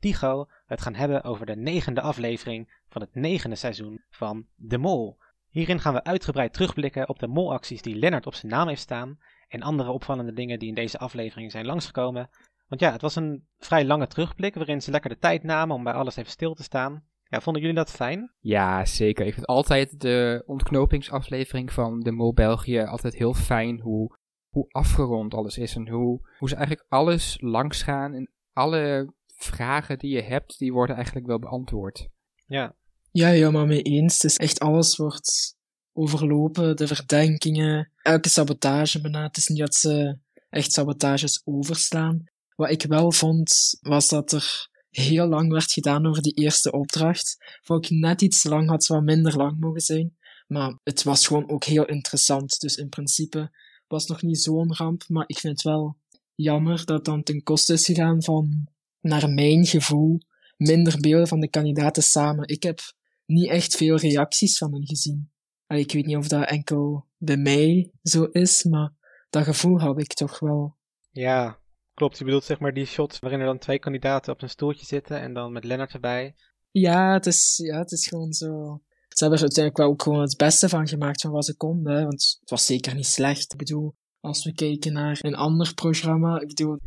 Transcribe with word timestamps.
Tigo, 0.00 0.48
het 0.66 0.80
gaan 0.80 0.94
hebben 0.94 1.24
over 1.24 1.46
de 1.46 1.56
negende 1.56 2.00
aflevering 2.00 2.82
van 2.88 3.00
het 3.00 3.14
negende 3.14 3.56
seizoen 3.56 4.04
van 4.10 4.46
De 4.56 4.78
Mol. 4.78 5.18
Hierin 5.50 5.80
gaan 5.80 5.94
we 5.94 6.04
uitgebreid 6.04 6.52
terugblikken 6.52 7.08
op 7.08 7.18
de 7.18 7.26
molacties 7.26 7.82
die 7.82 7.96
Lennart 7.96 8.26
op 8.26 8.34
zijn 8.34 8.52
naam 8.52 8.68
heeft 8.68 8.80
staan 8.80 9.18
en 9.48 9.62
andere 9.62 9.90
opvallende 9.90 10.32
dingen 10.32 10.58
die 10.58 10.68
in 10.68 10.74
deze 10.74 10.98
aflevering 10.98 11.50
zijn 11.50 11.66
langsgekomen. 11.66 12.30
Want 12.68 12.80
ja, 12.80 12.92
het 12.92 13.00
was 13.00 13.16
een 13.16 13.46
vrij 13.58 13.84
lange 13.84 14.06
terugblik 14.06 14.54
waarin 14.54 14.82
ze 14.82 14.90
lekker 14.90 15.10
de 15.10 15.18
tijd 15.18 15.42
namen 15.42 15.76
om 15.76 15.84
bij 15.84 15.92
alles 15.92 16.16
even 16.16 16.30
stil 16.30 16.54
te 16.54 16.62
staan. 16.62 17.04
Ja, 17.24 17.40
vonden 17.40 17.62
jullie 17.62 17.76
dat 17.76 17.90
fijn? 17.90 18.32
Ja, 18.38 18.84
zeker. 18.84 19.26
Ik 19.26 19.34
vind 19.34 19.46
altijd 19.46 20.00
de 20.00 20.42
ontknopingsaflevering 20.46 21.72
van 21.72 22.00
de 22.00 22.12
Mol 22.12 22.32
België 22.32 22.80
altijd 22.80 23.14
heel 23.14 23.34
fijn 23.34 23.80
hoe, 23.80 24.16
hoe 24.48 24.68
afgerond 24.68 25.34
alles 25.34 25.58
is. 25.58 25.74
En 25.74 25.88
hoe, 25.88 26.28
hoe 26.38 26.48
ze 26.48 26.56
eigenlijk 26.56 26.86
alles 26.88 27.36
langsgaan 27.40 28.14
en 28.14 28.30
alle 28.52 29.12
vragen 29.42 29.98
die 29.98 30.10
je 30.10 30.22
hebt, 30.22 30.58
die 30.58 30.72
worden 30.72 30.96
eigenlijk 30.96 31.26
wel 31.26 31.38
beantwoord. 31.38 32.08
Ja, 32.46 32.74
Ja, 33.12 33.28
helemaal 33.28 33.66
mee 33.66 33.82
eens. 33.82 34.14
Het 34.14 34.24
is 34.24 34.36
echt 34.36 34.58
alles 34.58 34.96
wordt 34.96 35.56
overlopen, 35.92 36.76
de 36.76 36.86
verdenkingen, 36.86 37.90
elke 38.02 38.28
sabotage 38.28 39.00
bijna. 39.00 39.22
Het 39.22 39.36
is 39.36 39.48
niet 39.48 39.58
dat 39.58 39.74
ze 39.74 40.18
echt 40.50 40.72
sabotages 40.72 41.42
overslaan. 41.44 42.24
Wat 42.56 42.70
ik 42.70 42.82
wel 42.82 43.12
vond, 43.12 43.78
was 43.80 44.08
dat 44.08 44.32
er 44.32 44.68
heel 44.90 45.26
lang 45.26 45.52
werd 45.52 45.72
gedaan 45.72 46.06
over 46.06 46.22
die 46.22 46.34
eerste 46.34 46.72
opdracht. 46.72 47.36
Vond 47.62 47.84
ik 47.84 47.90
net 47.90 48.22
iets 48.22 48.44
lang, 48.44 48.68
had 48.68 48.84
ze 48.84 48.92
wat 48.92 49.02
minder 49.02 49.36
lang 49.36 49.60
mogen 49.60 49.80
zijn. 49.80 50.16
Maar 50.46 50.78
het 50.82 51.02
was 51.02 51.26
gewoon 51.26 51.50
ook 51.50 51.64
heel 51.64 51.84
interessant. 51.84 52.60
Dus 52.60 52.76
in 52.76 52.88
principe 52.88 53.50
was 53.86 54.02
het 54.02 54.10
nog 54.10 54.22
niet 54.22 54.42
zo'n 54.42 54.74
ramp. 54.76 55.04
Maar 55.08 55.24
ik 55.26 55.38
vind 55.38 55.52
het 55.52 55.62
wel 55.62 55.96
jammer 56.34 56.76
dat 56.76 56.96
het 56.96 57.04
dan 57.04 57.22
ten 57.22 57.42
koste 57.42 57.72
is 57.72 57.84
gegaan 57.84 58.22
van, 58.22 58.68
naar 59.00 59.30
mijn 59.30 59.66
gevoel, 59.66 60.20
minder 60.56 61.00
beelden 61.00 61.28
van 61.28 61.40
de 61.40 61.48
kandidaten 61.48 62.02
samen. 62.02 62.48
Ik 62.48 62.62
heb 62.62 62.80
niet 63.26 63.48
echt 63.48 63.76
veel 63.76 63.96
reacties 63.96 64.58
van 64.58 64.72
hen 64.72 64.86
gezien. 64.86 65.30
Allee, 65.66 65.82
ik 65.82 65.92
weet 65.92 66.06
niet 66.06 66.16
of 66.16 66.28
dat 66.28 66.48
enkel 66.48 67.06
bij 67.18 67.36
mij 67.36 67.90
zo 68.02 68.24
is, 68.24 68.64
maar 68.64 68.92
dat 69.30 69.44
gevoel 69.44 69.80
had 69.80 70.00
ik 70.00 70.14
toch 70.14 70.38
wel. 70.38 70.76
ja, 71.10 71.58
klopt. 71.94 72.18
Je 72.18 72.24
bedoelt 72.24 72.44
zeg 72.44 72.58
maar 72.58 72.74
die 72.74 72.86
shots 72.86 73.18
waarin 73.18 73.40
er 73.40 73.46
dan 73.46 73.58
twee 73.58 73.78
kandidaten 73.78 74.32
op 74.32 74.42
een 74.42 74.48
stoeltje 74.48 74.86
zitten 74.86 75.20
en 75.20 75.34
dan 75.34 75.52
met 75.52 75.64
Lennart 75.64 75.92
erbij. 75.92 76.34
Ja, 76.70 77.12
het 77.12 77.26
is, 77.26 77.60
ja, 77.62 77.78
het 77.78 77.92
is 77.92 78.06
gewoon 78.08 78.32
zo. 78.32 78.80
Ze 79.08 79.24
hebben 79.24 79.38
er 79.38 79.44
uiteindelijk 79.44 79.76
wel 79.76 79.86
ook 79.86 80.02
gewoon 80.02 80.20
het 80.20 80.36
beste 80.36 80.68
van 80.68 80.88
gemaakt 80.88 81.20
van 81.20 81.30
wat 81.30 81.44
ze 81.44 81.56
konden, 81.56 81.92
hè, 81.94 82.02
want 82.02 82.36
het 82.40 82.50
was 82.50 82.66
zeker 82.66 82.94
niet 82.94 83.06
slecht. 83.06 83.52
Ik 83.52 83.58
bedoel, 83.58 83.94
als 84.20 84.44
we 84.44 84.52
kijken 84.52 84.92
naar 84.92 85.18
een 85.20 85.34
ander 85.34 85.74
programma, 85.74 86.40
ik 86.40 86.46
bedoel. 86.46 86.78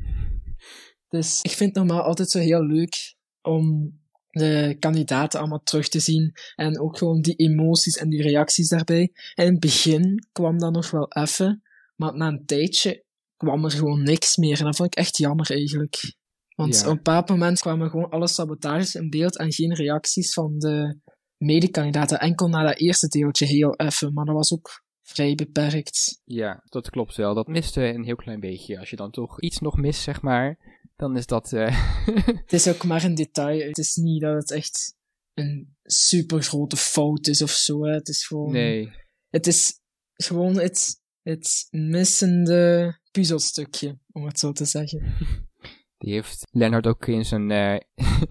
Dus 1.13 1.41
ik 1.41 1.51
vind 1.51 1.75
het 1.75 1.85
normaal 1.85 2.03
altijd 2.03 2.29
zo 2.29 2.39
heel 2.39 2.65
leuk 2.65 3.15
om 3.41 3.91
de 4.29 4.75
kandidaten 4.79 5.39
allemaal 5.39 5.63
terug 5.63 5.87
te 5.87 5.99
zien 5.99 6.33
en 6.55 6.79
ook 6.79 6.97
gewoon 6.97 7.21
die 7.21 7.35
emoties 7.35 7.97
en 7.97 8.09
die 8.09 8.21
reacties 8.21 8.67
daarbij. 8.67 9.11
En 9.33 9.45
in 9.45 9.51
het 9.51 9.59
begin 9.59 10.27
kwam 10.31 10.57
dat 10.59 10.73
nog 10.73 10.91
wel 10.91 11.07
even, 11.09 11.63
maar 11.95 12.15
na 12.15 12.27
een 12.27 12.45
tijdje 12.45 13.03
kwam 13.37 13.63
er 13.63 13.71
gewoon 13.71 14.03
niks 14.03 14.37
meer 14.37 14.59
en 14.59 14.65
dat 14.65 14.75
vond 14.75 14.91
ik 14.93 14.99
echt 14.99 15.17
jammer 15.17 15.51
eigenlijk. 15.51 16.15
Want 16.55 16.75
Ja. 16.75 16.81
op 16.81 16.87
een 16.87 16.95
bepaald 16.95 17.29
moment 17.29 17.59
kwamen 17.59 17.89
gewoon 17.89 18.09
alle 18.09 18.27
sabotages 18.27 18.95
in 18.95 19.09
beeld 19.09 19.37
en 19.37 19.53
geen 19.53 19.73
reacties 19.73 20.33
van 20.33 20.59
de 20.59 20.97
medekandidaten. 21.37 22.19
Enkel 22.19 22.47
na 22.47 22.63
dat 22.63 22.77
eerste 22.79 23.07
deeltje 23.07 23.45
heel 23.45 23.75
even, 23.75 24.13
maar 24.13 24.25
dat 24.25 24.35
was 24.35 24.53
ook 24.53 24.83
vrij 25.01 25.35
beperkt. 25.35 26.21
Ja, 26.25 26.63
dat 26.65 26.89
klopt 26.89 27.15
wel. 27.15 27.33
Dat 27.33 27.47
miste 27.47 27.81
een 27.83 28.03
heel 28.03 28.15
klein 28.15 28.39
beetje. 28.39 28.79
Als 28.79 28.89
je 28.89 28.95
dan 28.95 29.11
toch 29.11 29.41
iets 29.41 29.59
nog 29.59 29.77
mist, 29.77 30.01
zeg 30.01 30.21
maar, 30.21 30.57
dan 31.03 31.17
is 31.17 31.25
dat... 31.25 31.53
eh, 31.53 31.95
Het 32.45 32.53
is 32.53 32.67
ook 32.67 32.83
maar 32.83 33.03
een 33.03 33.15
detail. 33.15 33.67
Het 33.67 33.77
is 33.77 33.95
niet 33.95 34.21
dat 34.21 34.33
het 34.35 34.51
echt 34.51 34.95
een 35.33 35.75
super 35.83 36.43
grote 36.43 36.75
fout 36.77 37.27
is 37.27 37.41
of 37.41 37.49
zo. 37.51 37.83
Hè. 37.85 37.93
Het 37.93 38.07
is 38.07 38.27
gewoon. 38.27 38.51
nee. 38.51 38.91
Het 39.29 39.47
is 39.47 39.79
gewoon 40.13 40.59
het, 40.59 41.01
het 41.21 41.67
missende 41.71 42.99
puzzelstukje, 43.11 43.97
om 44.11 44.25
het 44.25 44.39
zo 44.39 44.51
te 44.51 44.65
zeggen. 44.65 45.13
Die 45.97 46.13
heeft 46.13 46.47
Lennart 46.51 46.87
ook 46.87 47.07
in 47.07 47.25
zijn, 47.25 47.51
eh, 47.51 47.79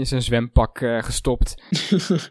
in 0.00 0.06
zijn 0.06 0.22
zwempak 0.22 0.80
eh, 0.80 1.02
gestopt. 1.02 1.54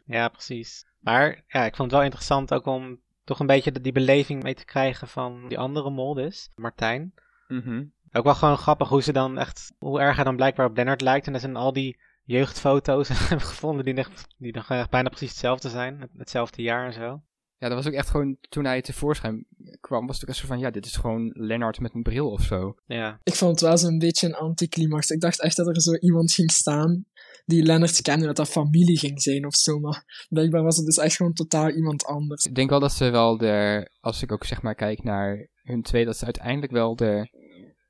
Ja, 0.06 0.28
precies. 0.30 0.86
Maar 1.00 1.44
ja, 1.48 1.66
ik 1.66 1.76
vond 1.76 1.88
het 1.92 2.00
wel 2.00 2.04
interessant 2.04 2.54
ook 2.54 2.66
om 2.66 3.02
toch 3.24 3.40
een 3.40 3.48
beetje 3.48 3.72
de- 3.72 3.82
die 3.82 3.92
beleving 3.92 4.44
mee 4.44 4.56
te 4.56 4.66
krijgen 4.66 5.08
van 5.08 5.48
die 5.48 5.58
andere 5.60 5.90
mol 5.90 6.14
dus, 6.14 6.50
Martijn. 6.56 7.14
Mhm. 7.48 7.84
Ook 8.18 8.24
wel 8.24 8.36
gewoon 8.36 8.58
grappig 8.58 8.90
hoe 8.90 9.02
ze 9.04 9.14
dan 9.14 9.38
echt, 9.38 9.72
hoe 9.80 10.00
erg 10.00 10.16
hij 10.16 10.24
dan 10.24 10.36
blijkbaar 10.36 10.66
op 10.66 10.76
Lennart 10.76 11.02
lijkt. 11.02 11.28
En 11.28 11.34
er 11.34 11.40
zijn 11.40 11.56
al 11.56 11.74
die 11.74 11.98
jeugdfoto's 12.24 13.08
hebben 13.30 13.42
gevonden 13.48 13.86
die, 13.86 13.94
echt, 13.94 14.28
die 14.38 14.54
nog 14.54 14.70
echt 14.70 14.90
bijna 14.90 15.10
precies 15.10 15.30
hetzelfde 15.30 15.70
zijn. 15.70 16.00
Het- 16.02 16.10
Hetzelfde 16.18 16.62
jaar 16.62 16.86
en 16.86 16.94
zo. 16.94 17.22
Ja, 17.58 17.68
dat 17.68 17.78
was 17.78 17.88
ook 17.88 17.94
echt 17.94 18.10
gewoon, 18.10 18.38
toen 18.50 18.66
hij 18.66 18.82
tevoorschijn 18.82 19.46
kwam, 19.80 20.06
was 20.08 20.16
het 20.16 20.24
ook 20.26 20.30
echt 20.30 20.40
zo 20.40 20.48
van, 20.48 20.60
ja, 20.60 20.70
dit 20.72 20.86
is 20.86 20.96
gewoon 20.96 21.32
Lennart 21.34 21.80
met 21.80 21.94
een 21.94 22.02
bril 22.04 22.30
of 22.32 22.42
zo. 22.42 22.76
Ja, 22.86 23.20
Ik 23.24 23.34
vond 23.36 23.52
het 23.52 23.60
wel 23.70 23.78
zo'n 23.78 23.98
beetje 24.00 24.28
een 24.28 24.34
anticlimax. 24.36 25.10
Ik 25.10 25.20
dacht 25.22 25.42
echt 25.42 25.56
dat 25.56 25.68
er 25.68 25.82
zo 25.82 25.94
iemand 25.96 26.32
ging 26.32 26.52
staan 26.52 27.06
die 27.46 27.64
Lennart 27.64 28.02
kende, 28.02 28.26
dat 28.26 28.36
dat 28.36 28.50
familie 28.50 28.98
ging 28.98 29.22
zijn 29.22 29.46
of 29.46 29.56
zo. 29.56 29.80
Maar 29.80 30.26
blijkbaar 30.30 30.64
was 30.64 30.78
het 30.78 30.86
dus 30.86 30.98
echt 30.98 31.16
gewoon 31.16 31.34
totaal 31.34 31.70
iemand 31.70 32.06
anders. 32.06 32.44
Ik 32.46 32.56
denk 32.56 32.70
wel 32.70 32.80
dat 32.80 32.92
ze 32.94 33.10
wel 33.10 33.38
de, 33.38 33.90
als 34.00 34.22
ik 34.22 34.32
ook 34.32 34.44
zeg 34.46 34.62
maar 34.62 34.76
kijk 34.76 35.04
naar 35.04 35.48
hun 35.64 35.82
twee, 35.82 36.06
dat 36.06 36.18
ze 36.18 36.26
uiteindelijk 36.26 36.72
wel 36.72 36.96
de, 36.96 37.30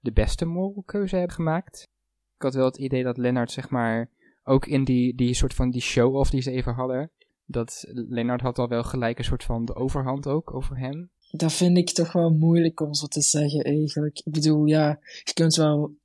de 0.06 0.12
beste 0.12 0.46
molkeuze 0.46 1.16
hebben 1.16 1.36
gemaakt. 1.36 1.88
Ik 2.36 2.42
had 2.42 2.54
wel 2.54 2.66
het 2.66 2.78
idee 2.78 3.04
dat 3.04 3.18
Lennart 3.18 3.52
zeg 3.52 3.70
maar, 3.70 4.10
ook 4.44 4.66
in 4.66 4.84
die, 4.84 5.16
die 5.16 5.34
soort 5.34 5.54
van 5.54 5.72
die 5.72 5.82
show-off 5.82 6.30
die 6.30 6.42
ze 6.42 6.52
even 6.52 6.74
hadden, 6.74 7.12
dat 7.46 7.86
Lennart 7.88 8.42
had 8.42 8.58
al 8.58 8.68
wel 8.68 8.84
gelijk 8.84 9.18
een 9.18 9.24
soort 9.24 9.44
van 9.44 9.66
de 9.66 9.76
overhand 9.76 10.28
ook 10.28 10.54
over 10.54 10.78
hem. 10.78 11.10
Dat 11.32 11.54
vind 11.54 11.78
ik 11.78 11.90
toch 11.90 12.12
wel 12.12 12.30
moeilijk 12.30 12.80
om 12.80 12.94
zo 12.94 13.06
te 13.06 13.22
zeggen, 13.22 13.64
eigenlijk. 13.64 14.20
Ik 14.24 14.32
bedoel, 14.32 14.66
ja, 14.66 15.00
je 15.24 15.34
kunt 15.34 15.56
wel 15.56 15.96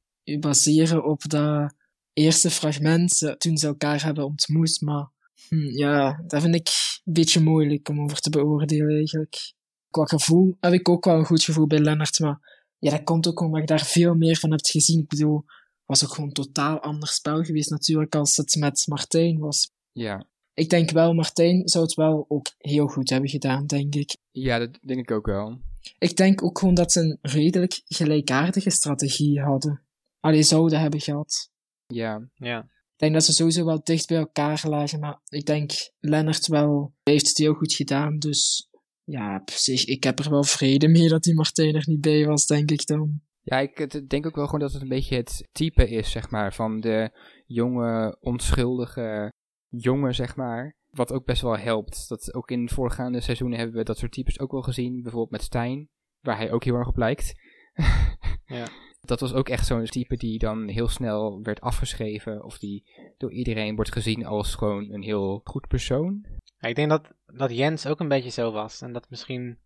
baseren 0.41 1.05
op 1.05 1.23
dat 1.29 1.75
eerste 2.13 2.51
fragment 2.51 3.35
toen 3.39 3.57
ze 3.57 3.67
elkaar 3.67 4.05
hebben 4.05 4.25
ontmoet, 4.25 4.81
maar 4.81 5.11
hm, 5.49 5.79
ja, 5.79 6.23
dat 6.27 6.43
vind 6.43 6.55
ik 6.55 6.69
een 7.05 7.13
beetje 7.13 7.41
moeilijk 7.41 7.89
om 7.89 8.01
over 8.01 8.21
te 8.21 8.31
beoordelen, 8.31 8.97
eigenlijk. 8.97 9.55
Qua 9.91 10.05
gevoel 10.05 10.57
heb 10.61 10.73
ik 10.73 10.89
ook 10.89 11.05
wel 11.05 11.19
een 11.19 11.25
goed 11.25 11.43
gevoel 11.43 11.67
bij 11.67 11.79
Lennart, 11.79 12.21
maar 12.21 12.50
ja, 12.81 12.91
dat 12.91 13.05
komt 13.05 13.27
ook 13.29 13.41
omdat 13.41 13.61
je 13.61 13.67
daar 13.67 13.85
veel 13.85 14.15
meer 14.15 14.37
van 14.37 14.51
hebt 14.51 14.71
gezien. 14.71 15.01
Ik 15.01 15.09
bedoel, 15.09 15.37
het 15.37 15.87
was 15.87 16.05
ook 16.05 16.11
gewoon 16.11 16.29
een 16.29 16.35
totaal 16.35 16.81
ander 16.81 17.09
spel 17.09 17.43
geweest 17.43 17.71
natuurlijk 17.71 18.15
als 18.15 18.37
het 18.37 18.57
met 18.59 18.85
Martijn 18.87 19.39
was. 19.39 19.71
Ja. 19.93 20.27
Ik 20.55 20.71
denk 20.71 20.91
wel, 20.91 21.15
Martijn 21.15 21.69
zou 21.69 21.85
het 21.85 21.95
wel 21.95 22.25
ook 22.29 22.55
heel 22.59 22.87
goed 22.87 23.11
hebben 23.11 23.31
gedaan, 23.31 23.67
denk 23.67 23.95
ik. 23.95 24.17
Ja, 24.31 24.59
dat 24.59 24.79
denk 24.83 25.01
ik 25.01 25.11
ook 25.11 25.27
wel. 25.27 25.59
Ik 25.99 26.17
denk 26.17 26.43
ook 26.43 26.59
gewoon 26.59 26.75
dat 26.75 26.93
ze 26.93 27.01
een 27.01 27.19
redelijk 27.23 27.81
gelijkaardige 27.85 28.71
strategie 28.71 29.41
hadden. 29.41 29.83
Allee, 30.21 30.43
zouden 30.43 30.81
hebben 30.81 31.01
gehad. 31.01 31.51
Ja. 31.87 32.29
ja. 32.35 32.59
Ik 32.61 33.07
denk 33.07 33.13
dat 33.13 33.25
ze 33.25 33.33
sowieso 33.33 33.65
wel 33.65 33.81
dicht 33.85 34.07
bij 34.07 34.17
elkaar 34.17 34.63
lagen, 34.69 35.01
maar 35.01 35.21
ik 35.29 35.47
denk 35.47 35.73
Lennart 35.99 36.47
wel 36.47 36.95
heeft 37.03 37.29
het 37.29 37.39
heel 37.39 37.55
goed 37.55 37.73
gedaan, 37.73 38.19
dus 38.19 38.69
ja, 39.11 39.37
op 39.41 39.51
zich, 39.51 39.85
ik 39.85 40.05
heb 40.05 40.19
er 40.19 40.31
wel 40.31 40.45
vrede 40.45 40.89
mee 40.89 41.09
dat 41.09 41.23
die 41.23 41.35
Martijn 41.35 41.75
er 41.75 41.85
niet 41.87 42.01
bij 42.01 42.27
was, 42.27 42.47
denk 42.47 42.71
ik 42.71 42.87
dan. 42.87 43.21
Ja, 43.43 43.59
ik 43.59 44.09
denk 44.09 44.27
ook 44.27 44.35
wel 44.35 44.45
gewoon 44.45 44.61
dat 44.61 44.73
het 44.73 44.83
een 44.83 44.89
beetje 44.89 45.17
het 45.17 45.49
type 45.53 45.89
is, 45.89 46.11
zeg 46.11 46.31
maar, 46.31 46.55
van 46.55 46.81
de 46.81 47.11
jonge, 47.47 48.17
onschuldige 48.21 49.33
jongen, 49.69 50.15
zeg 50.15 50.37
maar. 50.37 50.75
Wat 50.91 51.13
ook 51.13 51.25
best 51.25 51.43
wel 51.43 51.59
helpt. 51.59 52.09
Dat 52.09 52.35
ook 52.35 52.51
in 52.51 52.69
voorgaande 52.69 53.21
seizoenen 53.21 53.59
hebben 53.59 53.77
we 53.77 53.85
dat 53.85 53.99
soort 53.99 54.13
types 54.13 54.41
ook 54.41 54.51
wel 54.51 54.63
gezien. 54.63 55.03
Bijvoorbeeld 55.03 55.31
met 55.31 55.43
Stijn, 55.43 55.89
waar 56.21 56.37
hij 56.37 56.53
ook 56.53 56.65
heel 56.65 56.75
erg 56.75 56.89
op 56.89 56.97
lijkt. 56.97 57.35
Ja. 58.45 58.69
Dat 59.01 59.21
was 59.21 59.33
ook 59.33 59.49
echt 59.49 59.67
zo'n 59.67 59.85
type 59.85 60.17
die 60.17 60.39
dan 60.39 60.69
heel 60.69 60.89
snel 60.89 61.43
werd 61.43 61.61
afgeschreven. 61.61 62.45
Of 62.45 62.59
die 62.59 62.85
door 63.17 63.33
iedereen 63.33 63.75
wordt 63.75 63.93
gezien 63.93 64.27
als 64.27 64.55
gewoon 64.55 64.93
een 64.93 65.03
heel 65.03 65.41
goed 65.45 65.67
persoon. 65.67 66.27
Ik 66.61 66.75
denk 66.75 66.91
dat, 66.91 67.13
dat 67.27 67.57
Jens 67.57 67.87
ook 67.87 68.01
een 68.01 68.09
beetje 68.09 68.31
zo 68.31 68.53
was. 68.53 68.81
En 68.81 68.93
dat 68.93 69.11
misschien 69.11 69.59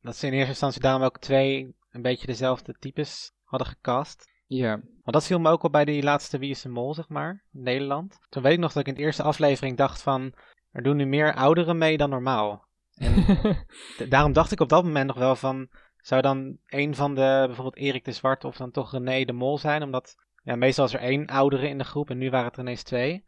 dat 0.00 0.16
ze 0.16 0.26
in 0.26 0.32
eerste 0.32 0.48
instantie 0.48 0.80
daarom 0.80 1.02
ook 1.02 1.18
twee 1.18 1.76
een 1.90 2.02
beetje 2.02 2.26
dezelfde 2.26 2.76
types 2.78 3.32
hadden 3.44 3.68
gecast. 3.68 4.30
Ja, 4.46 4.70
Want 4.70 5.12
dat 5.12 5.26
viel 5.26 5.38
me 5.38 5.50
ook 5.50 5.62
op 5.62 5.72
bij 5.72 5.84
die 5.84 6.02
laatste 6.02 6.38
Wie 6.38 6.50
is 6.50 6.62
de 6.62 6.68
Mol, 6.68 6.94
zeg 6.94 7.08
maar, 7.08 7.44
in 7.52 7.62
Nederland. 7.62 8.18
Toen 8.28 8.42
weet 8.42 8.52
ik 8.52 8.58
nog 8.58 8.72
dat 8.72 8.82
ik 8.82 8.88
in 8.88 8.94
de 8.94 9.00
eerste 9.00 9.22
aflevering 9.22 9.76
dacht 9.76 10.02
van, 10.02 10.34
er 10.70 10.82
doen 10.82 10.96
nu 10.96 11.06
meer 11.06 11.34
ouderen 11.34 11.78
mee 11.78 11.96
dan 11.96 12.10
normaal. 12.10 12.66
En 12.94 13.26
daarom 14.08 14.32
dacht 14.32 14.52
ik 14.52 14.60
op 14.60 14.68
dat 14.68 14.84
moment 14.84 15.06
nog 15.06 15.16
wel 15.16 15.36
van, 15.36 15.68
zou 15.96 16.22
dan 16.22 16.58
een 16.66 16.94
van 16.94 17.14
de, 17.14 17.42
bijvoorbeeld 17.46 17.76
Erik 17.76 18.04
de 18.04 18.12
Zwart 18.12 18.44
of 18.44 18.56
dan 18.56 18.70
toch 18.70 18.92
René 18.92 19.24
de 19.24 19.32
Mol 19.32 19.58
zijn? 19.58 19.82
Omdat, 19.82 20.14
ja, 20.42 20.56
meestal 20.56 20.84
is 20.84 20.94
er 20.94 21.00
één 21.00 21.26
oudere 21.26 21.68
in 21.68 21.78
de 21.78 21.84
groep 21.84 22.10
en 22.10 22.18
nu 22.18 22.30
waren 22.30 22.46
het 22.46 22.56
er 22.56 22.62
ineens 22.62 22.82
twee. 22.82 23.24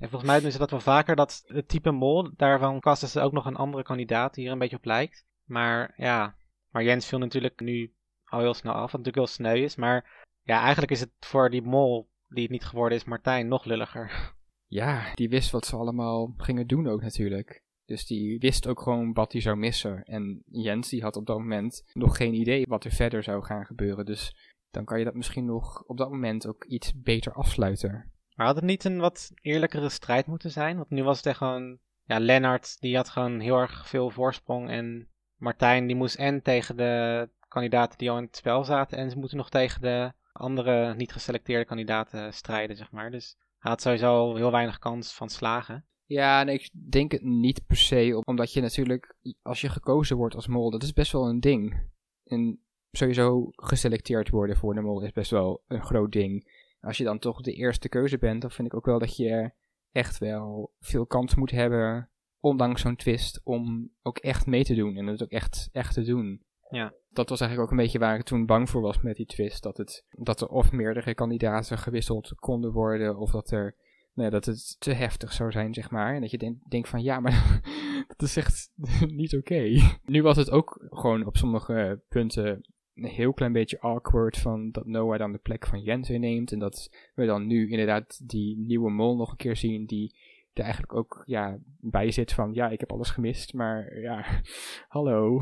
En 0.00 0.08
volgens 0.08 0.30
mij 0.30 0.40
doen 0.40 0.50
ze 0.50 0.58
dat 0.58 0.70
wel 0.70 0.80
vaker, 0.80 1.16
dat 1.16 1.42
het 1.46 1.68
type 1.68 1.90
mol, 1.90 2.30
daarvan 2.36 2.80
kasten 2.80 3.08
ze 3.08 3.20
ook 3.20 3.32
nog 3.32 3.46
een 3.46 3.56
andere 3.56 3.82
kandidaat 3.82 4.34
die 4.34 4.46
er 4.46 4.52
een 4.52 4.58
beetje 4.58 4.76
op 4.76 4.84
lijkt. 4.84 5.26
Maar 5.44 5.94
ja, 5.96 6.36
maar 6.70 6.82
Jens 6.82 7.06
viel 7.06 7.18
natuurlijk 7.18 7.60
nu 7.60 7.92
al 8.24 8.40
heel 8.40 8.54
snel 8.54 8.72
af, 8.72 8.92
wat 8.92 9.00
natuurlijk 9.00 9.16
heel 9.16 9.26
sneu 9.26 9.62
is. 9.62 9.76
Maar 9.76 10.26
ja, 10.42 10.60
eigenlijk 10.60 10.92
is 10.92 11.00
het 11.00 11.10
voor 11.20 11.50
die 11.50 11.62
mol 11.62 12.10
die 12.28 12.42
het 12.42 12.52
niet 12.52 12.64
geworden 12.64 12.98
is, 12.98 13.04
Martijn, 13.04 13.48
nog 13.48 13.64
lulliger. 13.64 14.34
ja, 14.66 15.14
die 15.14 15.28
wist 15.28 15.50
wat 15.50 15.66
ze 15.66 15.76
allemaal 15.76 16.34
gingen 16.36 16.66
doen 16.66 16.86
ook 16.86 17.02
natuurlijk. 17.02 17.62
Dus 17.84 18.06
die 18.06 18.38
wist 18.38 18.66
ook 18.66 18.80
gewoon 18.80 19.12
wat 19.12 19.32
hij 19.32 19.40
zou 19.40 19.56
missen. 19.56 20.04
En 20.04 20.42
Jens 20.46 20.88
die 20.88 21.02
had 21.02 21.16
op 21.16 21.26
dat 21.26 21.38
moment 21.38 21.90
nog 21.92 22.16
geen 22.16 22.34
idee 22.34 22.66
wat 22.68 22.84
er 22.84 22.90
verder 22.90 23.22
zou 23.22 23.44
gaan 23.44 23.66
gebeuren. 23.66 24.04
Dus 24.04 24.52
dan 24.70 24.84
kan 24.84 24.98
je 24.98 25.04
dat 25.04 25.14
misschien 25.14 25.44
nog 25.44 25.82
op 25.82 25.96
dat 25.96 26.10
moment 26.10 26.46
ook 26.46 26.64
iets 26.64 27.00
beter 27.00 27.32
afsluiten. 27.32 28.12
Maar 28.38 28.46
had 28.46 28.56
het 28.56 28.64
niet 28.64 28.84
een 28.84 28.98
wat 28.98 29.32
eerlijkere 29.42 29.88
strijd 29.88 30.26
moeten 30.26 30.50
zijn? 30.50 30.76
Want 30.76 30.90
nu 30.90 31.02
was 31.02 31.22
het 31.22 31.36
gewoon, 31.36 31.78
ja, 32.04 32.18
Lennart 32.18 32.80
die 32.80 32.96
had 32.96 33.08
gewoon 33.08 33.40
heel 33.40 33.56
erg 33.56 33.88
veel 33.88 34.10
voorsprong 34.10 34.70
en 34.70 35.08
Martijn 35.36 35.86
die 35.86 35.96
moest 35.96 36.16
en 36.16 36.42
tegen 36.42 36.76
de 36.76 37.28
kandidaten 37.48 37.98
die 37.98 38.10
al 38.10 38.16
in 38.16 38.24
het 38.24 38.36
spel 38.36 38.64
zaten 38.64 38.98
en 38.98 39.10
ze 39.10 39.18
moeten 39.18 39.36
nog 39.36 39.50
tegen 39.50 39.80
de 39.80 40.12
andere 40.32 40.94
niet 40.94 41.12
geselecteerde 41.12 41.64
kandidaten 41.64 42.32
strijden, 42.32 42.76
zeg 42.76 42.90
maar. 42.90 43.10
Dus 43.10 43.36
hij 43.58 43.70
had 43.70 43.82
sowieso 43.82 44.36
heel 44.36 44.50
weinig 44.50 44.78
kans 44.78 45.14
van 45.14 45.28
slagen. 45.28 45.84
Ja, 46.04 46.42
nee, 46.42 46.54
ik 46.54 46.70
denk 46.90 47.12
het 47.12 47.22
niet 47.22 47.66
per 47.66 47.76
se, 47.76 48.22
omdat 48.24 48.52
je 48.52 48.60
natuurlijk, 48.60 49.16
als 49.42 49.60
je 49.60 49.68
gekozen 49.68 50.16
wordt 50.16 50.34
als 50.34 50.46
mol, 50.46 50.70
dat 50.70 50.82
is 50.82 50.92
best 50.92 51.12
wel 51.12 51.28
een 51.28 51.40
ding. 51.40 51.90
En 52.24 52.62
sowieso 52.90 53.48
geselecteerd 53.50 54.30
worden 54.30 54.56
voor 54.56 54.74
de 54.74 54.80
mol 54.80 55.02
is 55.02 55.12
best 55.12 55.30
wel 55.30 55.62
een 55.66 55.82
groot 55.82 56.12
ding. 56.12 56.57
Als 56.80 56.96
je 56.96 57.04
dan 57.04 57.18
toch 57.18 57.40
de 57.40 57.52
eerste 57.52 57.88
keuze 57.88 58.18
bent, 58.18 58.40
dan 58.40 58.50
vind 58.50 58.68
ik 58.68 58.74
ook 58.74 58.86
wel 58.86 58.98
dat 58.98 59.16
je 59.16 59.52
echt 59.92 60.18
wel 60.18 60.74
veel 60.80 61.06
kans 61.06 61.34
moet 61.34 61.50
hebben, 61.50 62.10
ondanks 62.40 62.80
zo'n 62.80 62.96
twist, 62.96 63.40
om 63.44 63.90
ook 64.02 64.18
echt 64.18 64.46
mee 64.46 64.64
te 64.64 64.74
doen 64.74 64.96
en 64.96 65.06
het 65.06 65.22
ook 65.22 65.30
echt, 65.30 65.68
echt 65.72 65.94
te 65.94 66.02
doen. 66.02 66.42
Ja. 66.70 66.94
Dat 67.08 67.28
was 67.28 67.40
eigenlijk 67.40 67.70
ook 67.70 67.78
een 67.78 67.84
beetje 67.84 67.98
waar 67.98 68.18
ik 68.18 68.24
toen 68.24 68.46
bang 68.46 68.70
voor 68.70 68.80
was 68.80 69.00
met 69.00 69.16
die 69.16 69.26
twist. 69.26 69.62
Dat, 69.62 69.76
het, 69.76 70.04
dat 70.10 70.40
er 70.40 70.48
of 70.48 70.72
meerdere 70.72 71.14
kandidaten 71.14 71.78
gewisseld 71.78 72.32
konden 72.34 72.72
worden, 72.72 73.16
of 73.18 73.30
dat 73.30 73.50
er 73.50 73.76
nee, 74.18 74.30
dat 74.30 74.44
het 74.44 74.76
te 74.78 74.92
heftig 74.92 75.32
zou 75.32 75.50
zijn, 75.50 75.74
zeg 75.74 75.90
maar. 75.90 76.14
En 76.14 76.20
dat 76.20 76.30
je 76.30 76.38
denk- 76.38 76.70
denkt 76.70 76.88
van, 76.88 77.02
ja, 77.02 77.20
maar 77.20 77.60
dat 78.16 78.22
is 78.22 78.36
echt 78.36 78.70
niet 79.20 79.36
oké. 79.36 79.80
Nu 80.04 80.22
was 80.22 80.36
het 80.36 80.50
ook 80.50 80.86
gewoon 80.90 81.26
op 81.26 81.36
sommige 81.36 82.02
punten 82.08 82.72
een 83.02 83.10
heel 83.10 83.32
klein 83.32 83.52
beetje 83.52 83.80
awkward 83.80 84.38
van 84.38 84.70
dat 84.70 84.86
Noah 84.86 85.18
dan 85.18 85.32
de 85.32 85.38
plek 85.38 85.66
van 85.66 85.80
Jens 85.80 86.10
inneemt. 86.10 86.52
En 86.52 86.58
dat 86.58 86.90
we 87.14 87.26
dan 87.26 87.46
nu 87.46 87.70
inderdaad 87.70 88.28
die 88.28 88.58
nieuwe 88.58 88.90
mol 88.90 89.16
nog 89.16 89.30
een 89.30 89.36
keer 89.36 89.56
zien 89.56 89.86
die 89.86 90.14
er 90.52 90.62
eigenlijk 90.62 90.94
ook 90.94 91.22
ja, 91.26 91.58
bij 91.80 92.10
zit 92.10 92.32
van, 92.32 92.54
ja, 92.54 92.68
ik 92.68 92.80
heb 92.80 92.92
alles 92.92 93.10
gemist, 93.10 93.52
maar 93.54 94.00
ja, 94.00 94.24
hallo. 94.88 95.40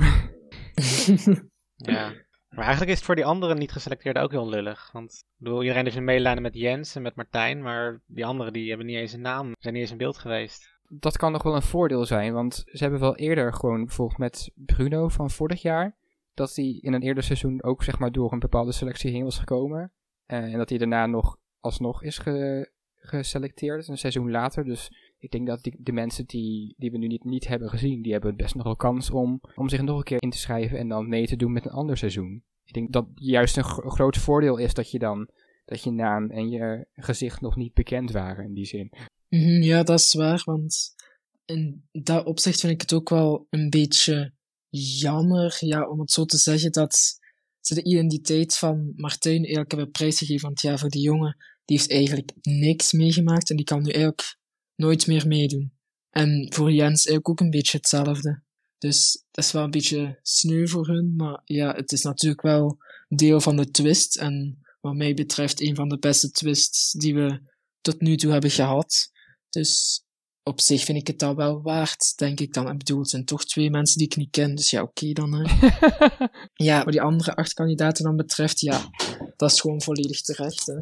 Ja. 1.77 2.13
Maar 2.49 2.65
eigenlijk 2.65 2.91
is 2.91 2.97
het 2.97 3.07
voor 3.07 3.15
die 3.15 3.25
anderen 3.25 3.59
niet 3.59 3.73
geselecteerde 3.73 4.21
ook 4.21 4.31
heel 4.31 4.49
lullig. 4.49 4.93
Want 4.93 5.13
ik 5.13 5.45
bedoel, 5.45 5.63
iedereen 5.63 5.85
heeft 5.85 5.97
een 5.97 6.05
medelijden 6.05 6.43
met 6.43 6.55
Jens 6.55 6.95
en 6.95 7.03
met 7.03 7.15
Martijn, 7.15 7.63
maar 7.63 8.01
die 8.07 8.27
anderen 8.27 8.53
die 8.53 8.69
hebben 8.69 8.87
niet 8.87 8.97
eens 8.97 9.13
een 9.13 9.21
naam, 9.21 9.53
zijn 9.59 9.75
niet 9.75 9.83
eens 9.83 9.93
in 9.93 9.99
beeld 9.99 10.19
geweest. 10.19 10.79
dat 10.89 11.17
kan 11.17 11.33
nog 11.33 11.43
wel 11.43 11.55
een 11.55 11.63
voordeel 11.63 12.05
zijn, 12.05 12.33
want 12.33 12.63
ze 12.67 12.83
hebben 12.83 13.01
wel 13.01 13.17
eerder 13.17 13.55
gewoon 13.55 13.85
bijvoorbeeld 13.85 14.19
met 14.19 14.51
Bruno 14.55 15.09
van 15.09 15.31
vorig 15.31 15.63
jaar, 15.63 15.97
dat 16.37 16.55
hij 16.55 16.79
in 16.81 16.93
een 16.93 17.03
eerder 17.03 17.23
seizoen 17.23 17.63
ook 17.63 17.83
zeg 17.85 17.99
maar 17.99 18.13
door 18.13 18.33
een 18.33 18.39
bepaalde 18.39 18.73
selectie 18.73 19.11
heen 19.11 19.25
was 19.25 19.39
gekomen. 19.39 19.93
Eh, 20.27 20.39
en 20.39 20.59
dat 20.59 20.69
hij 20.69 20.79
daarna 20.79 21.07
nog 21.07 21.37
alsnog 21.61 22.03
is 22.03 22.19
ge- 22.19 22.71
geselecteerd, 22.95 23.89
een 23.89 23.99
seizoen 23.99 24.31
later. 24.31 24.65
Dus 24.65 24.91
ik 25.19 25.31
denk 25.31 25.47
dat 25.47 25.63
die, 25.63 25.77
de 25.79 25.93
mensen 25.93 26.27
die, 26.27 26.75
die 26.77 26.91
we 26.91 26.99
nu 26.99 27.07
niet, 27.07 27.25
niet 27.25 27.49
hebben 27.49 27.69
gezien, 27.69 28.03
die 28.03 28.13
hebben 28.13 28.37
best 28.37 28.55
nog 28.55 28.65
wel 28.65 28.77
kans 28.77 29.11
om, 29.11 29.41
om 29.55 29.69
zich 29.69 29.83
nog 29.83 29.97
een 29.99 30.05
keer 30.05 30.23
in 30.23 30.31
te 30.31 30.39
schrijven 30.39 30.79
en 30.79 30.89
dan 30.89 31.09
mee 31.09 31.27
te 31.27 31.37
doen 31.37 31.53
met 31.53 31.65
een 31.65 31.71
ander 31.71 31.97
seizoen. 31.97 32.45
Ik 32.65 32.73
denk 32.73 32.93
dat 32.93 33.07
juist 33.15 33.57
een 33.57 33.65
gro- 33.65 33.89
groot 33.89 34.17
voordeel 34.17 34.57
is 34.57 34.75
dat 34.75 34.91
je 34.91 34.99
dan, 34.99 35.29
dat 35.65 35.83
je 35.83 35.91
naam 35.91 36.31
en 36.31 36.49
je 36.49 36.87
gezicht 36.95 37.41
nog 37.41 37.57
niet 37.57 37.75
bekend 37.75 38.11
waren 38.11 38.45
in 38.45 38.55
die 38.55 38.65
zin. 38.65 38.93
Mhm, 39.29 39.63
ja, 39.63 39.83
dat 39.83 39.99
is 39.99 40.15
waar, 40.15 40.43
want 40.45 40.95
in 41.45 41.85
dat 41.93 42.27
opzicht 42.27 42.61
vind 42.61 42.73
ik 42.73 42.81
het 42.81 42.93
ook 42.93 43.09
wel 43.09 43.47
een 43.51 43.71
beetje 43.71 44.33
jammer, 44.77 45.57
ja, 45.61 45.89
om 45.89 46.01
het 46.01 46.11
zo 46.11 46.25
te 46.25 46.37
zeggen, 46.37 46.73
dat 46.73 47.19
ze 47.61 47.75
de 47.75 47.83
identiteit 47.83 48.57
van 48.57 48.93
Martijn 48.97 49.43
eigenlijk 49.43 49.71
hebben 49.71 49.91
prijsgegeven. 49.91 50.47
Want 50.47 50.61
ja, 50.61 50.79
voor 50.79 50.91
die 50.91 51.03
jongen, 51.03 51.37
die 51.65 51.77
heeft 51.77 51.91
eigenlijk 51.91 52.33
niks 52.43 52.93
meegemaakt 52.93 53.51
en 53.51 53.57
die 53.57 53.65
kan 53.65 53.83
nu 53.83 53.91
eigenlijk 53.91 54.37
nooit 54.75 55.07
meer 55.07 55.27
meedoen. 55.27 55.73
En 56.11 56.53
voor 56.55 56.73
Jens 56.73 57.07
eigenlijk 57.07 57.29
ook 57.29 57.41
een 57.41 57.51
beetje 57.51 57.77
hetzelfde. 57.77 58.43
Dus 58.79 59.25
dat 59.31 59.45
is 59.45 59.53
wel 59.53 59.65
een 59.65 59.71
beetje 59.71 60.19
sneu 60.23 60.67
voor 60.67 60.87
hun, 60.87 61.15
maar 61.17 61.41
ja, 61.45 61.75
het 61.75 61.93
is 61.93 62.03
natuurlijk 62.03 62.43
wel 62.43 62.79
deel 63.09 63.41
van 63.41 63.57
de 63.57 63.71
twist. 63.71 64.17
En 64.17 64.59
wat 64.81 64.95
mij 64.95 65.15
betreft 65.15 65.61
een 65.61 65.75
van 65.75 65.89
de 65.89 65.99
beste 65.99 66.31
twists 66.31 66.93
die 66.93 67.15
we 67.15 67.41
tot 67.81 68.01
nu 68.01 68.17
toe 68.17 68.33
hebben 68.33 68.51
gehad. 68.51 69.11
Dus 69.51 70.03
op 70.49 70.61
zich 70.61 70.85
vind 70.85 70.99
ik 70.99 71.07
het 71.07 71.19
dat 71.19 71.37
wel 71.37 71.63
waard, 71.63 72.13
denk 72.17 72.41
ik 72.41 72.55
dan. 72.55 72.71
Ik 72.71 72.79
bedoel, 72.79 72.99
het 72.99 73.11
zijn 73.11 73.25
toch 73.25 73.45
twee 73.45 73.71
mensen 73.71 73.99
die 73.99 74.07
ik 74.07 74.17
niet 74.17 74.31
ken, 74.31 74.55
dus 74.55 74.71
ja, 74.71 74.83
oké 74.83 75.13
dan. 75.13 75.35
Hè. 75.35 75.45
Ja, 76.67 76.85
wat 76.85 76.93
die 76.93 77.03
andere 77.03 77.37
acht 77.37 77.53
kandidaten 77.53 78.05
dan 78.05 78.17
betreft, 78.17 78.61
ja, 78.61 78.91
dat 79.37 79.51
is 79.51 79.61
gewoon 79.61 79.83
volledig 79.83 80.21
terecht. 80.21 80.67
Hè. 80.67 80.75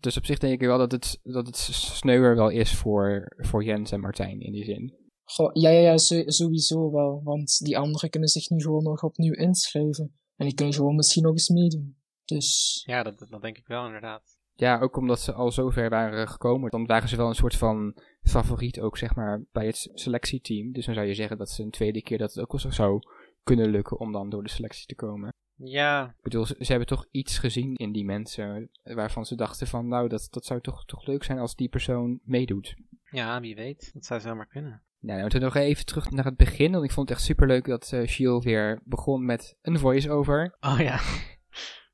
Dus 0.00 0.16
op 0.16 0.24
zich 0.24 0.38
denk 0.38 0.52
ik 0.52 0.66
wel 0.66 0.78
dat 0.78 0.92
het, 0.92 1.20
dat 1.22 1.46
het 1.46 1.56
sneuwer 1.56 2.36
wel 2.36 2.48
is 2.48 2.74
voor, 2.74 3.34
voor 3.36 3.64
Jens 3.64 3.90
en 3.90 4.00
Martijn 4.00 4.40
in 4.40 4.52
die 4.52 4.64
zin. 4.64 4.94
Goh, 5.24 5.50
ja, 5.52 5.70
ja, 5.70 5.80
ja, 5.80 5.96
sowieso 6.26 6.90
wel, 6.90 7.20
want 7.24 7.58
die 7.58 7.78
anderen 7.78 8.10
kunnen 8.10 8.28
zich 8.28 8.48
nu 8.48 8.60
gewoon 8.60 8.82
nog 8.82 9.02
opnieuw 9.02 9.34
inschrijven. 9.34 10.18
En 10.36 10.46
die 10.46 10.54
kunnen 10.54 10.74
gewoon 10.74 10.94
misschien 10.94 11.22
nog 11.22 11.32
eens 11.32 11.48
meedoen. 11.48 11.96
Dus, 12.24 12.82
Ja, 12.86 13.02
dat, 13.02 13.26
dat 13.30 13.42
denk 13.42 13.58
ik 13.58 13.66
wel 13.66 13.86
inderdaad. 13.86 14.37
Ja, 14.60 14.78
ook 14.80 14.96
omdat 14.96 15.20
ze 15.20 15.32
al 15.32 15.50
zo 15.52 15.70
ver 15.70 15.90
waren 15.90 16.28
gekomen. 16.28 16.70
Dan 16.70 16.86
waren 16.86 17.08
ze 17.08 17.16
wel 17.16 17.28
een 17.28 17.34
soort 17.34 17.56
van 17.56 17.96
favoriet 18.22 18.80
ook, 18.80 18.98
zeg 18.98 19.14
maar, 19.14 19.42
bij 19.52 19.66
het 19.66 19.90
selectieteam. 19.94 20.72
Dus 20.72 20.86
dan 20.86 20.94
zou 20.94 21.06
je 21.06 21.14
zeggen 21.14 21.38
dat 21.38 21.50
ze 21.50 21.62
een 21.62 21.70
tweede 21.70 22.02
keer 22.02 22.18
dat 22.18 22.34
het 22.34 22.42
ook 22.42 22.50
wel 22.52 22.60
zo 22.60 22.70
zou 22.70 23.00
kunnen 23.42 23.70
lukken 23.70 23.98
om 23.98 24.12
dan 24.12 24.30
door 24.30 24.42
de 24.42 24.50
selectie 24.50 24.86
te 24.86 24.94
komen. 24.94 25.32
Ja, 25.54 26.04
Ik 26.16 26.22
bedoel, 26.22 26.46
ze, 26.46 26.54
ze 26.58 26.70
hebben 26.70 26.88
toch 26.88 27.06
iets 27.10 27.38
gezien 27.38 27.74
in 27.74 27.92
die 27.92 28.04
mensen 28.04 28.70
waarvan 28.82 29.26
ze 29.26 29.34
dachten 29.34 29.66
van, 29.66 29.88
nou, 29.88 30.08
dat, 30.08 30.26
dat 30.30 30.44
zou 30.44 30.60
toch, 30.60 30.84
toch 30.84 31.06
leuk 31.06 31.24
zijn 31.24 31.38
als 31.38 31.54
die 31.54 31.68
persoon 31.68 32.20
meedoet. 32.22 32.74
ja, 33.10 33.40
wie 33.40 33.54
weet. 33.54 33.90
Dat 33.94 34.04
zou 34.04 34.20
zomaar 34.20 34.46
kunnen. 34.46 34.82
Nou, 35.00 35.18
nou, 35.18 35.30
toen 35.30 35.40
nog 35.40 35.54
even 35.54 35.86
terug 35.86 36.10
naar 36.10 36.24
het 36.24 36.36
begin, 36.36 36.72
want 36.72 36.84
ik 36.84 36.90
vond 36.90 37.08
het 37.08 37.18
echt 37.18 37.26
superleuk 37.26 37.64
dat 37.64 37.92
eh 37.92 38.00
Gilles 38.04 38.44
weer 38.44 38.80
begon 38.84 39.24
met 39.24 39.58
een 39.62 39.78
voice-over. 39.78 40.56
Oh 40.60 40.78
ja. 40.80 41.00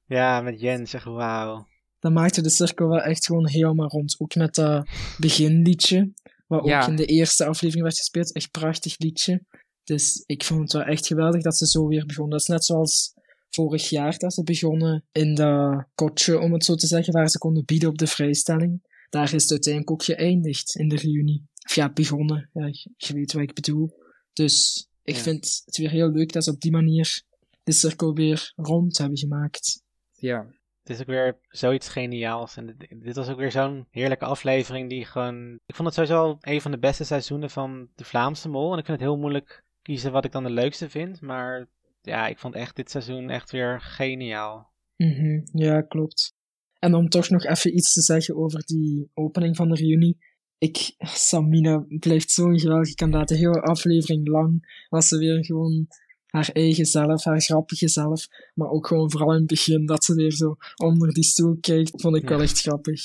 Ja, 0.06 0.40
met 0.40 0.60
Jens, 0.60 0.90
zeg 0.90 1.04
wauw. 1.04 1.66
Dat 2.04 2.12
maakte 2.12 2.42
de 2.42 2.50
cirkel 2.50 2.88
wel 2.88 3.00
echt 3.00 3.26
gewoon 3.26 3.48
helemaal 3.48 3.88
rond. 3.88 4.14
Ook 4.18 4.34
met 4.34 4.54
dat 4.54 4.88
beginliedje, 5.18 6.12
wat 6.46 6.60
ook 6.62 6.88
in 6.88 6.96
de 6.96 7.06
eerste 7.06 7.44
aflevering 7.44 7.84
werd 7.84 7.96
gespeeld. 7.98 8.32
Echt 8.32 8.50
prachtig 8.50 8.98
liedje. 8.98 9.42
Dus 9.84 10.22
ik 10.26 10.44
vond 10.44 10.60
het 10.60 10.72
wel 10.72 10.82
echt 10.82 11.06
geweldig 11.06 11.42
dat 11.42 11.56
ze 11.56 11.66
zo 11.66 11.86
weer 11.86 12.06
begonnen. 12.06 12.30
Dat 12.32 12.40
is 12.40 12.46
net 12.46 12.64
zoals 12.64 13.14
vorig 13.50 13.88
jaar 13.88 14.18
dat 14.18 14.34
ze 14.34 14.42
begonnen 14.42 15.04
in 15.12 15.34
dat 15.34 15.84
kotje, 15.94 16.38
om 16.38 16.52
het 16.52 16.64
zo 16.64 16.74
te 16.74 16.86
zeggen, 16.86 17.12
waar 17.12 17.28
ze 17.28 17.38
konden 17.38 17.64
bieden 17.64 17.88
op 17.88 17.98
de 17.98 18.06
vrijstelling. 18.06 18.82
Daar 19.10 19.34
is 19.34 19.42
het 19.42 19.50
uiteindelijk 19.50 19.92
ook 19.92 20.04
geëindigd 20.04 20.76
in 20.76 20.88
de 20.88 20.96
reunie. 20.96 21.46
Of 21.66 21.74
ja, 21.74 21.92
begonnen. 21.92 22.50
Ja, 22.52 22.66
je, 22.66 22.90
je 22.96 23.14
weet 23.14 23.32
wat 23.32 23.42
ik 23.42 23.54
bedoel. 23.54 23.94
Dus 24.32 24.86
ik 25.02 25.14
Ja. 25.16 25.22
vind 25.22 25.62
het 25.64 25.76
weer 25.76 25.90
heel 25.90 26.10
leuk 26.10 26.32
dat 26.32 26.44
ze 26.44 26.50
op 26.50 26.60
die 26.60 26.72
manier 26.72 27.22
de 27.62 27.72
cirkel 27.72 28.14
weer 28.14 28.52
rond 28.56 28.98
hebben 28.98 29.18
gemaakt. 29.18 29.82
Ja, 30.12 30.46
Het 30.84 30.96
is 30.96 31.00
ook 31.00 31.06
weer 31.06 31.38
zoiets 31.48 31.88
geniaals. 31.88 32.56
En 32.56 32.76
dit, 32.88 33.16
was 33.16 33.28
ook 33.28 33.38
weer 33.38 33.50
zo'n 33.50 33.86
heerlijke 33.90 34.24
aflevering 34.24 34.88
die 34.88 35.04
gewoon... 35.04 35.58
Ik 35.66 35.74
vond 35.74 35.88
het 35.88 35.96
sowieso 35.96 36.38
een 36.40 36.60
van 36.60 36.70
de 36.70 36.78
beste 36.78 37.04
seizoenen 37.04 37.50
van 37.50 37.88
de 37.94 38.04
Vlaamse 38.04 38.48
Mol. 38.48 38.72
En 38.72 38.78
ik 38.78 38.84
vind 38.84 38.98
het 38.98 39.08
heel 39.08 39.18
moeilijk 39.18 39.64
kiezen 39.82 40.12
wat 40.12 40.24
ik 40.24 40.32
dan 40.32 40.42
de 40.44 40.50
leukste 40.50 40.90
vind. 40.90 41.20
Maar 41.20 41.66
ja, 42.02 42.26
ik 42.26 42.38
vond 42.38 42.54
echt 42.54 42.76
dit 42.76 42.90
seizoen 42.90 43.30
echt 43.30 43.50
weer 43.50 43.80
geniaal. 43.80 44.70
Mhm, 44.96 45.40
ja, 45.52 45.80
klopt. 45.80 46.34
En 46.78 46.94
om 46.94 47.08
toch 47.08 47.28
nog 47.28 47.44
even 47.44 47.76
iets 47.76 47.92
te 47.92 48.00
zeggen 48.00 48.36
over 48.36 48.62
die 48.64 49.10
opening 49.14 49.56
van 49.56 49.68
de 49.68 49.74
reunie. 49.74 50.18
Ik, 50.58 50.94
Samina 50.98 51.84
blijft 51.88 52.30
zo'n 52.30 52.60
geweldige 52.60 52.94
kandidaat. 52.94 53.28
De 53.28 53.36
hele 53.36 53.60
aflevering 53.60 54.28
lang 54.28 54.84
was 54.88 55.08
ze 55.08 55.18
weer 55.18 55.44
gewoon 55.44 55.86
haar 56.34 56.50
eigen 56.52 56.86
zelf, 56.86 57.24
haar 57.24 57.40
grappige 57.40 57.88
zelf. 57.88 58.26
Maar 58.54 58.68
ook 58.68 58.86
gewoon 58.86 59.10
vooral 59.10 59.30
in 59.32 59.38
het 59.38 59.46
begin 59.46 59.86
dat 59.86 60.04
ze 60.04 60.14
weer 60.14 60.32
zo 60.32 60.56
onder 60.76 61.12
die 61.12 61.24
stoel 61.24 61.56
kijkt, 61.60 62.00
vond 62.00 62.16
ik 62.16 62.28
wel 62.28 62.40
echt 62.40 62.60
grappig. 62.60 63.00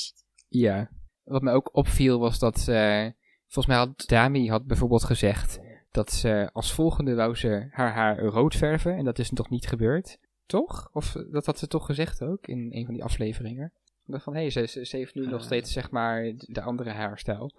Ja. 0.48 0.90
Wat 1.24 1.42
mij 1.42 1.54
ook 1.54 1.70
opviel 1.76 2.20
was 2.20 2.40
dat, 2.40 2.68
eh, 2.68 3.08
volgens 3.48 3.66
mij 3.68 3.78
had 3.78 4.04
Dami 4.08 4.50
had 4.50 4.66
bijvoorbeeld 4.66 5.04
gezegd 5.04 5.60
dat 5.92 6.12
ze 6.12 6.50
als 6.54 6.74
volgende 6.74 7.16
wou 7.16 7.36
ze 7.36 7.68
haar 7.72 7.94
haar 7.94 8.20
rood 8.20 8.56
verven. 8.56 8.96
En 8.96 9.06
dat 9.06 9.20
is 9.20 9.30
toch 9.34 9.50
niet 9.50 9.68
gebeurd? 9.68 10.18
Toch? 10.46 10.90
Of 10.94 11.16
dat 11.32 11.46
had 11.46 11.60
ze 11.60 11.68
toch 11.68 11.86
gezegd 11.86 12.22
ook 12.22 12.48
in 12.48 12.68
een 12.72 12.86
van 12.86 12.94
die 12.94 13.04
afleveringen? 13.04 13.74
Van, 14.08 14.34
hé, 14.34 14.40
hey, 14.40 14.50
ze, 14.50 14.66
ze, 14.68 14.86
ze 14.86 14.98
heeft 14.98 15.16
nu 15.16 15.26
nog 15.28 15.40
Eh. 15.40 15.46
steeds 15.46 15.72
zeg 15.72 15.92
maar 15.92 16.34
de 16.38 16.62
andere 16.62 16.90
haarstijl. 16.90 17.52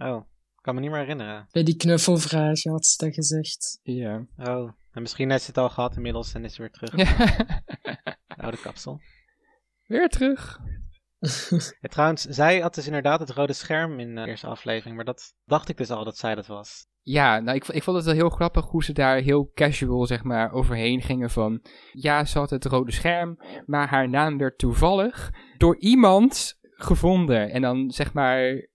Oh, 0.00 0.20
kan 0.60 0.74
me 0.74 0.80
niet 0.80 0.90
meer 0.90 1.00
herinneren. 1.00 1.46
Bij 1.50 1.62
die 1.62 1.76
knuffelvraag 1.76 2.62
had 2.62 2.86
ze 2.86 3.04
dat 3.04 3.14
gezegd. 3.14 3.78
Ja. 3.82 4.26
Oh, 4.36 4.72
en 4.92 5.02
misschien 5.02 5.30
heeft 5.30 5.42
ze 5.42 5.48
het 5.48 5.58
al 5.58 5.68
gehad 5.68 5.96
inmiddels 5.96 6.34
en 6.34 6.44
is 6.44 6.54
ze 6.54 6.60
weer 6.60 6.70
terug. 6.70 6.96
ja. 6.96 7.26
De 8.26 8.42
oude 8.44 8.60
kapsel. 8.60 9.00
Weer 9.86 10.08
terug. 10.08 10.58
Ja, 11.80 11.88
trouwens, 11.88 12.22
zij 12.22 12.60
had 12.60 12.74
dus 12.74 12.86
inderdaad 12.86 13.20
het 13.20 13.30
rode 13.30 13.52
scherm 13.52 14.00
in 14.00 14.14
de 14.14 14.26
eerste 14.26 14.46
aflevering, 14.46 14.96
maar 14.96 15.04
dat 15.04 15.34
dacht 15.44 15.68
ik 15.68 15.76
dus 15.76 15.90
al 15.90 16.04
dat 16.04 16.16
zij 16.16 16.34
dat 16.34 16.46
was. 16.46 16.86
Ja, 17.02 17.40
nou, 17.40 17.56
ik, 17.56 17.68
ik 17.68 17.82
vond 17.82 17.96
het 17.96 18.06
wel 18.06 18.14
heel 18.14 18.28
grappig 18.28 18.64
hoe 18.66 18.84
ze 18.84 18.92
daar 18.92 19.16
heel 19.16 19.50
casual, 19.54 20.06
zeg 20.06 20.22
maar, 20.22 20.52
overheen 20.52 21.02
gingen 21.02 21.30
van... 21.30 21.64
Ja, 21.92 22.24
ze 22.24 22.38
had 22.38 22.50
het 22.50 22.64
rode 22.64 22.92
scherm, 22.92 23.36
maar 23.66 23.88
haar 23.88 24.08
naam 24.08 24.38
werd 24.38 24.58
toevallig 24.58 25.30
door 25.58 25.78
iemand 25.78 26.58
gevonden. 26.60 27.50
En 27.50 27.62
dan, 27.62 27.90
zeg 27.90 28.12
maar, 28.12 28.68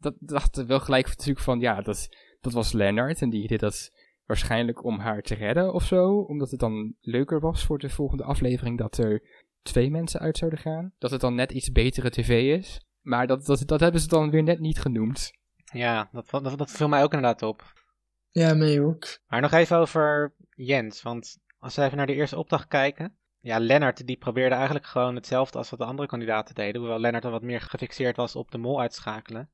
dat 0.00 0.14
dachten 0.18 0.62
we 0.62 0.68
wel 0.68 0.80
gelijk 0.80 1.06
natuurlijk 1.08 1.40
van, 1.40 1.60
ja, 1.60 1.80
dat, 1.80 2.08
dat 2.40 2.52
was 2.52 2.72
Leonard. 2.72 3.22
En 3.22 3.30
die 3.30 3.48
deed 3.48 3.60
dat 3.60 3.90
waarschijnlijk 4.24 4.84
om 4.84 4.98
haar 4.98 5.22
te 5.22 5.34
redden 5.34 5.72
of 5.72 5.84
zo. 5.84 6.18
Omdat 6.18 6.50
het 6.50 6.60
dan 6.60 6.94
leuker 7.00 7.40
was 7.40 7.64
voor 7.64 7.78
de 7.78 7.88
volgende 7.88 8.24
aflevering 8.24 8.78
dat 8.78 8.98
er 8.98 9.22
twee 9.62 9.90
mensen 9.90 10.20
uit 10.20 10.38
zouden 10.38 10.60
gaan. 10.60 10.92
Dat 10.98 11.10
het 11.10 11.20
dan 11.20 11.34
net 11.34 11.52
iets 11.52 11.72
betere 11.72 12.10
tv 12.10 12.58
is. 12.58 12.80
Maar 13.00 13.26
dat, 13.26 13.46
dat, 13.46 13.62
dat 13.66 13.80
hebben 13.80 14.00
ze 14.00 14.08
dan 14.08 14.30
weer 14.30 14.42
net 14.42 14.60
niet 14.60 14.80
genoemd. 14.80 15.32
Ja, 15.72 16.08
dat, 16.12 16.30
dat, 16.30 16.58
dat 16.58 16.70
viel 16.70 16.88
mij 16.88 17.02
ook 17.02 17.12
inderdaad 17.12 17.42
op. 17.42 17.72
Ja, 18.30 18.54
mij 18.54 18.80
ook. 18.80 19.18
Maar 19.26 19.40
nog 19.40 19.52
even 19.52 19.76
over 19.76 20.34
Jens, 20.54 21.02
want 21.02 21.38
als 21.58 21.76
we 21.76 21.82
even 21.82 21.96
naar 21.96 22.06
de 22.06 22.14
eerste 22.14 22.38
opdracht 22.38 22.68
kijken. 22.68 23.14
Ja, 23.40 23.58
Lennart 23.58 24.06
die 24.06 24.16
probeerde 24.16 24.54
eigenlijk 24.54 24.86
gewoon 24.86 25.14
hetzelfde 25.14 25.58
als 25.58 25.70
wat 25.70 25.78
de 25.78 25.84
andere 25.84 26.08
kandidaten 26.08 26.54
deden. 26.54 26.80
Hoewel 26.80 26.98
Lennart 26.98 27.24
al 27.24 27.30
wat 27.30 27.42
meer 27.42 27.60
gefixeerd 27.60 28.16
was 28.16 28.36
op 28.36 28.50
de 28.50 28.58
mol 28.58 28.80
uitschakelen. 28.80 29.50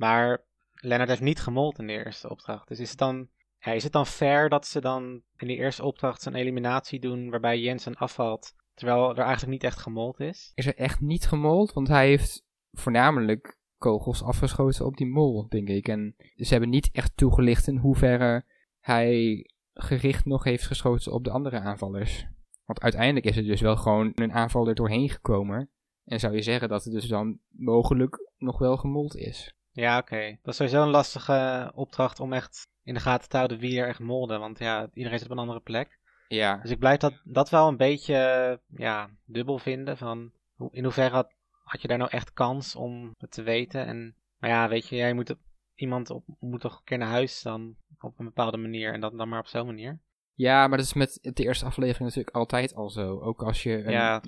Maar 0.00 0.44
Lennart 0.72 1.08
heeft 1.08 1.20
niet 1.20 1.40
gemold 1.40 1.78
in 1.78 1.86
de 1.86 1.92
eerste 1.92 2.30
opdracht. 2.30 2.68
Dus 2.68 2.80
is 2.80 2.90
het 2.90 2.98
dan, 2.98 3.28
is 3.58 3.82
het 3.82 3.92
dan 3.92 4.06
fair 4.06 4.48
dat 4.48 4.66
ze 4.66 4.80
dan 4.80 5.22
in 5.36 5.46
die 5.46 5.56
eerste 5.56 5.84
opdracht 5.84 6.22
zo'n 6.22 6.34
eliminatie 6.34 7.00
doen 7.00 7.30
waarbij 7.30 7.60
Jens 7.60 7.84
dan 7.84 7.94
afvalt. 7.96 8.54
Terwijl 8.74 9.10
er 9.10 9.18
eigenlijk 9.18 9.52
niet 9.52 9.64
echt 9.64 9.78
gemold 9.78 10.20
is? 10.20 10.52
is 10.54 10.66
er 10.66 10.76
echt 10.76 11.00
niet 11.00 11.26
gemold, 11.26 11.72
want 11.72 11.88
hij 11.88 12.06
heeft 12.06 12.44
voornamelijk 12.70 13.58
kogels 13.78 14.22
afgeschoten 14.22 14.86
op 14.86 14.96
die 14.96 15.06
mol, 15.06 15.48
denk 15.48 15.68
ik. 15.68 15.88
En 15.88 16.14
ze 16.36 16.48
hebben 16.48 16.68
niet 16.68 16.90
echt 16.92 17.16
toegelicht 17.16 17.66
in 17.66 17.76
hoeverre 17.76 18.44
hij 18.80 19.44
gericht 19.74 20.24
nog 20.24 20.44
heeft 20.44 20.66
geschoten 20.66 21.12
op 21.12 21.24
de 21.24 21.30
andere 21.30 21.60
aanvallers. 21.60 22.26
Want 22.64 22.80
uiteindelijk 22.80 23.26
is 23.26 23.36
er 23.36 23.44
dus 23.44 23.60
wel 23.60 23.76
gewoon 23.76 24.12
een 24.14 24.32
aanvaller 24.32 24.74
doorheen 24.74 25.08
gekomen. 25.08 25.70
En 26.04 26.20
zou 26.20 26.34
je 26.34 26.42
zeggen 26.42 26.68
dat 26.68 26.84
het 26.84 26.92
dus 26.92 27.08
dan 27.08 27.38
mogelijk 27.48 28.30
nog 28.38 28.58
wel 28.58 28.76
gemold 28.76 29.16
is. 29.16 29.54
Ja, 29.80 29.98
oké. 29.98 30.36
Dat 30.42 30.52
is 30.52 30.56
sowieso 30.56 30.82
een 30.82 30.88
lastige 30.90 31.70
opdracht 31.74 32.20
om 32.20 32.32
echt 32.32 32.68
in 32.82 32.94
de 32.94 33.00
gaten 33.00 33.28
te 33.28 33.36
houden 33.36 33.58
wie 33.58 33.80
er 33.80 33.88
echt 33.88 33.98
molde. 33.98 34.38
Want 34.38 34.58
ja, 34.58 34.88
iedereen 34.92 35.18
zit 35.18 35.26
op 35.30 35.32
een 35.32 35.42
andere 35.42 35.60
plek. 35.60 35.98
Ja, 36.28 36.56
Dus 36.56 36.70
ik 36.70 36.78
blijf 36.78 36.98
dat, 36.98 37.20
dat 37.24 37.50
wel 37.50 37.68
een 37.68 37.76
beetje 37.76 38.60
ja, 38.66 39.10
dubbel 39.24 39.58
vinden. 39.58 39.96
Van 39.96 40.32
hoe- 40.54 40.72
in 40.72 40.84
hoeverre 40.84 41.14
had, 41.14 41.32
had 41.62 41.82
je 41.82 41.88
daar 41.88 41.98
nou 41.98 42.10
echt 42.10 42.32
kans 42.32 42.76
om 42.76 43.14
het 43.18 43.30
te 43.30 43.42
weten? 43.42 43.86
En, 43.86 44.14
maar 44.38 44.50
ja, 44.50 44.68
weet 44.68 44.88
je, 44.88 44.96
jij 44.96 45.12
moet 45.14 45.34
iemand 45.74 46.10
op, 46.10 46.24
moet 46.40 46.60
toch 46.60 46.76
een 46.78 46.84
keer 46.84 46.98
naar 46.98 47.08
huis 47.08 47.42
dan 47.42 47.76
op 48.00 48.18
een 48.18 48.24
bepaalde 48.24 48.56
manier. 48.56 48.92
En 48.92 49.00
dat 49.00 49.18
dan 49.18 49.28
maar 49.28 49.40
op 49.40 49.46
zo'n 49.46 49.66
manier. 49.66 49.98
Ja 50.40 50.68
maar 50.68 50.78
dat 50.78 50.86
is 50.86 50.92
met 50.92 51.18
de 51.22 51.42
eerste 51.42 51.64
aflevering 51.64 52.08
natuurlijk 52.08 52.36
altijd 52.36 52.74
al 52.74 52.90
zo. 52.90 53.20
Ook 53.20 53.42
als 53.42 53.62
je 53.62 53.84
een 53.84 53.92
Ja, 53.92 54.22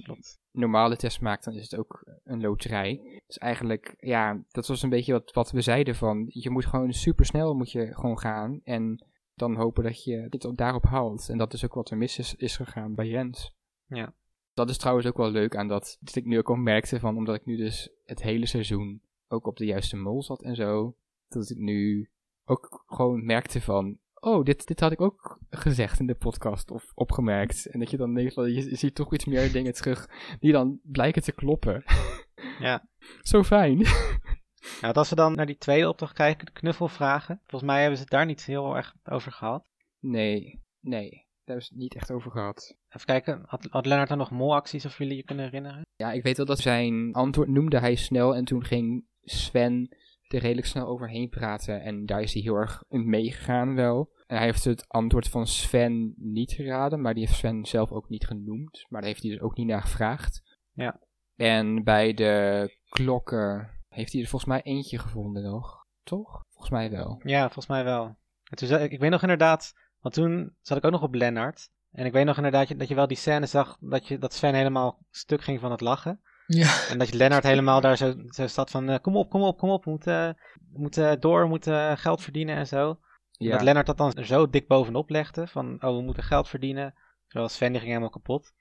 normale 0.50 0.96
test 0.96 1.20
maakt, 1.20 1.44
dan 1.44 1.54
is 1.54 1.70
het 1.70 1.76
ook 1.80 2.04
een 2.24 2.40
loterij. 2.40 3.22
Dus 3.26 3.38
eigenlijk, 3.38 3.94
ja, 3.98 4.42
dat 4.48 4.66
was 4.66 4.82
een 4.82 4.90
beetje 4.90 5.12
wat, 5.12 5.32
wat 5.32 5.50
we 5.50 5.60
zeiden 5.60 5.94
van, 5.94 6.26
je 6.28 6.50
moet 6.50 6.66
gewoon 6.66 6.92
super 6.92 7.24
snel 7.24 7.54
moet 7.54 7.72
je 7.72 7.94
gewoon 7.94 8.18
gaan 8.18 8.60
en 8.64 9.06
dan 9.34 9.56
hopen 9.56 9.84
dat 9.84 10.04
je 10.04 10.26
dit 10.28 10.46
ook 10.46 10.56
daarop 10.56 10.84
haalt. 10.84 11.28
En 11.28 11.38
dat 11.38 11.52
is 11.52 11.64
ook 11.64 11.74
wat 11.74 11.90
er 11.90 11.96
mis 11.96 12.18
is, 12.18 12.34
is 12.34 12.56
gegaan 12.56 12.94
bij 12.94 13.06
Jens. 13.06 13.54
Ja. 13.86 14.14
Dat 14.54 14.70
is 14.70 14.78
trouwens 14.78 15.06
ook 15.06 15.16
wel 15.16 15.30
leuk 15.30 15.56
aan 15.56 15.68
dat, 15.68 15.96
dat 16.00 16.14
ik 16.14 16.24
nu 16.24 16.38
ook 16.38 16.48
al 16.48 16.54
merkte 16.54 17.00
van, 17.00 17.16
omdat 17.16 17.34
ik 17.34 17.44
nu 17.44 17.56
dus 17.56 17.90
het 18.04 18.22
hele 18.22 18.46
seizoen 18.46 19.02
ook 19.28 19.46
op 19.46 19.56
de 19.56 19.64
juiste 19.64 19.96
mol 19.96 20.22
zat 20.22 20.42
en 20.42 20.54
zo, 20.54 20.96
dat 21.28 21.50
ik 21.50 21.58
nu 21.58 22.10
ook 22.44 22.84
gewoon 22.86 23.24
merkte 23.24 23.60
van, 23.60 23.98
oh, 24.22 24.44
dit, 24.44 24.66
dit 24.66 24.80
had 24.80 24.92
ik 24.92 25.00
ook 25.00 25.38
gezegd 25.50 26.00
in 26.00 26.06
de 26.06 26.14
podcast 26.14 26.70
of 26.70 26.92
opgemerkt. 26.94 27.66
En 27.66 27.78
dat 27.78 27.90
je 27.90 27.96
dan 27.96 28.14
denkt 28.14 28.34
van, 28.34 28.52
je, 28.52 28.70
je 28.70 28.76
ziet 28.76 28.94
toch 28.94 29.12
iets 29.12 29.24
meer 29.24 29.52
dingen 29.52 29.72
terug 29.72 30.08
die 30.40 30.52
dan 30.52 30.80
blijken 30.82 31.22
te 31.22 31.32
kloppen. 31.32 31.84
Ja. 32.58 32.88
Zo 33.20 33.42
fijn. 33.42 33.78
Ja, 33.78 34.80
want 34.80 34.96
als 34.96 35.08
we 35.08 35.14
dan 35.14 35.34
naar 35.34 35.46
die 35.46 35.58
tweede 35.58 35.88
opdracht 35.88 36.12
kijken, 36.12 36.46
de 36.46 36.52
knuffelvragen. 36.52 37.40
Volgens 37.46 37.70
mij 37.70 37.78
hebben 37.80 37.96
ze 37.96 38.02
het 38.02 38.12
daar 38.12 38.26
niet 38.26 38.44
heel 38.44 38.76
erg 38.76 38.94
over 39.04 39.32
gehad. 39.32 39.64
Nee, 39.98 40.62
nee, 40.80 41.10
daar 41.10 41.24
hebben 41.44 41.64
ze 41.64 41.72
het 41.72 41.82
niet 41.82 41.94
echt 41.94 42.10
over 42.10 42.30
gehad. 42.30 42.76
Even 42.88 43.06
kijken, 43.06 43.42
had, 43.46 43.66
had 43.70 43.86
Lennart 43.86 44.08
dan 44.08 44.18
nog 44.18 44.30
molacties 44.30 44.86
of 44.86 44.98
jullie 44.98 45.16
je 45.16 45.22
kunnen 45.22 45.44
herinneren? 45.44 45.86
Ja, 45.96 46.12
ik 46.12 46.22
weet 46.22 46.36
wel 46.36 46.46
dat 46.46 46.58
zijn 46.58 47.12
antwoord 47.12 47.48
noemde 47.48 47.78
hij 47.78 47.94
snel 47.94 48.34
en 48.34 48.44
toen 48.44 48.64
ging 48.64 49.04
Sven 49.22 49.96
er 50.32 50.40
redelijk 50.40 50.66
snel 50.66 50.86
overheen 50.86 51.28
praten 51.28 51.82
en 51.82 52.06
daar 52.06 52.20
is 52.20 52.32
hij 52.32 52.42
heel 52.42 52.54
erg 52.54 52.84
in 52.88 53.08
meegegaan 53.08 53.74
wel. 53.74 54.10
En 54.26 54.36
hij 54.36 54.46
heeft 54.46 54.64
het 54.64 54.88
antwoord 54.88 55.28
van 55.28 55.46
Sven 55.46 56.14
niet 56.16 56.52
geraden, 56.52 57.00
maar 57.00 57.14
die 57.14 57.24
heeft 57.26 57.38
Sven 57.38 57.64
zelf 57.64 57.90
ook 57.90 58.08
niet 58.08 58.26
genoemd. 58.26 58.86
Maar 58.88 59.00
daar 59.00 59.10
heeft 59.10 59.22
hij 59.22 59.30
dus 59.30 59.40
ook 59.40 59.56
niet 59.56 59.66
naar 59.66 59.82
gevraagd. 59.82 60.58
Ja. 60.72 61.00
En 61.36 61.84
bij 61.84 62.14
de 62.14 62.76
klokken 62.88 63.70
heeft 63.88 64.12
hij 64.12 64.22
er 64.22 64.28
volgens 64.28 64.50
mij 64.50 64.62
eentje 64.62 64.98
gevonden 64.98 65.42
nog. 65.42 65.86
Toch? 66.02 66.44
Volgens 66.48 66.70
mij 66.70 66.90
wel. 66.90 67.20
Ja, 67.24 67.42
volgens 67.42 67.66
mij 67.66 67.84
wel. 67.84 68.04
En 68.44 68.56
toen, 68.56 68.68
zei- 68.68 68.84
ik, 68.84 68.92
ik 68.92 69.00
weet 69.00 69.10
nog 69.10 69.22
inderdaad, 69.22 69.74
want 70.00 70.14
toen 70.14 70.56
zat 70.60 70.76
ik 70.76 70.84
ook 70.84 70.90
nog 70.92 71.02
op 71.02 71.14
Lennart. 71.14 71.70
En 71.90 72.06
ik 72.06 72.12
weet 72.12 72.24
nog 72.24 72.36
inderdaad 72.36 72.78
dat 72.78 72.88
je 72.88 72.94
wel 72.94 73.06
die 73.06 73.16
scène 73.16 73.46
zag 73.46 73.76
dat, 73.80 74.06
je, 74.06 74.18
dat 74.18 74.32
Sven 74.32 74.54
helemaal 74.54 74.98
stuk 75.10 75.42
ging 75.42 75.60
van 75.60 75.70
het 75.70 75.80
lachen. 75.80 76.20
Ja, 76.46 76.88
En 76.88 76.98
dat 76.98 77.08
je 77.08 77.16
Lennart 77.16 77.44
helemaal 77.44 77.80
daar 77.80 77.96
zo, 77.96 78.14
zo 78.26 78.46
zat 78.46 78.70
van, 78.70 78.88
eh, 78.88 78.98
kom 79.00 79.16
op, 79.16 79.30
kom 79.30 79.42
op, 79.42 79.58
kom 79.58 79.70
op, 79.70 79.84
we 79.84 79.90
moeten, 79.90 80.36
we 80.72 80.78
moeten 80.80 81.20
door, 81.20 81.42
we 81.42 81.48
moeten 81.48 81.98
geld 81.98 82.22
verdienen 82.22 82.56
en 82.56 82.66
zo. 82.66 82.98
Ja. 83.30 83.50
Dat 83.50 83.62
Lennart 83.62 83.86
dat 83.86 83.96
dan 83.96 84.24
zo 84.24 84.50
dik 84.50 84.66
bovenop 84.66 85.10
legde, 85.10 85.46
van, 85.46 85.82
oh, 85.82 85.96
we 85.96 86.02
moeten 86.02 86.22
geld 86.22 86.48
verdienen. 86.48 86.94
Terwijl 87.26 87.50
Sven 87.50 87.68
die 87.68 87.76
ging 87.76 87.90
helemaal 87.90 88.10
kapot. 88.10 88.52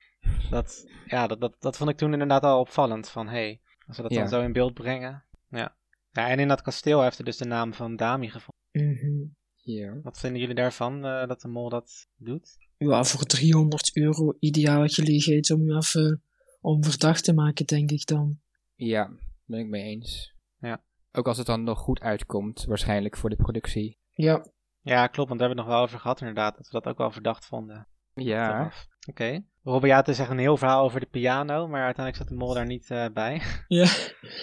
Dat, 0.50 0.86
ja, 1.06 1.28
dat, 1.28 1.42
dat, 1.42 1.56
dat 1.60 1.78
vond 1.78 1.90
ik 1.90 1.98
toen 1.98 2.12
inderdaad 2.14 2.44
al 2.44 2.60
opvallend, 2.60 3.10
van, 3.10 3.28
hé, 3.28 3.34
hey, 3.34 3.62
als 3.88 3.98
we 3.98 4.04
dat 4.04 4.12
Ja. 4.12 4.20
dan 4.20 4.30
zo 4.30 4.42
in 4.42 4.54
beeld 4.54 4.74
brengen. 4.74 5.24
Ja. 5.50 5.76
ja, 6.12 6.28
en 6.30 6.40
in 6.40 6.48
dat 6.48 6.62
kasteel 6.62 7.02
heeft 7.02 7.16
hij 7.16 7.26
dus 7.26 7.38
de 7.38 7.46
naam 7.46 7.74
van 7.74 7.96
Dami 7.96 8.30
gevonden. 8.30 8.62
Mhm. 8.72 9.24
Ja. 9.56 10.00
Wat 10.04 10.20
vinden 10.20 10.40
jullie 10.40 10.56
daarvan, 10.56 11.06
eh, 11.06 11.28
dat 11.28 11.42
de 11.42 11.48
mol 11.48 11.70
dat 11.70 12.08
doet? 12.18 12.58
ja, 12.78 13.04
voor 13.04 13.24
300 13.24 13.96
euro 13.96 14.36
ideale 14.40 14.90
gelegenheid 14.90 15.52
om 15.52 15.66
je 15.66 15.76
even 15.76 16.24
onverdacht 16.62 17.24
te 17.24 17.34
maken, 17.34 17.66
denk 17.66 17.92
ik 17.92 18.06
dan. 18.06 18.40
Ja, 18.76 19.12
ben 19.46 19.60
ik 19.60 19.68
mee 19.68 19.84
eens. 19.84 20.34
Ja. 20.60 20.84
Ook 21.12 21.28
als 21.28 21.38
het 21.38 21.48
dan 21.48 21.64
nog 21.64 21.80
goed 21.80 22.00
uitkomt, 22.00 22.66
waarschijnlijk 22.66 23.18
voor 23.18 23.30
de 23.30 23.36
productie. 23.36 24.00
Ja, 24.10 24.46
Ja, 24.82 25.08
klopt, 25.08 25.30
want 25.30 25.40
daar 25.40 25.48
hebben 25.48 25.48
we 25.48 25.64
het 25.64 25.66
nog 25.72 25.76
wel 25.76 25.82
over 25.82 26.00
gehad 26.00 26.20
inderdaad, 26.20 26.58
dat 26.58 26.66
we 26.66 26.72
dat 26.72 26.86
ook 26.86 26.98
wel 26.98 27.12
verdacht 27.12 27.46
vonden. 27.46 27.88
Ja. 28.14 28.72
Oké. 29.10 29.44
Robert, 29.64 29.92
ja, 29.92 29.98
het 29.98 30.08
is 30.08 30.20
echt 30.20 30.30
een 30.30 30.38
heel 30.38 30.58
verhaal 30.58 30.84
over 30.84 31.00
de 31.00 31.06
piano, 31.06 31.68
maar 31.68 31.84
uiteindelijk 31.84 32.18
zat 32.18 32.28
de 32.28 32.44
mol 32.46 32.54
daar 32.54 32.66
niet 32.66 32.90
eh, 32.90 33.06
bij. 33.14 33.42
ja. 33.68 33.90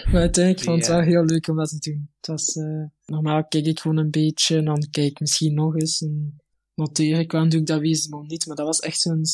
Maar 0.04 0.20
uiteindelijk 0.20 0.64
vond 0.64 0.76
ik 0.76 0.82
het 0.82 0.92
wel 0.92 1.00
eh, 1.00 1.06
heel 1.06 1.24
leuk 1.24 1.48
om 1.48 1.56
dat 1.56 1.68
te 1.68 1.90
doen. 1.90 2.10
Het 2.16 2.26
was, 2.26 2.56
eh, 2.56 2.84
normaal 3.04 3.46
kijk 3.46 3.66
ik 3.66 3.80
gewoon 3.80 3.96
een 3.96 4.10
beetje 4.10 4.56
en 4.56 4.64
dan 4.64 4.86
kijk 4.90 5.10
ik 5.10 5.20
misschien 5.20 5.54
nog 5.54 5.76
eens 5.76 6.00
en 6.00 6.42
noteer 6.74 7.18
ik 7.18 7.32
wel 7.32 7.42
en 7.42 7.48
doe 7.48 7.60
ik 7.60 7.66
dat 7.66 7.80
wezenlijk 7.80 8.28
niet. 8.28 8.46
Maar 8.46 8.56
dat 8.56 8.66
was 8.66 8.78
echt 8.78 9.00
zo'n 9.00 9.24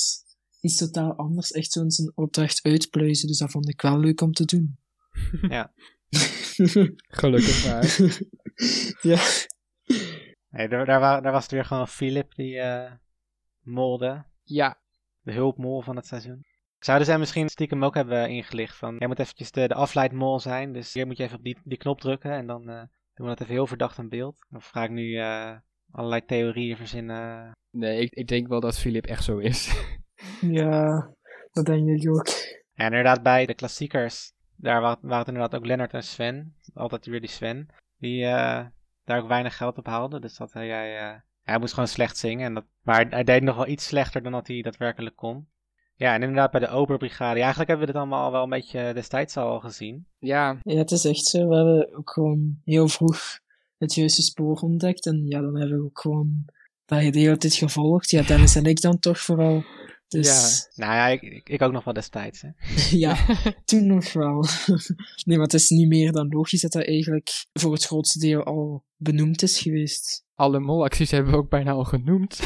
iets 0.64 0.76
totaal 0.76 1.14
anders. 1.16 1.50
Echt 1.50 1.72
zo'n 1.72 1.90
zo'n 1.90 2.12
opdracht 2.14 2.60
uitpluizen. 2.62 3.28
Dus 3.28 3.38
dat 3.38 3.50
vond 3.50 3.68
ik 3.68 3.82
wel 3.82 3.98
leuk 3.98 4.20
om 4.20 4.32
te 4.32 4.44
doen. 4.44 4.78
Ja. 5.48 5.72
Gelukkig 7.20 7.66
maar. 7.66 7.96
ja. 9.12 9.20
Nee, 10.48 10.68
daar, 10.68 10.86
daar, 10.86 11.00
wa- 11.00 11.20
daar 11.20 11.32
was 11.32 11.42
het 11.42 11.52
weer 11.52 11.64
gewoon 11.64 11.88
Philip 11.88 12.34
die 12.34 12.58
eh 12.58 12.92
molde. 13.60 14.24
ja, 14.42 14.80
De 15.20 15.32
hulpmol 15.32 15.80
van 15.82 15.96
het 15.96 16.06
seizoen. 16.06 16.44
Zouden 16.78 17.06
zij 17.06 17.18
misschien 17.18 17.48
stiekem 17.48 17.84
ook 17.84 17.94
hebben 17.94 18.28
ingelicht 18.28 18.76
van... 18.76 18.96
Jij 18.98 19.08
moet 19.08 19.18
eventjes 19.18 19.50
de, 19.50 19.68
de 19.68 19.74
afleidmol 19.74 20.40
zijn, 20.40 20.72
dus 20.72 20.92
hier 20.94 21.06
moet 21.06 21.16
je 21.16 21.22
even 21.22 21.36
op 21.36 21.44
die, 21.44 21.58
die 21.64 21.78
knop 21.78 22.00
drukken 22.00 22.30
en 22.32 22.46
dan 22.46 22.68
eh, 22.68 22.76
doen 23.14 23.26
we 23.26 23.32
dat 23.32 23.40
even 23.40 23.52
heel 23.54 23.66
verdacht 23.66 23.98
in 23.98 24.08
beeld. 24.08 24.46
Of 24.50 24.68
ga 24.68 24.84
ik 24.84 24.90
nu 24.90 25.16
eh, 25.18 25.56
allerlei 25.90 26.24
theorieën 26.24 26.76
verzinnen 26.76 27.52
Nee, 27.70 28.00
ik, 28.00 28.12
ik 28.12 28.26
denk 28.28 28.48
wel 28.48 28.60
dat 28.60 28.78
Filip 28.78 29.06
echt 29.06 29.24
zo 29.24 29.38
is. 29.38 29.68
Ja, 30.40 31.08
dat 31.52 31.66
denk 31.66 31.88
ik 31.88 32.08
ook. 32.10 32.26
En 32.74 32.86
inderdaad, 32.86 33.22
bij 33.22 33.46
de 33.46 33.54
klassiekers, 33.54 34.32
daar 34.56 34.80
wa- 34.80 34.98
waren 35.00 35.18
het 35.18 35.26
inderdaad 35.28 35.54
ook 35.54 35.66
Lennart 35.66 35.92
en 35.92 36.02
Sven. 36.02 36.54
Altijd 36.74 37.06
weer 37.06 37.20
die 37.20 37.28
Sven. 37.30 37.68
Die 37.98 38.24
eh, 38.24 38.64
daar 39.04 39.20
ook 39.22 39.28
weinig 39.28 39.56
geld 39.56 39.78
op 39.78 39.86
haalde. 39.86 40.20
Dus 40.20 40.36
dat 40.36 40.52
hij, 40.52 40.68
hij, 40.68 40.98
eh, 40.98 41.16
hij 41.42 41.58
moest 41.58 41.72
gewoon 41.74 41.88
slecht 41.88 42.16
zingen. 42.16 42.46
En 42.46 42.54
dat, 42.54 42.64
maar 42.82 43.06
hij 43.08 43.24
deed 43.24 43.42
nog 43.42 43.56
wel 43.56 43.66
iets 43.68 43.86
slechter 43.86 44.22
dan 44.22 44.32
dat 44.32 44.46
hij 44.46 44.62
daadwerkelijk 44.62 45.16
kon. 45.16 45.46
Ja, 45.96 46.14
en 46.14 46.20
inderdaad 46.22 46.50
bij 46.50 46.60
de 46.60 46.68
Oberbrigade. 46.68 47.34
Ja, 47.36 47.40
eigenlijk 47.40 47.68
hebben 47.68 47.86
we 47.86 47.92
dit 47.92 48.00
allemaal 48.02 48.24
al 48.24 48.32
wel 48.32 48.42
een 48.42 48.48
beetje 48.50 48.92
destijds 48.94 49.36
al 49.36 49.60
gezien. 49.60 50.06
ja, 50.18 50.58
Ja, 50.62 50.76
het 50.76 50.90
is 50.90 51.04
echt 51.04 51.24
zo. 51.24 51.48
We 51.48 51.54
hebben 51.56 51.96
ook 51.96 52.10
gewoon 52.10 52.60
heel 52.64 52.88
vroeg 52.88 53.38
het 53.78 53.94
juiste 53.94 54.22
spoor 54.22 54.56
ontdekt. 54.60 55.06
En 55.06 55.26
ja, 55.26 55.40
dan 55.40 55.56
hebben 55.58 55.78
we 55.78 55.84
ook 55.84 56.00
gewoon 56.00 56.44
dat 56.86 56.98
de 57.12 57.18
hele 57.18 57.36
tijd 57.36 57.54
gevolgd. 57.54 58.10
Ja, 58.10 58.22
Dennis 58.22 58.56
en 58.56 58.64
ik 58.64 58.80
dan 58.80 58.98
toch 58.98 59.18
vooral. 59.18 59.64
Dus 60.08 60.68
Nou 60.74 60.92
ja, 60.92 61.06
ik, 61.08 61.22
ik, 61.22 61.48
ik 61.48 61.62
ook 61.62 61.72
nog 61.72 61.84
wel 61.84 61.94
destijds. 61.94 62.42
Hè. 62.42 62.48
ja, 63.04 63.16
toen 63.64 63.86
nog 63.86 64.12
wel. 64.12 64.44
nee, 65.24 65.36
maar 65.36 65.46
het 65.46 65.54
is 65.54 65.68
niet 65.68 65.88
meer 65.88 66.12
dan 66.12 66.28
logisch 66.28 66.60
dat 66.60 66.72
dat 66.72 66.86
eigenlijk 66.86 67.30
voor 67.52 67.72
het 67.72 67.84
grootste 67.84 68.18
deel 68.18 68.42
al 68.44 68.84
benoemd 68.96 69.42
is 69.42 69.58
geweest. 69.60 70.24
alle 70.34 70.60
molacties 70.60 71.10
hebben 71.10 71.32
we 71.32 71.38
ook 71.38 71.48
bijna 71.50 71.70
al 71.70 71.84
genoemd. 71.84 72.40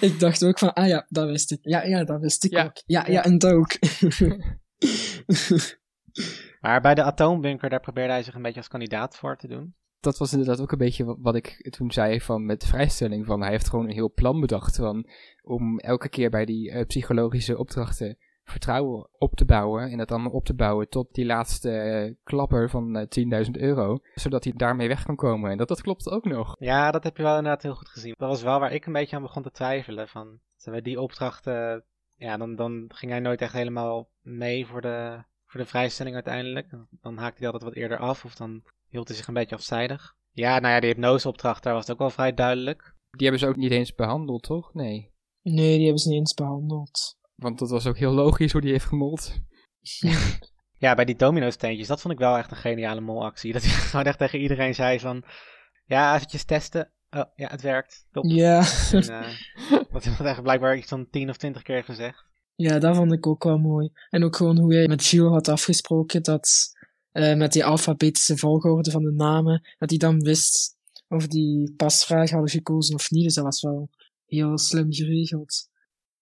Ik 0.00 0.18
dacht 0.20 0.44
ook 0.44 0.58
van, 0.58 0.72
ah 0.72 0.88
ja, 0.88 1.06
dat 1.08 1.28
wist 1.28 1.52
ik. 1.52 1.58
Ja, 1.62 1.82
ja, 1.84 2.04
dat 2.04 2.20
wist 2.20 2.44
ik 2.44 2.50
Ja. 2.50 2.64
ook. 2.64 2.82
Ja, 2.86 3.06
ja, 3.08 3.24
en 3.24 3.38
dat 3.38 3.52
ook. 3.52 3.78
Maar 6.60 6.80
bij 6.80 6.94
de 6.94 7.02
atoombunker, 7.02 7.70
daar 7.70 7.80
probeerde 7.80 8.12
hij 8.12 8.22
zich 8.22 8.34
een 8.34 8.42
beetje 8.42 8.58
als 8.58 8.68
kandidaat 8.68 9.16
voor 9.16 9.36
te 9.36 9.48
doen. 9.48 9.74
Dat 10.06 10.18
was 10.18 10.32
inderdaad 10.32 10.60
ook 10.60 10.72
een 10.72 10.78
beetje 10.78 11.04
wa- 11.04 11.16
wat 11.18 11.34
ik 11.34 11.70
toen 11.70 11.92
zei 11.92 12.20
van 12.20 12.46
met 12.46 12.66
vrijstelling. 12.66 13.26
Van 13.26 13.40
hij 13.40 13.50
heeft 13.50 13.68
gewoon 13.68 13.84
een 13.84 13.94
heel 13.94 14.12
plan 14.12 14.40
bedacht 14.40 14.76
van, 14.76 15.06
om 15.42 15.78
elke 15.78 16.08
keer 16.08 16.30
bij 16.30 16.44
die 16.44 16.70
eh, 16.70 16.86
psychologische 16.86 17.58
opdrachten 17.58 18.18
vertrouwen 18.44 19.08
op 19.18 19.34
te 19.34 19.44
bouwen. 19.44 19.90
En 19.90 19.98
dat 19.98 20.10
allemaal 20.10 20.32
op 20.32 20.44
te 20.44 20.54
bouwen 20.54 20.88
tot 20.88 21.14
die 21.14 21.24
laatste 21.24 21.70
eh, 21.70 22.14
klapper 22.24 22.70
van 22.70 22.96
eh, 22.96 23.44
10.000 23.44 23.50
euro. 23.50 23.98
Zodat 24.14 24.44
hij 24.44 24.52
daarmee 24.56 24.88
weg 24.88 25.04
kan 25.04 25.16
komen. 25.16 25.50
En 25.50 25.56
dat, 25.56 25.68
dat 25.68 25.80
klopt 25.80 26.10
ook 26.10 26.24
nog. 26.24 26.56
Ja, 26.58 26.90
dat 26.90 27.04
heb 27.04 27.16
je 27.16 27.22
wel 27.22 27.36
inderdaad 27.36 27.62
heel 27.62 27.74
goed 27.74 27.88
gezien. 27.88 28.14
Dat 28.18 28.28
was 28.28 28.42
wel 28.42 28.60
waar 28.60 28.72
ik 28.72 28.86
een 28.86 28.92
beetje 28.92 29.16
aan 29.16 29.22
begon 29.22 29.42
te 29.42 29.50
twijfelen. 29.50 30.08
Van, 30.08 30.38
maar, 30.64 30.82
die 30.82 31.00
opdrachten, 31.00 31.84
ja, 32.16 32.36
dan, 32.36 32.56
dan 32.56 32.84
ging 32.88 33.12
hij 33.12 33.20
nooit 33.20 33.40
echt 33.40 33.52
helemaal 33.52 34.08
mee 34.22 34.66
voor 34.66 34.80
de, 34.80 35.22
voor 35.46 35.60
de 35.60 35.66
vrijstelling 35.66 36.14
uiteindelijk. 36.14 36.70
Dan 36.90 37.16
haakte 37.16 37.38
hij 37.42 37.52
altijd 37.52 37.64
wat 37.72 37.82
eerder 37.82 37.98
af 37.98 38.24
of 38.24 38.34
dan 38.34 38.62
hield 38.88 39.08
hij 39.08 39.16
zich 39.16 39.26
een 39.26 39.34
beetje 39.34 39.56
afzijdig. 39.56 40.14
Ja, 40.32 40.58
nou 40.58 40.74
ja, 40.74 40.80
die 40.80 40.90
hypnoseopdracht, 40.90 41.62
daar 41.62 41.74
was 41.74 41.82
het 41.82 41.92
ook 41.92 41.98
wel 41.98 42.10
vrij 42.10 42.34
duidelijk. 42.34 42.94
Die 43.10 43.28
hebben 43.28 43.40
ze 43.40 43.46
ook 43.46 43.56
niet 43.56 43.70
eens 43.70 43.94
behandeld, 43.94 44.42
toch? 44.42 44.74
Nee. 44.74 45.14
Nee, 45.42 45.76
die 45.76 45.84
hebben 45.84 45.98
ze 45.98 46.08
niet 46.08 46.18
eens 46.18 46.34
behandeld. 46.34 47.16
Want 47.34 47.58
dat 47.58 47.70
was 47.70 47.86
ook 47.86 47.96
heel 47.96 48.12
logisch 48.12 48.52
hoe 48.52 48.60
die 48.60 48.72
heeft 48.72 48.84
gemold. 48.84 49.34
Ja, 50.78 50.94
bij 50.94 51.04
die 51.04 51.16
domino-steentjes, 51.16 51.88
dat 51.88 52.00
vond 52.00 52.14
ik 52.14 52.20
wel 52.20 52.36
echt 52.36 52.50
een 52.50 52.56
geniale 52.56 53.00
molactie. 53.00 53.52
Dat 53.52 53.62
hij 53.62 53.70
gewoon 53.90 54.04
echt 54.04 54.18
tegen 54.18 54.40
iedereen 54.40 54.74
zei 54.74 55.00
van, 55.00 55.24
ja, 55.84 56.14
eventjes 56.14 56.44
testen. 56.44 56.90
Oh, 57.10 57.24
ja, 57.34 57.48
het 57.48 57.62
werkt. 57.62 58.06
Top. 58.12 58.24
Ja. 58.24 58.64
En, 58.92 59.08
eh, 59.08 59.32
wat 59.90 60.04
hij 60.04 60.26
echt 60.26 60.42
blijkbaar 60.42 60.76
iets 60.76 60.88
van 60.88 61.10
10 61.10 61.28
of 61.28 61.36
20 61.36 61.62
keer 61.62 61.84
gezegd. 61.84 62.24
Ja, 62.54 62.78
dat 62.78 62.96
vond 62.96 63.12
ik 63.12 63.26
ook 63.26 63.44
wel 63.44 63.58
mooi. 63.58 63.90
En 64.10 64.24
ook 64.24 64.36
gewoon 64.36 64.58
hoe 64.58 64.74
hij 64.74 64.86
met 64.86 65.04
Gilles 65.04 65.32
had 65.32 65.48
afgesproken 65.48 66.22
dat 66.22 66.75
eh, 67.16 67.36
met 67.36 67.52
die 67.52 67.64
alfabetische 67.64 68.36
volgorde 68.36 68.90
van 68.90 69.02
de 69.02 69.12
namen, 69.12 69.62
dat 69.78 69.90
hij 69.90 69.98
dan 69.98 70.20
wist 70.20 70.76
of 71.08 71.26
die 71.26 71.72
pasvraag 71.76 72.30
hadden 72.30 72.50
gekozen 72.50 72.94
of 72.94 73.10
niet. 73.10 73.24
Dus 73.24 73.34
dat 73.34 73.44
was 73.44 73.62
wel 73.62 73.90
heel 74.26 74.58
slim 74.58 74.92
geregeld. 74.92 75.68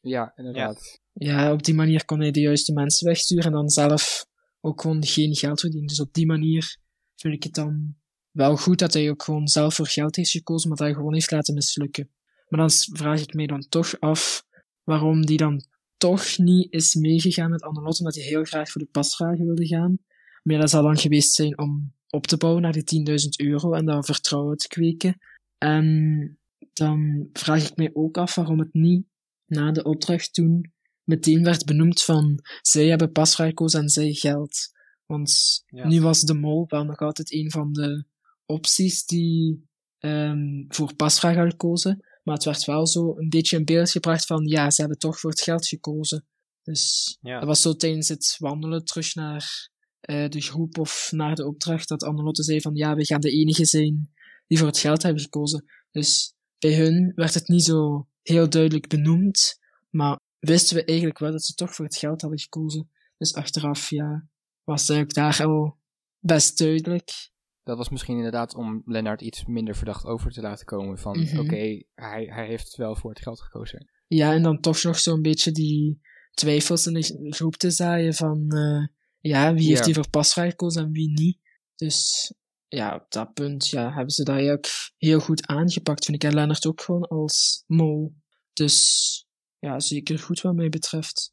Ja, 0.00 0.32
inderdaad. 0.36 1.00
Ja, 1.12 1.52
op 1.52 1.62
die 1.62 1.74
manier 1.74 2.04
kon 2.04 2.20
hij 2.20 2.30
de 2.30 2.40
juiste 2.40 2.72
mensen 2.72 3.06
wegsturen 3.06 3.44
en 3.44 3.52
dan 3.52 3.68
zelf 3.68 4.26
ook 4.60 4.80
gewoon 4.80 5.06
geen 5.06 5.34
geld 5.34 5.60
verdienen. 5.60 5.88
Dus 5.88 6.00
op 6.00 6.12
die 6.12 6.26
manier 6.26 6.76
vind 7.16 7.34
ik 7.34 7.42
het 7.42 7.54
dan 7.54 7.94
wel 8.30 8.56
goed 8.56 8.78
dat 8.78 8.92
hij 8.92 9.10
ook 9.10 9.22
gewoon 9.22 9.48
zelf 9.48 9.74
voor 9.74 9.88
geld 9.88 10.16
heeft 10.16 10.30
gekozen, 10.30 10.68
maar 10.68 10.78
dat 10.78 10.86
hij 10.86 10.96
gewoon 10.96 11.14
heeft 11.14 11.30
laten 11.30 11.54
mislukken. 11.54 12.10
Maar 12.48 12.60
dan 12.60 12.70
vraag 12.70 13.20
ik 13.20 13.34
mij 13.34 13.46
dan 13.46 13.68
toch 13.68 14.00
af 14.00 14.44
waarom 14.82 15.26
die 15.26 15.36
dan 15.36 15.64
toch 15.96 16.38
niet 16.38 16.72
is 16.72 16.94
meegegaan 16.94 17.50
met 17.50 17.62
Annelotte, 17.62 17.98
omdat 17.98 18.14
hij 18.14 18.24
heel 18.24 18.44
graag 18.44 18.70
voor 18.70 18.80
de 18.80 18.88
pasvragen 18.90 19.44
wilde 19.44 19.66
gaan. 19.66 19.98
Maar 20.44 20.58
dat 20.58 20.70
zal 20.70 20.82
dan 20.82 20.98
geweest 20.98 21.34
zijn 21.34 21.58
om 21.58 21.92
op 22.08 22.26
te 22.26 22.36
bouwen 22.36 22.62
naar 22.62 22.72
die 22.72 23.06
10.000 23.40 23.46
euro 23.46 23.72
en 23.72 23.84
daar 23.86 24.04
vertrouwen 24.04 24.56
te 24.56 24.68
kweken. 24.68 25.18
En 25.58 26.38
dan 26.72 27.28
vraag 27.32 27.68
ik 27.70 27.76
mij 27.76 27.90
ook 27.92 28.18
af 28.18 28.34
waarom 28.34 28.58
het 28.58 28.72
niet 28.74 29.04
na 29.46 29.72
de 29.72 29.82
opdracht 29.84 30.34
toen 30.34 30.72
meteen 31.04 31.44
werd 31.44 31.64
benoemd 31.64 32.02
van 32.02 32.38
zij 32.62 32.86
hebben 32.86 33.12
pasvraag 33.12 33.48
gekozen 33.48 33.80
en 33.80 33.88
zij 33.88 34.12
geld. 34.12 34.72
Want 35.06 35.62
Ja. 35.66 35.86
nu 35.88 36.00
was 36.00 36.20
de 36.20 36.34
mol 36.34 36.64
wel 36.68 36.84
nog 36.84 36.98
altijd 36.98 37.32
een 37.32 37.50
van 37.50 37.72
de 37.72 38.04
opties 38.46 39.06
die 39.06 39.66
ehm, 39.98 40.64
voor 40.68 40.94
pasvraag 40.94 41.36
had 41.36 41.50
gekozen. 41.50 42.04
Maar 42.22 42.34
het 42.34 42.44
werd 42.44 42.64
wel 42.64 42.86
zo 42.86 43.18
een 43.18 43.28
beetje 43.28 43.56
in 43.56 43.64
beeld 43.64 43.90
gebracht 43.90 44.26
van 44.26 44.46
ja, 44.46 44.70
ze 44.70 44.80
hebben 44.80 44.98
toch 44.98 45.18
voor 45.18 45.30
het 45.30 45.40
geld 45.40 45.66
gekozen. 45.66 46.26
Dus 46.62 47.16
Ja. 47.20 47.38
dat 47.38 47.48
was 47.48 47.62
zo 47.62 47.72
tijdens 47.76 48.08
het 48.08 48.36
wandelen 48.38 48.84
terug 48.84 49.14
naar 49.14 49.68
eh, 50.04 50.28
de 50.28 50.40
groep 50.40 50.78
of 50.78 51.08
naar 51.10 51.34
de 51.34 51.46
opdracht 51.46 51.88
dat 51.88 52.02
Annelotte 52.02 52.42
zei 52.42 52.60
van 52.60 52.74
ja, 52.74 52.94
we 52.94 53.04
gaan 53.04 53.20
de 53.20 53.30
enige 53.30 53.64
zijn 53.64 54.12
die 54.46 54.58
voor 54.58 54.66
het 54.66 54.78
geld 54.78 55.02
hebben 55.02 55.22
gekozen. 55.22 55.64
Dus 55.90 56.34
bij 56.58 56.74
hun 56.74 57.12
werd 57.14 57.34
het 57.34 57.48
niet 57.48 57.64
zo 57.64 58.08
heel 58.22 58.48
duidelijk 58.50 58.88
benoemd, 58.88 59.58
maar 59.90 60.18
wisten 60.38 60.76
we 60.76 60.84
eigenlijk 60.84 61.18
wel 61.18 61.30
dat 61.30 61.44
ze 61.44 61.54
toch 61.54 61.74
voor 61.74 61.84
het 61.84 61.96
geld 61.96 62.20
hadden 62.20 62.40
gekozen. 62.40 62.90
Dus 63.18 63.34
achteraf, 63.34 63.90
ja, 63.90 64.26
was 64.64 64.88
het 64.88 64.98
ook 64.98 65.14
daar 65.14 65.44
al 65.44 65.78
best 66.18 66.58
duidelijk. 66.58 67.32
Dat 67.62 67.76
was 67.76 67.88
misschien 67.88 68.16
inderdaad 68.16 68.54
om 68.54 68.82
Lennart 68.84 69.20
iets 69.22 69.44
minder 69.44 69.76
verdacht 69.76 70.04
over 70.04 70.30
te 70.32 70.40
laten 70.40 70.66
komen. 70.66 70.98
Van 70.98 71.18
Mhm. 71.18 71.38
oké, 71.38 71.82
hij, 71.94 72.24
hij 72.24 72.46
heeft 72.46 72.76
wel 72.76 72.96
voor 72.96 73.10
het 73.10 73.20
geld 73.22 73.40
gekozen. 73.40 73.88
Ja, 74.06 74.32
en 74.32 74.42
dan 74.42 74.60
toch 74.60 74.82
nog 74.82 74.98
zo'n 74.98 75.22
beetje 75.22 75.52
die 75.52 76.00
twijfels 76.30 76.86
in 76.86 76.92
de 76.92 77.34
groep 77.34 77.56
te 77.56 77.70
zaaien 77.70 78.14
van, 78.14 78.50
eh, 78.50 78.86
ja, 79.28 79.54
wie 79.54 79.66
heeft 79.66 79.78
Ja. 79.78 79.84
die 79.84 79.94
voor 79.94 80.24
gekozen 80.24 80.82
en 80.84 80.92
wie 80.92 81.10
niet. 81.10 81.38
Dus 81.74 82.32
ja, 82.68 82.94
op 82.94 83.06
dat 83.08 83.32
punt 83.32 83.68
ja, 83.68 83.92
hebben 83.92 84.10
ze 84.10 84.24
dat 84.24 84.34
eigenlijk 84.34 84.92
heel 84.96 85.20
goed 85.20 85.46
aangepakt, 85.46 86.04
vind 86.04 86.22
ik. 86.22 86.30
En 86.30 86.34
Lennart 86.36 86.66
ook 86.66 86.80
gewoon 86.80 87.08
als 87.08 87.64
mol. 87.66 88.14
Dus 88.52 89.26
ja, 89.58 89.80
zeker 89.80 90.18
goed 90.18 90.40
wat 90.40 90.54
mij 90.54 90.68
betreft. 90.68 91.32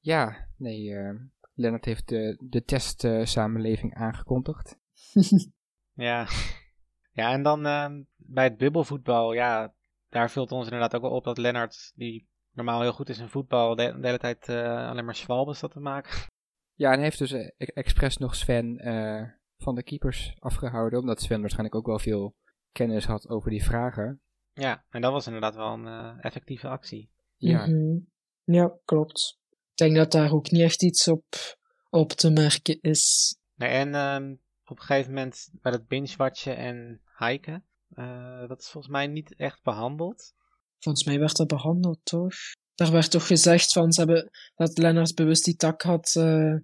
Ja, 0.00 0.48
nee, 0.56 0.94
eh, 0.94 1.14
Lennart 1.54 1.84
heeft 1.84 2.08
de, 2.08 2.36
de 2.40 2.64
testsamenleving 2.64 3.94
aangekondigd. 3.94 4.76
Ja. 5.92 6.28
ja, 7.12 7.32
en 7.32 7.42
dan 7.42 7.66
ehm, 7.66 8.02
bij 8.16 8.44
het 8.44 8.56
bubbelvoetbal, 8.56 9.32
ja, 9.32 9.74
daar 10.08 10.30
vult 10.30 10.52
ons 10.52 10.64
inderdaad 10.64 10.94
ook 10.94 11.02
wel 11.02 11.10
op 11.10 11.24
dat 11.24 11.38
Lennart, 11.38 11.92
die 11.94 12.28
normaal 12.52 12.80
heel 12.80 12.92
goed 12.92 13.08
is 13.08 13.18
in 13.18 13.28
voetbal, 13.28 13.74
de, 13.74 13.98
de 14.00 14.06
hele 14.06 14.18
tijd 14.18 14.48
eh, 14.48 14.88
alleen 14.88 15.04
maar 15.04 15.14
schwalbes 15.14 15.58
zat 15.58 15.70
te 15.70 15.80
maken. 15.80 16.26
Ja, 16.78 16.92
en 16.92 17.00
heeft 17.00 17.18
dus 17.18 17.32
eh, 17.32 17.46
e- 17.56 17.64
expres 17.74 18.16
nog 18.16 18.34
Sven 18.34 18.78
eh, 18.78 19.22
van 19.56 19.74
de 19.74 19.82
keepers 19.82 20.36
afgehouden. 20.38 20.98
Omdat 20.98 21.20
Sven 21.20 21.40
waarschijnlijk 21.40 21.74
ook 21.74 21.86
wel 21.86 21.98
veel 21.98 22.36
kennis 22.72 23.04
had 23.04 23.28
over 23.28 23.50
die 23.50 23.64
vragen. 23.64 24.20
Ja, 24.52 24.84
en 24.90 25.00
dat 25.00 25.12
was 25.12 25.26
inderdaad 25.26 25.54
wel 25.54 25.72
een 25.72 25.86
eh, 25.86 26.16
effectieve 26.20 26.68
actie. 26.68 27.10
Ja, 27.36 27.66
Mhm. 27.66 27.98
Ja, 28.44 28.78
klopt. 28.84 29.38
Ik 29.50 29.76
denk 29.76 29.96
dat 29.96 30.12
daar 30.12 30.32
ook 30.32 30.50
niet 30.50 30.62
echt 30.62 30.82
iets 30.82 31.08
op, 31.08 31.24
op 31.90 32.12
te 32.12 32.30
merken 32.30 32.80
is. 32.80 33.36
Nee, 33.54 33.70
en 33.70 33.94
ehm, 33.94 34.32
op 34.64 34.78
een 34.78 34.84
gegeven 34.84 35.12
moment 35.14 35.48
bij 35.52 35.72
dat 35.72 35.86
binge-watchen 35.86 36.56
en 36.56 37.00
hiken, 37.18 37.64
eh, 37.88 38.48
dat 38.48 38.60
is 38.60 38.68
volgens 38.70 38.92
mij 38.92 39.06
niet 39.06 39.34
echt 39.36 39.62
behandeld. 39.62 40.34
Volgens 40.78 41.04
mij 41.04 41.18
werd 41.18 41.36
dat 41.36 41.46
behandeld, 41.48 41.98
toch? 42.02 42.34
Daar 42.78 42.92
werd 42.92 43.10
toch 43.10 43.26
gezegd 43.26 43.72
van 43.72 43.92
ze 43.92 44.00
hebben, 44.00 44.30
dat 44.54 44.78
Lennart 44.78 45.14
bewust 45.14 45.44
die 45.44 45.56
tak 45.56 45.82
had 45.82 46.14
eh 46.14 46.54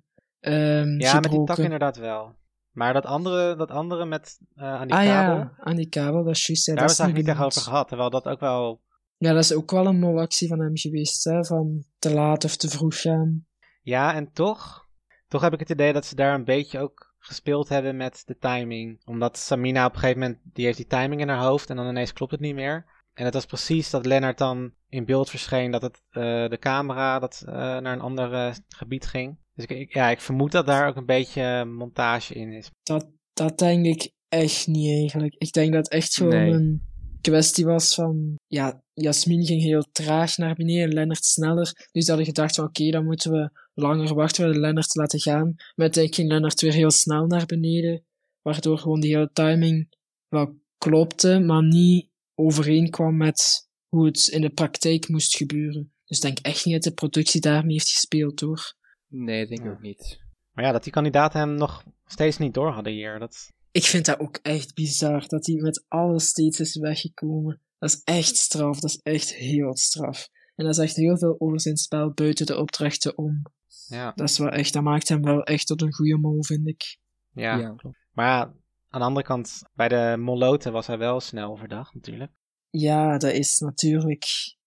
ehm 0.41 1.01
Ja, 1.01 1.21
met 1.21 1.31
die 1.31 1.45
tak 1.45 1.59
inderdaad 1.59 1.97
wel. 1.97 2.37
Maar 2.71 2.93
dat 2.93 3.05
andere, 3.05 3.57
dat 3.57 3.71
andere 3.71 4.05
met 4.05 4.39
eh, 4.55 4.65
aan 4.75 4.87
die 4.87 4.97
ah 4.97 5.05
kabel, 5.05 5.37
ja, 5.37 5.53
aan 5.59 5.77
die 5.77 5.89
kabel, 5.89 6.25
dat 6.25 6.35
is 6.35 6.47
juist. 6.47 6.67
Ja, 6.67 6.75
daar 6.75 6.85
hebben 6.85 6.97
we 6.97 7.03
het 7.03 7.15
eigenlijk 7.15 7.17
niet 7.17 7.29
echt 7.29 7.59
over 7.59 7.71
gehad. 7.71 7.89
Terwijl 7.89 8.11
dat 8.11 8.27
ook 8.27 8.41
wel 8.41 8.83
Ja, 9.17 9.33
dat 9.33 9.43
is 9.43 9.53
ook 9.53 9.71
wel 9.71 9.87
een 9.87 9.99
molactie 9.99 10.49
van 10.49 10.61
hem 10.61 10.77
geweest, 10.77 11.25
hè? 11.25 11.45
Van 11.45 11.85
te 11.99 12.15
laat 12.15 12.45
of 12.45 12.57
te 12.57 12.69
vroeg 12.69 13.01
gaan. 13.01 13.47
Ja, 13.83 14.15
en 14.15 14.33
toch, 14.33 14.89
toch 15.29 15.41
heb 15.41 15.53
ik 15.53 15.61
het 15.61 15.71
idee 15.71 15.93
dat 15.93 16.07
ze 16.07 16.15
daar 16.15 16.35
een 16.35 16.45
beetje 16.45 16.79
ook 16.79 17.15
gespeeld 17.19 17.69
hebben 17.69 17.97
met 17.97 18.23
de 18.27 18.39
timing. 18.39 19.01
Omdat 19.05 19.39
Samina 19.39 19.87
op 19.87 19.93
een 19.93 19.99
gegeven 19.99 20.21
moment, 20.21 20.41
die 20.43 20.65
heeft 20.65 20.77
die 20.77 20.87
timing 20.87 21.21
in 21.21 21.29
haar 21.29 21.45
hoofd 21.45 21.71
en 21.71 21.77
dan 21.77 21.89
ineens 21.89 22.13
klopt 22.13 22.33
het 22.33 22.41
niet 22.41 22.55
meer. 22.55 22.87
En 23.15 23.25
het 23.25 23.35
was 23.35 23.47
precies 23.47 23.91
dat 23.91 24.07
Lennart 24.07 24.39
dan 24.39 24.73
in 24.89 25.05
beeld 25.05 25.31
verscheen 25.31 25.71
dat 25.71 25.83
het, 25.83 26.01
eh, 26.11 26.49
de 26.49 26.57
camera 26.61 27.19
dat, 27.19 27.43
eh, 27.47 27.53
naar 27.55 27.93
een 27.93 28.01
ander 28.01 28.33
eh, 28.33 28.55
gebied 28.69 29.07
ging. 29.07 29.39
Dus 29.55 29.65
ik, 29.65 29.71
ik- 29.79 29.95
ja, 29.95 30.11
ik 30.11 30.21
vermoed 30.21 30.53
dat 30.53 30.67
daar 30.67 30.89
ook 30.89 30.97
een 30.97 31.07
beetje 31.07 31.65
montage 31.65 32.35
in 32.35 32.53
is. 32.53 32.71
Dat, 32.83 33.07
dat 33.33 33.59
denk 33.59 33.87
ik 33.87 34.13
echt 34.29 34.67
niet 34.67 34.91
eigenlijk. 35.01 35.35
Ik 35.39 35.53
denk 35.53 35.73
dat 35.73 35.85
het 35.85 35.93
echt 35.93 36.15
gewoon 36.15 36.31
Nee. 36.35 36.53
een 36.53 36.83
kwestie 37.21 37.65
was 37.65 37.95
van, 37.95 38.35
ja, 38.47 38.83
Jasmin 38.93 39.45
ging 39.47 39.63
heel 39.63 39.85
traag 39.93 40.37
naar 40.37 40.55
beneden, 40.55 40.93
Lennart 40.95 41.25
sneller. 41.25 41.89
Dus 41.93 42.09
hadden 42.09 42.27
gedacht 42.27 42.55
van, 42.55 42.65
oké, 42.65 42.91
dan 42.91 43.05
moeten 43.05 43.31
we 43.31 43.51
langer 43.75 44.15
wachten, 44.15 44.49
we 44.51 44.59
Lennart 44.59 44.95
laten 44.95 45.21
gaan. 45.21 45.53
Maar 45.57 45.73
uiteindelijk 45.77 46.15
ging 46.15 46.29
Lennart 46.29 46.61
weer 46.61 46.73
heel 46.73 46.91
snel 46.91 47.27
naar 47.27 47.47
beneden, 47.47 48.05
waardoor 48.43 48.79
gewoon 48.79 49.01
die 49.01 49.15
hele 49.15 49.31
timing 49.33 49.95
wel 50.29 50.55
klopte, 50.79 51.39
maar 51.39 51.63
niet 51.63 52.09
overeenkwam 52.35 53.17
met 53.17 53.69
hoe 53.89 54.07
het 54.07 54.27
in 54.29 54.41
de 54.41 54.51
praktijk 54.51 55.09
moest 55.09 55.37
gebeuren. 55.37 55.93
Dus 56.05 56.17
ik 56.17 56.23
denk 56.23 56.39
echt 56.39 56.65
niet 56.65 56.75
dat 56.75 56.83
de 56.83 56.93
productie 56.93 57.41
daarmee 57.41 57.73
heeft 57.73 57.89
gespeeld, 57.91 58.41
hoor. 58.41 58.75
Nee, 59.09 59.41
dat 59.41 59.49
denk 59.49 59.61
ik 59.61 59.67
Ja. 59.67 59.73
ook 59.73 59.83
niet. 59.83 60.23
Maar 60.53 60.65
ja, 60.65 60.73
dat 60.73 60.83
die 60.85 60.93
kandidaten 60.93 61.41
hem 61.41 61.55
nog 61.55 61.85
steeds 62.07 62.39
niet 62.39 62.55
door 62.55 62.71
hadden 62.71 62.93
hier. 62.93 63.19
Dat, 63.19 63.49
Ik 63.71 63.85
vind 63.85 64.05
dat 64.07 64.19
ook 64.19 64.39
echt 64.43 64.75
bizar, 64.75 65.29
dat 65.29 65.47
hij 65.47 65.55
met 65.57 65.85
alles 65.89 66.27
steeds 66.29 66.61
is 66.61 66.77
weggekomen. 66.77 67.61
Dat 67.79 67.91
is 67.91 68.01
echt 68.05 68.37
straf, 68.37 68.81
dat 68.81 68.91
is 68.91 69.01
echt 69.03 69.35
heel 69.35 69.77
straf. 69.77 70.29
En 70.55 70.65
dat 70.65 70.75
zegt 70.75 70.97
heel 70.97 71.19
veel 71.19 71.37
over 71.39 71.61
zijn 71.61 71.77
spel 71.77 72.13
buiten 72.13 72.47
de 72.47 72.59
opdrachten 72.59 73.19
om. 73.19 73.43
ja, 73.89 74.13
Dat 74.15 74.29
is 74.29 74.39
wel 74.39 74.49
echt, 74.49 74.73
dat 74.73 74.83
maakt 74.83 75.09
hem 75.09 75.23
wel 75.23 75.43
echt 75.43 75.67
tot 75.67 75.83
een 75.83 75.95
goede 75.95 76.17
mol, 76.19 76.45
vind 76.45 76.69
ik. 76.69 76.99
ja. 77.33 77.59
Ja, 77.59 77.75
klopt. 77.75 77.97
Maar 78.13 78.27
ja, 78.27 78.55
aan 78.95 79.01
de 79.01 79.07
andere 79.07 79.27
kant, 79.27 79.63
bij 79.73 79.89
de 79.89 80.17
Moloten 80.19 80.73
was 80.73 80.87
hij 80.87 80.99
wel 80.99 81.21
snel 81.21 81.57
verdacht 81.57 81.95
natuurlijk. 81.95 82.33
Ja, 82.71 83.19
dat 83.19 83.33
is 83.33 83.59
natuurlijk. 83.59 84.27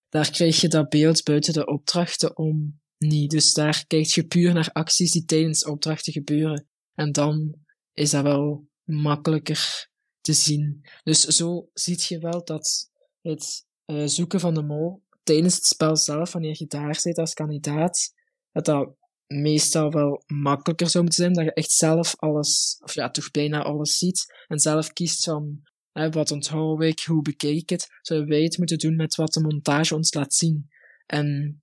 Daar 0.09 0.31
krijg 0.31 0.61
je 0.61 0.67
dat 0.67 0.89
beeld 0.89 1.23
buiten 1.23 1.53
de 1.53 1.65
opdrachten 1.65 2.37
om 2.37 2.81
niet. 2.97 3.31
Dus 3.31 3.53
daar 3.53 3.83
kijk 3.87 4.05
je 4.05 4.27
puur 4.27 4.53
naar 4.53 4.69
acties 4.71 5.11
die 5.11 5.25
tijdens 5.25 5.65
opdrachten 5.65 6.13
gebeuren. 6.13 6.67
En 6.93 7.11
dan 7.11 7.55
is 7.93 8.09
dat 8.09 8.23
wel 8.23 8.67
makkelijker 8.83 9.89
te 10.21 10.33
zien. 10.33 10.85
Dus 11.03 11.21
zo 11.21 11.69
ziet 11.73 12.03
je 12.03 12.19
wel 12.19 12.43
dat 12.43 12.91
het 13.21 13.65
eh, 13.85 14.05
zoeken 14.05 14.39
van 14.39 14.53
de 14.53 14.63
mol 14.63 15.03
tijdens 15.23 15.55
het 15.55 15.65
spel 15.65 15.97
zelf, 15.97 16.31
wanneer 16.31 16.55
je 16.57 16.67
daar 16.67 16.95
zit 16.95 17.17
als 17.17 17.33
kandidaat, 17.33 18.13
dat 18.51 18.65
dat 18.65 18.95
meestal 19.27 19.91
wel 19.91 20.23
makkelijker 20.27 20.89
zou 20.89 21.03
moeten 21.03 21.23
zijn, 21.23 21.33
dat 21.35 21.45
je 21.45 21.53
echt 21.53 21.71
zelf 21.71 22.15
alles, 22.15 22.77
of 22.83 22.93
ja, 22.93 23.09
toch 23.09 23.31
bijna 23.31 23.63
alles 23.63 23.97
ziet, 23.97 24.43
en 24.47 24.59
zelf 24.59 24.93
kiest 24.93 25.23
van 25.23 25.61
Hè, 25.97 26.09
wat 26.09 26.31
onthoud 26.31 26.81
ik? 26.81 26.99
Hoe 26.99 27.21
bekijk 27.21 27.55
ik 27.55 27.69
het? 27.69 27.87
Zouden 28.01 28.29
wij 28.29 28.41
het 28.41 28.57
moeten 28.57 28.77
doen 28.77 28.95
met 28.95 29.15
wat 29.15 29.33
de 29.33 29.41
montage 29.41 29.95
ons 29.95 30.13
laat 30.13 30.33
zien? 30.33 30.69
En 31.05 31.61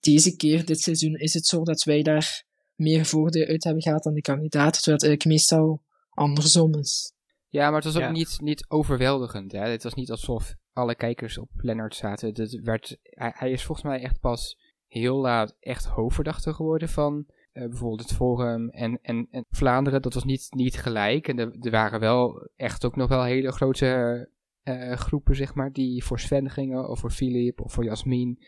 deze 0.00 0.36
keer, 0.36 0.64
dit 0.64 0.80
seizoen, 0.80 1.14
is 1.14 1.34
het 1.34 1.46
zo 1.46 1.62
dat 1.62 1.82
wij 1.82 2.02
daar 2.02 2.44
meer 2.74 3.04
voordeel 3.06 3.46
uit 3.46 3.64
hebben 3.64 3.82
gehaald 3.82 4.02
dan 4.02 4.14
de 4.14 4.20
kandidaat, 4.20 4.72
terwijl 4.72 4.96
het 4.96 5.06
eigenlijk 5.06 5.24
meestal 5.24 5.82
andersom 6.10 6.74
is. 6.74 7.12
Ja, 7.48 7.66
maar 7.66 7.74
het 7.74 7.84
was 7.84 7.96
ook 7.96 8.00
Ja. 8.02 8.10
niet, 8.10 8.40
niet 8.40 8.64
overweldigend. 8.68 9.52
Hè? 9.52 9.68
Het 9.68 9.82
was 9.82 9.94
niet 9.94 10.10
alsof 10.10 10.54
alle 10.72 10.94
kijkers 10.94 11.38
op 11.38 11.50
Lennart 11.56 11.94
zaten. 11.94 12.28
Het 12.28 12.60
werd, 12.62 12.96
hij, 13.02 13.32
hij 13.34 13.50
is 13.50 13.62
volgens 13.62 13.86
mij 13.86 14.02
echt 14.02 14.20
pas 14.20 14.58
heel 15.00 15.16
laat 15.16 15.56
echt 15.60 15.84
hoofdverdachte 15.84 16.54
geworden 16.54 16.88
van 16.88 17.26
eh, 17.52 17.68
bijvoorbeeld 17.68 18.00
het 18.00 18.12
Forum 18.12 18.70
en, 18.70 18.98
en, 19.02 19.28
en 19.30 19.44
Vlaanderen. 19.50 20.02
Dat 20.02 20.14
was 20.14 20.24
niet, 20.24 20.46
niet 20.50 20.76
gelijk. 20.76 21.28
En 21.28 21.38
er, 21.38 21.56
er 21.60 21.70
waren 21.70 22.00
wel 22.00 22.50
echt 22.56 22.84
ook 22.84 22.96
nog 22.96 23.08
wel 23.08 23.24
hele 23.24 23.52
grote 23.52 24.28
eh, 24.62 24.92
groepen, 24.92 25.36
zeg 25.36 25.54
maar, 25.54 25.72
die 25.72 26.04
voor 26.04 26.20
Sven 26.20 26.50
gingen, 26.50 26.88
of 26.88 26.98
voor 27.00 27.10
Filip, 27.10 27.60
of 27.60 27.72
voor 27.72 27.84
Jasmin. 27.84 28.38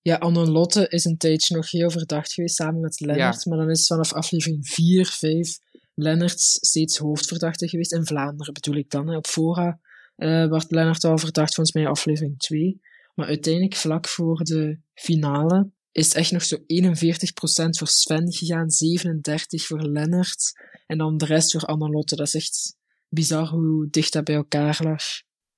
Ja, 0.00 0.16
Anne 0.16 0.50
Lotte 0.50 0.88
is 0.88 1.04
een 1.04 1.16
tijdje 1.16 1.56
nog 1.56 1.70
heel 1.70 1.90
verdacht 1.90 2.32
geweest 2.32 2.54
samen 2.54 2.80
met 2.80 3.00
Lennart, 3.00 3.46
maar 3.46 3.58
dan 3.58 3.70
is 3.70 3.86
vanaf 3.86 4.12
aflevering 4.12 4.68
4, 4.68 5.06
5 5.06 5.58
Lennart 5.94 6.40
steeds 6.40 6.98
hoofdverdachte 6.98 7.68
geweest. 7.68 7.92
In 7.92 8.06
Vlaanderen 8.06 8.54
bedoel 8.54 8.74
ik 8.74 8.90
dan. 8.90 9.08
Hè. 9.08 9.16
Op 9.16 9.26
Fora 9.26 9.80
eh 10.16 10.48
werd 10.48 10.70
Lennart 10.70 11.04
al 11.04 11.18
verdacht, 11.18 11.54
volgens 11.54 11.76
mij 11.76 11.88
aflevering 11.88 12.38
2. 12.38 12.80
Maar 13.14 13.26
uiteindelijk, 13.26 13.74
vlak 13.74 14.06
voor 14.06 14.36
de 14.36 14.78
finale, 14.94 15.70
is 15.92 16.04
het 16.04 16.14
echt 16.14 16.32
nog 16.32 16.42
zo 16.42 16.56
41% 16.56 16.62
voor 17.78 17.88
Sven 17.88 18.32
gegaan, 18.32 18.66
37% 19.60 19.64
voor 19.66 19.82
Lennart. 19.82 20.52
En 20.86 20.98
dan 20.98 21.16
de 21.16 21.24
rest 21.24 21.52
voor 21.52 21.64
Anne 21.64 21.88
Lotte. 21.88 22.16
Dat 22.16 22.26
is 22.26 22.34
echt 22.34 22.76
bizar 23.08 23.48
hoe 23.48 23.88
dicht 23.90 24.12
dat 24.12 24.24
bij 24.24 24.34
elkaar 24.34 24.80
lag. 24.82 25.02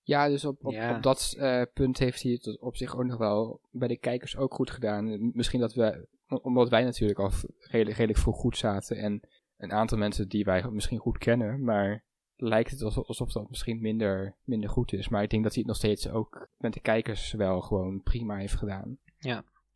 Ja, 0.03 0.29
dus 0.29 0.45
op, 0.45 0.65
op, 0.65 0.73
Ja. 0.73 0.97
op 0.97 1.03
dat 1.03 1.35
eh, 1.39 1.63
punt 1.73 1.99
heeft 1.99 2.23
hij 2.23 2.33
het 2.33 2.61
op 2.61 2.77
zich 2.77 2.97
ook 2.97 3.05
nog 3.05 3.19
wel 3.19 3.61
bij 3.71 3.89
de 3.89 3.99
kijkers 3.99 4.37
ook 4.37 4.55
goed 4.55 4.71
gedaan. 4.71 5.31
Misschien 5.35 5.61
dat 5.61 5.75
we, 5.75 6.09
omdat 6.27 6.69
wij 6.69 6.85
natuurlijk 6.85 7.19
al 7.19 7.31
redelijk, 7.59 7.97
redelijk 7.97 8.19
vroeg 8.19 8.37
goed 8.37 8.57
zaten 8.57 8.97
en 8.97 9.21
een 9.57 9.73
aantal 9.73 9.99
mensen 9.99 10.29
die 10.29 10.45
wij 10.45 10.71
misschien 10.71 10.99
goed 10.99 11.19
kennen, 11.19 11.65
maar 11.65 12.05
lijkt 12.37 12.71
het 12.71 12.83
alsof, 12.83 13.07
alsof 13.07 13.33
dat 13.33 13.49
misschien 13.49 13.81
minder, 13.81 14.37
minder 14.45 14.71
goed 14.71 14.93
is. 14.93 15.09
Maar 15.09 15.23
ik 15.23 15.31
denk 15.31 15.43
dat 15.43 15.53
hij 15.53 15.61
het 15.61 15.71
nog 15.71 15.81
steeds 15.81 16.09
ook 16.09 16.49
met 16.59 16.73
de 16.73 16.81
kijkers 16.81 17.33
wel 17.33 17.61
gewoon 17.61 18.03
prima 18.03 18.37
heeft 18.37 18.55
gedaan. 18.57 18.99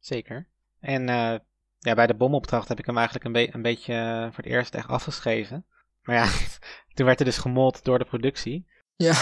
Zeker. 0.07 0.49
En 0.81 1.09
eh, 1.09 1.35
ja, 1.79 1.95
bij 1.95 2.07
de 2.07 2.15
bomopdracht 2.15 2.69
heb 2.69 2.79
ik 2.79 2.87
hem 2.87 2.97
eigenlijk 2.97 3.27
een, 3.27 3.33
be- 3.33 3.55
een 3.55 3.63
beetje 3.63 3.95
eh, 3.95 4.23
voor 4.23 4.45
het 4.45 4.47
eerst 4.53 4.75
echt 4.75 4.89
afgeschreven. 4.89 5.65
Maar 6.03 6.17
ja, 6.17 6.25
toen 6.95 7.07
werd 7.07 7.19
hij 7.19 7.27
dus 7.29 7.39
gemold 7.39 7.85
door 7.85 7.99
de 7.99 8.05
productie. 8.05 8.67
Ja, 8.97 9.13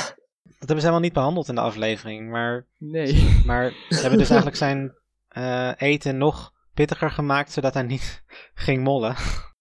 Dat 0.42 0.56
hebben 0.58 0.76
ze 0.76 0.80
helemaal 0.80 1.00
niet 1.00 1.12
behandeld 1.12 1.48
in 1.48 1.54
de 1.54 1.60
aflevering. 1.60 2.30
Maar, 2.30 2.66
Nee. 2.78 3.14
maar 3.46 3.70
ze 3.88 4.00
hebben 4.00 4.18
dus 4.18 4.28
eigenlijk 4.30 4.56
zijn 4.66 4.94
eh, 5.28 5.72
eten 5.76 6.16
nog 6.18 6.52
pittiger 6.74 7.10
gemaakt, 7.10 7.52
zodat 7.52 7.74
hij 7.74 7.82
niet 7.82 8.22
ging 8.54 8.82
mollen. 8.82 9.14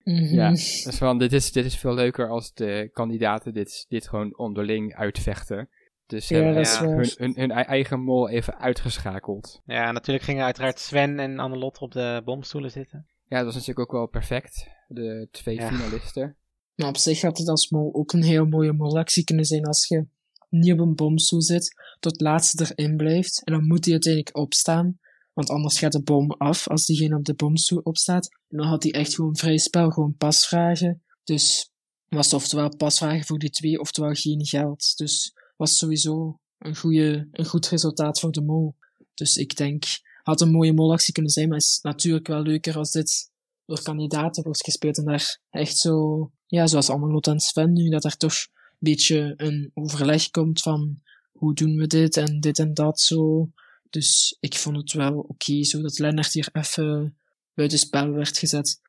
Mhm. 0.04 0.34
Ja. 0.36 0.50
Dus 0.50 0.86
van, 0.98 1.18
dit 1.18 1.34
is, 1.34 1.52
dit 1.52 1.66
is 1.66 1.78
veel 1.78 1.94
leuker 1.94 2.30
als 2.30 2.54
de 2.54 2.90
kandidaten 2.94 3.54
dit, 3.54 3.86
dit 3.90 4.08
gewoon 4.08 4.38
onderling 4.38 4.96
uitvechten. 4.96 5.70
Dus 6.06 6.28
ze 6.28 6.36
Ja, 6.36 6.44
hebben 6.44 6.66
hun, 6.89 7.12
hun, 7.18 7.34
hun 7.36 7.52
eigen 7.52 8.00
mol 8.00 8.30
even 8.30 8.58
uitgeschakeld. 8.60 9.62
Ja, 9.66 9.92
natuurlijk 9.92 10.26
gingen 10.26 10.44
uiteraard 10.46 10.80
Sven 10.80 11.20
en 11.20 11.39
Annelot 11.39 11.80
op 11.80 11.92
de 11.92 12.22
bomstoelen 12.26 12.72
zitten. 12.72 13.08
Ja, 13.28 13.38
dat 13.38 13.46
was 13.46 13.54
natuurlijk 13.54 13.80
ook 13.80 13.92
wel 14.00 14.08
perfect. 14.08 14.68
De 14.88 15.28
twee 15.32 15.56
Ja. 15.56 15.68
finalisten. 15.72 16.36
Maar 16.76 16.88
op 16.88 16.98
zich 16.98 17.22
had 17.22 17.38
het 17.38 17.48
als 17.48 17.70
mol 17.70 17.94
ook 17.94 18.13
een 18.13 18.24
heel 18.24 18.46
mooie 18.46 18.74
molactie 18.74 19.24
kunnen 19.24 19.46
zijn 19.46 19.66
als 19.66 19.88
je 19.88 20.06
niet 20.50 20.72
op 20.72 20.80
een 20.80 20.96
bomstoel 20.96 21.42
zit, 21.42 21.74
tot 22.00 22.22
laatste 22.22 22.72
erin 22.76 22.98
blijft, 22.98 23.42
en 23.44 23.54
dan 23.54 23.68
moet 23.68 23.84
hij 23.84 23.94
uiteindelijk 23.94 24.38
opstaan, 24.38 25.00
want 25.34 25.50
anders 25.50 25.80
gaat 25.80 25.92
de 25.92 26.02
bom 26.02 26.32
af 26.32 26.68
als 26.68 26.86
diegene 26.86 27.16
op 27.16 27.26
de 27.26 27.34
bomstoel 27.34 27.80
opstaat. 27.80 28.30
En 28.50 28.58
dan 28.58 28.68
had 28.68 28.84
hij 28.84 28.92
echt 28.92 29.16
gewoon 29.16 29.38
vrij 29.38 29.58
spel, 29.58 29.89
gewoon 29.89 30.16
pasvragen. 30.18 31.04
Dus 31.24 31.72
was 32.08 32.26
het 32.26 32.36
oftewel 32.36 32.76
pasvragen 32.76 33.26
voor 33.26 33.39
die 33.39 33.50
twee, 33.50 33.80
oftewel 33.80 34.13
geen 34.13 34.46
geld. 34.46 34.98
Dus 34.98 35.34
was 35.56 35.78
sowieso 35.78 36.39
een, 36.58 36.76
goede, 36.76 37.28
een 37.32 37.46
goed 37.46 37.68
resultaat 37.68 38.20
voor 38.20 38.32
de 38.32 38.42
mol. 38.42 38.76
Dus 39.13 39.38
ik 39.38 39.56
denk, 39.56 39.86
had 40.24 40.42
een 40.42 40.52
mooie 40.52 40.74
molactie 40.74 41.13
kunnen 41.13 41.32
zijn, 41.32 41.50
maar 41.50 41.58
is 41.58 41.80
natuurlijk 41.82 42.28
wel 42.28 42.42
leuker 42.42 42.78
als 42.78 42.92
dit 42.92 43.32
door 43.66 43.82
kandidaten 43.82 44.44
wordt 44.44 44.63
gespeeld 44.63 44.98
en 44.98 45.06
daar 45.06 45.39
echt 45.50 45.78
zo, 45.78 46.32
ja, 46.48 46.68
zoals 46.68 46.89
Amelot 46.89 47.28
en 47.28 47.39
Sven 47.39 47.74
nu, 47.74 47.89
dat 47.89 48.04
er 48.04 48.18
toch 48.18 48.34
een 48.34 48.78
beetje 48.80 49.34
een 49.38 49.72
overleg 49.74 50.30
komt 50.30 50.62
van 50.62 51.02
hoe 51.32 51.54
doen 51.54 51.76
we 51.76 51.88
dit 51.88 52.18
en 52.18 52.39
dit 52.39 52.60
en 52.60 52.74
dat 52.74 53.00
zo. 53.00 53.52
Dus 53.89 54.38
ik 54.39 54.56
vond 54.56 54.78
het 54.78 54.94
wel 54.94 55.20
oké, 55.20 55.63
zo 55.63 55.82
dat 55.82 56.00
Lennart 56.00 56.34
hier 56.34 56.50
even 56.52 57.18
buitenspel 57.54 58.12
werd 58.12 58.38
gezet. 58.38 58.82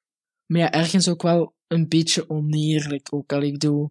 Maar 0.46 0.61
ja, 0.61 0.72
ergens 0.72 1.09
ook 1.09 1.22
wel 1.22 1.55
een 1.66 1.88
beetje 1.88 2.31
oneerlijk 2.31 3.12
ook. 3.12 3.33
Al 3.33 3.42
ik 3.42 3.53
bedoel, 3.53 3.90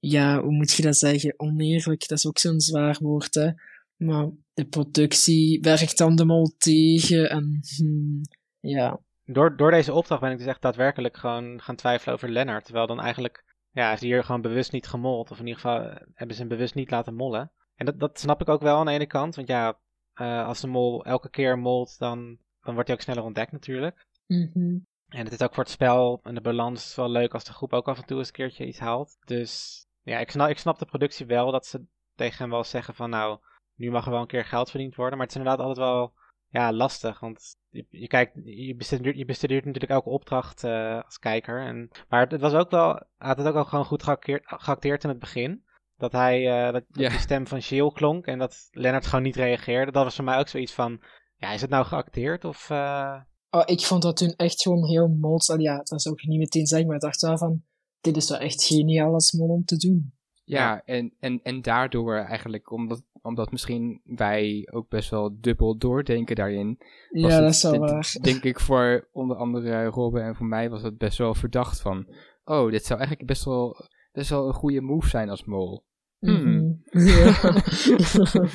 ja, 0.00 0.40
hoe 0.42 0.52
moet 0.52 0.72
je 0.72 0.82
dat 0.82 0.96
zeggen? 0.96 1.34
Oneerlijk, 1.36 2.08
dat 2.08 2.18
is 2.18 2.26
ook 2.26 2.38
zo'n 2.38 2.60
zwaar 2.60 2.98
woord, 3.00 3.34
hè. 3.34 3.50
Maar 3.96 4.28
de 4.52 4.64
productie 4.64 5.60
werkt 5.60 5.98
dan 5.98 6.16
de 6.16 6.24
mol 6.24 6.54
tegen 6.58 7.30
en, 7.30 7.60
hmm, 7.76 8.20
ja. 8.60 9.00
Door, 9.24 9.56
door 9.56 9.70
deze 9.70 9.92
opdracht 9.92 10.20
ben 10.20 10.30
ik 10.30 10.38
dus 10.38 10.46
echt 10.46 10.62
daadwerkelijk 10.62 11.16
gewoon 11.16 11.60
gaan 11.60 11.76
twijfelen 11.76 12.14
over 12.14 12.28
Lennart. 12.28 12.64
Terwijl 12.64 12.86
dan 12.86 13.00
eigenlijk, 13.00 13.44
ja, 13.70 13.92
is 13.92 14.00
hij 14.00 14.08
hier 14.08 14.24
gewoon 14.24 14.40
bewust 14.40 14.72
niet 14.72 14.86
gemold. 14.86 15.30
Of 15.30 15.38
in 15.38 15.46
ieder 15.46 15.60
geval 15.60 15.80
eh, 15.80 15.96
hebben 16.14 16.36
ze 16.36 16.42
hem 16.42 16.50
bewust 16.50 16.74
niet 16.74 16.90
laten 16.90 17.14
mollen. 17.14 17.52
En 17.74 17.86
dat, 17.86 18.00
dat 18.00 18.20
snap 18.20 18.40
ik 18.40 18.48
ook 18.48 18.62
wel 18.62 18.76
aan 18.76 18.86
de 18.86 18.92
ene 18.92 19.06
kant. 19.06 19.34
Want 19.36 19.48
ja, 19.48 19.78
eh, 20.14 20.46
als 20.46 20.60
de 20.60 20.66
mol 20.66 21.04
elke 21.04 21.30
keer 21.30 21.58
molt, 21.58 21.98
dan, 21.98 22.38
dan 22.60 22.74
wordt 22.74 22.88
hij 22.88 22.96
ook 22.96 23.02
sneller 23.02 23.24
ontdekt 23.24 23.52
natuurlijk. 23.52 24.06
Mhm. 24.26 24.78
En 25.08 25.24
het 25.24 25.32
is 25.32 25.42
ook 25.42 25.54
voor 25.54 25.62
het 25.62 25.72
spel 25.72 26.20
en 26.22 26.34
de 26.34 26.40
balans 26.40 26.94
wel 26.94 27.10
leuk 27.10 27.34
als 27.34 27.44
de 27.44 27.52
groep 27.52 27.72
ook 27.72 27.88
af 27.88 27.98
en 27.98 28.06
toe 28.06 28.18
eens 28.18 28.26
een 28.26 28.32
keertje 28.32 28.66
iets 28.66 28.78
haalt. 28.78 29.16
Dus 29.24 29.84
ja, 30.02 30.18
ik 30.18 30.30
snap, 30.30 30.48
ik 30.48 30.58
snap 30.58 30.78
de 30.78 30.86
productie 30.86 31.26
wel 31.26 31.52
dat 31.52 31.66
ze 31.66 31.84
tegen 32.14 32.38
hem 32.38 32.50
wel 32.50 32.64
zeggen 32.64 32.94
van 32.94 33.10
nou, 33.10 33.38
nu 33.74 33.90
mag 33.90 34.04
er 34.04 34.10
wel 34.10 34.20
een 34.20 34.26
keer 34.26 34.44
geld 34.44 34.70
verdiend 34.70 34.94
worden. 34.94 35.18
Maar 35.18 35.26
het 35.26 35.36
is 35.36 35.42
inderdaad 35.42 35.66
altijd 35.66 35.86
wel 35.86 36.12
ja, 36.48 36.72
lastig. 36.72 37.20
Want 37.20 37.56
je, 37.68 37.86
je 37.90 38.06
kijkt, 38.06 38.32
je 38.44 38.74
bestudeert, 38.76 39.16
je 39.16 39.24
bestudeert 39.24 39.64
natuurlijk 39.64 39.92
elke 39.92 40.08
opdracht 40.08 40.64
eh, 40.64 41.04
als 41.04 41.18
kijker. 41.18 41.66
En, 41.66 41.90
maar 42.08 42.28
het 42.28 42.40
was 42.40 42.52
ook 42.52 42.70
wel, 42.70 42.92
hij 42.94 43.28
had 43.28 43.38
het 43.38 43.46
ook 43.46 43.54
wel 43.54 43.64
gewoon 43.64 43.84
goed 43.84 44.02
geacteerd, 44.02 44.42
geacteerd 44.44 45.02
in 45.02 45.08
het 45.08 45.18
begin. 45.18 45.64
Dat 45.96 46.12
hij, 46.12 46.66
eh, 46.66 46.72
dat, 46.72 46.84
de 46.88 47.10
stem 47.10 47.46
van 47.46 47.58
Jill 47.58 47.90
klonk 47.92 48.26
en 48.26 48.38
dat 48.38 48.68
Lennart 48.70 49.06
gewoon 49.06 49.24
niet 49.24 49.36
reageerde. 49.36 49.92
Dat 49.92 50.04
was 50.04 50.14
voor 50.16 50.24
mij 50.24 50.38
ook 50.38 50.48
zoiets 50.48 50.72
van, 50.72 51.00
ja, 51.36 51.52
is 51.52 51.60
het 51.60 51.70
nou 51.70 51.84
geacteerd 51.84 52.44
of... 52.44 52.70
eh, 52.70 53.20
Oh, 53.52 53.62
ik 53.64 53.80
vond 53.80 54.02
dat 54.02 54.16
toen 54.16 54.34
echt 54.36 54.62
gewoon 54.62 54.86
heel 54.86 55.08
mols. 55.08 55.50
Al 55.50 55.58
ja, 55.58 55.76
dat 55.76 56.02
zou 56.02 56.14
ik 56.14 56.26
niet 56.28 56.38
meteen 56.38 56.66
zeggen, 56.66 56.86
maar 56.86 56.96
ik 56.96 57.02
dacht 57.02 57.20
wel 57.20 57.38
van, 57.38 57.62
dit 58.00 58.16
is 58.16 58.28
wel 58.28 58.38
echt 58.38 58.64
geniaal 58.64 59.12
als 59.12 59.32
mol 59.32 59.48
om 59.48 59.64
te 59.64 59.76
doen. 59.76 60.12
Ja, 60.44 60.82
En, 60.84 61.14
en, 61.20 61.40
en 61.42 61.62
daardoor 61.62 62.16
eigenlijk, 62.16 62.70
omdat 62.70 63.02
omdat 63.22 63.50
misschien 63.50 64.00
wij 64.04 64.68
ook 64.72 64.88
best 64.88 65.10
wel 65.10 65.36
dubbel 65.40 65.76
doordenken 65.76 66.36
daarin. 66.36 66.76
was 67.10 67.22
Ja, 67.22 67.28
het, 67.28 67.40
dat 67.44 67.54
is 67.54 67.62
wel 67.62 67.72
denk- 67.72 67.84
waar. 67.88 68.14
Denk 68.20 68.44
ik 68.44 68.60
voor 68.60 69.08
onder 69.12 69.36
andere 69.36 69.84
Robben 69.84 70.22
en 70.24 70.36
voor 70.36 70.46
mij 70.46 70.70
was 70.70 70.82
het 70.82 70.98
best 70.98 71.18
wel 71.18 71.34
verdacht 71.34 71.80
van... 71.80 72.06
Oh, 72.44 72.70
dit 72.70 72.84
zou 72.84 72.98
eigenlijk 72.98 73.28
best 73.28 73.44
wel, 73.44 73.76
best 74.12 74.30
wel 74.30 74.46
een 74.46 74.54
goede 74.54 74.80
move 74.80 75.08
zijn 75.08 75.28
als 75.28 75.44
mol. 75.44 75.84
Hmm. 76.18 76.82
Mhm. 76.90 77.08
Ja. 77.08 77.34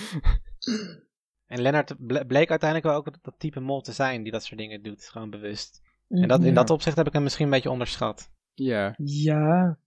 En 1.45 1.61
Lennart 1.61 1.95
ble- 1.97 2.25
bleek 2.25 2.49
uiteindelijk 2.49 2.89
wel 2.89 2.97
ook 2.99 3.23
dat, 3.23 3.33
type 3.39 3.59
mol 3.59 3.81
te 3.81 3.91
zijn 3.91 4.23
die 4.23 4.31
dat 4.31 4.43
soort 4.43 4.59
dingen 4.59 4.83
doet, 4.83 5.03
gewoon 5.03 5.29
bewust. 5.29 5.81
En 6.07 6.27
dat, 6.27 6.43
in 6.43 6.53
dat 6.53 6.69
opzicht 6.69 6.95
heb 6.95 7.07
ik 7.07 7.13
hem 7.13 7.23
misschien 7.23 7.45
een 7.45 7.51
beetje 7.51 7.69
onderschat. 7.69 8.31
Ja. 8.55 8.93
Ja. 8.97 9.77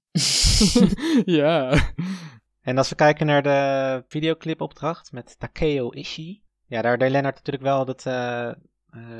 ja. 1.25 1.79
En 2.61 2.79
als 2.79 2.89
we 2.89 2.95
kijken 2.95 3.27
naar 3.27 3.43
de 3.43 4.05
videoclipopdracht 4.09 5.13
met 5.13 5.39
Takeo 5.39 5.91
Ishii. 5.91 6.43
Ja, 6.67 6.83
daar 6.83 6.99
deed 6.99 7.11
Lennart 7.11 7.35
natuurlijk 7.35 7.65
wel 7.65 7.85
dat, 7.85 8.07
eh, 8.07 8.49
eh, 8.49 8.57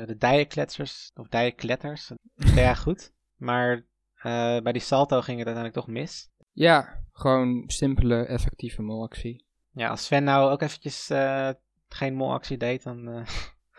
de 0.05 0.15
dijenkletsers, 0.17 1.11
of 1.15 1.27
dijenkletters, 1.27 2.11
hij 2.35 2.75
goed. 2.75 3.13
Maar 3.35 3.85
eh, 4.15 4.59
bij 4.59 4.71
die 4.71 4.81
salto 4.81 5.21
ging 5.21 5.37
het 5.37 5.47
uiteindelijk 5.47 5.85
toch 5.85 5.87
mis. 5.95 6.29
Ja, 6.51 7.03
gewoon 7.11 7.63
simpele, 7.67 8.25
effectieve 8.25 8.81
molactie. 8.81 9.45
Ja, 9.71 9.89
als 9.89 10.05
Sven 10.05 10.23
nou 10.23 10.51
ook 10.51 10.61
eventjes 10.61 11.09
eh, 11.09 11.49
geen 11.87 12.13
molactie 12.13 12.57
deed, 12.57 12.83
dan... 12.83 13.07
eh, 13.07 13.25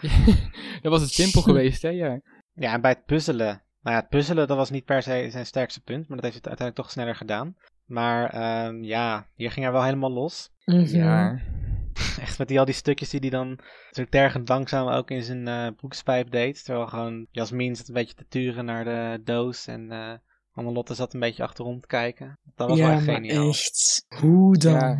dat 0.82 0.92
was 0.92 1.00
het 1.00 1.10
simpel 1.10 1.42
geweest, 1.50 1.82
hè? 1.82 1.88
Ja. 1.88 2.20
Ja, 2.54 2.72
en 2.72 2.80
bij 2.80 2.90
het 2.90 3.04
puzzelen. 3.04 3.62
Nou 3.82 3.96
ja, 3.96 4.00
het 4.00 4.10
puzzelen 4.10 4.48
dat 4.48 4.56
was 4.56 4.70
niet 4.70 4.84
per 4.84 5.02
se 5.02 5.26
zijn 5.30 5.46
sterkste 5.46 5.80
punt, 5.80 6.08
maar 6.08 6.16
dat 6.16 6.24
heeft 6.24 6.36
het 6.36 6.48
uiteindelijk 6.48 6.86
toch 6.86 6.90
sneller 6.90 7.16
gedaan. 7.16 7.56
Maar 7.84 8.30
ehm, 8.30 8.82
ja, 8.82 9.26
hier 9.34 9.50
ging 9.50 9.64
hij 9.64 9.74
wel 9.74 9.84
helemaal 9.84 10.12
los. 10.12 10.50
Mhm. 10.64 10.96
Ja. 10.96 11.38
Echt 12.20 12.38
met 12.38 12.48
die, 12.48 12.58
al 12.58 12.64
die 12.64 12.74
stukjes 12.74 13.10
die 13.10 13.20
hij 13.20 13.30
dan 13.30 13.58
zo 13.90 14.04
tergend 14.04 14.48
langzaam 14.48 14.88
ook 14.88 15.10
in 15.10 15.22
zijn 15.22 15.48
eh 15.48 15.66
broekspijp 15.76 16.30
deed. 16.30 16.64
Terwijl 16.64 16.86
gewoon 16.86 17.26
Jasmin 17.30 17.76
zat 17.76 17.88
een 17.88 17.94
beetje 17.94 18.14
te 18.14 18.26
turen 18.28 18.64
naar 18.64 18.84
de 18.84 19.20
doos 19.24 19.66
en 19.66 19.90
eh 19.92 20.12
Annelotte 20.52 20.94
zat 20.94 21.14
een 21.14 21.20
beetje 21.20 21.42
achterom 21.42 21.80
te 21.80 21.86
kijken. 21.86 22.38
Dat 22.54 22.68
was 22.68 22.78
wel 22.78 22.88
ja, 22.88 22.94
echt 22.94 23.06
maar 23.06 23.14
geniaal. 23.14 23.48
echt. 23.48 24.06
Hoe 24.20 24.56
dan? 24.56 24.72
Ja. 24.72 24.98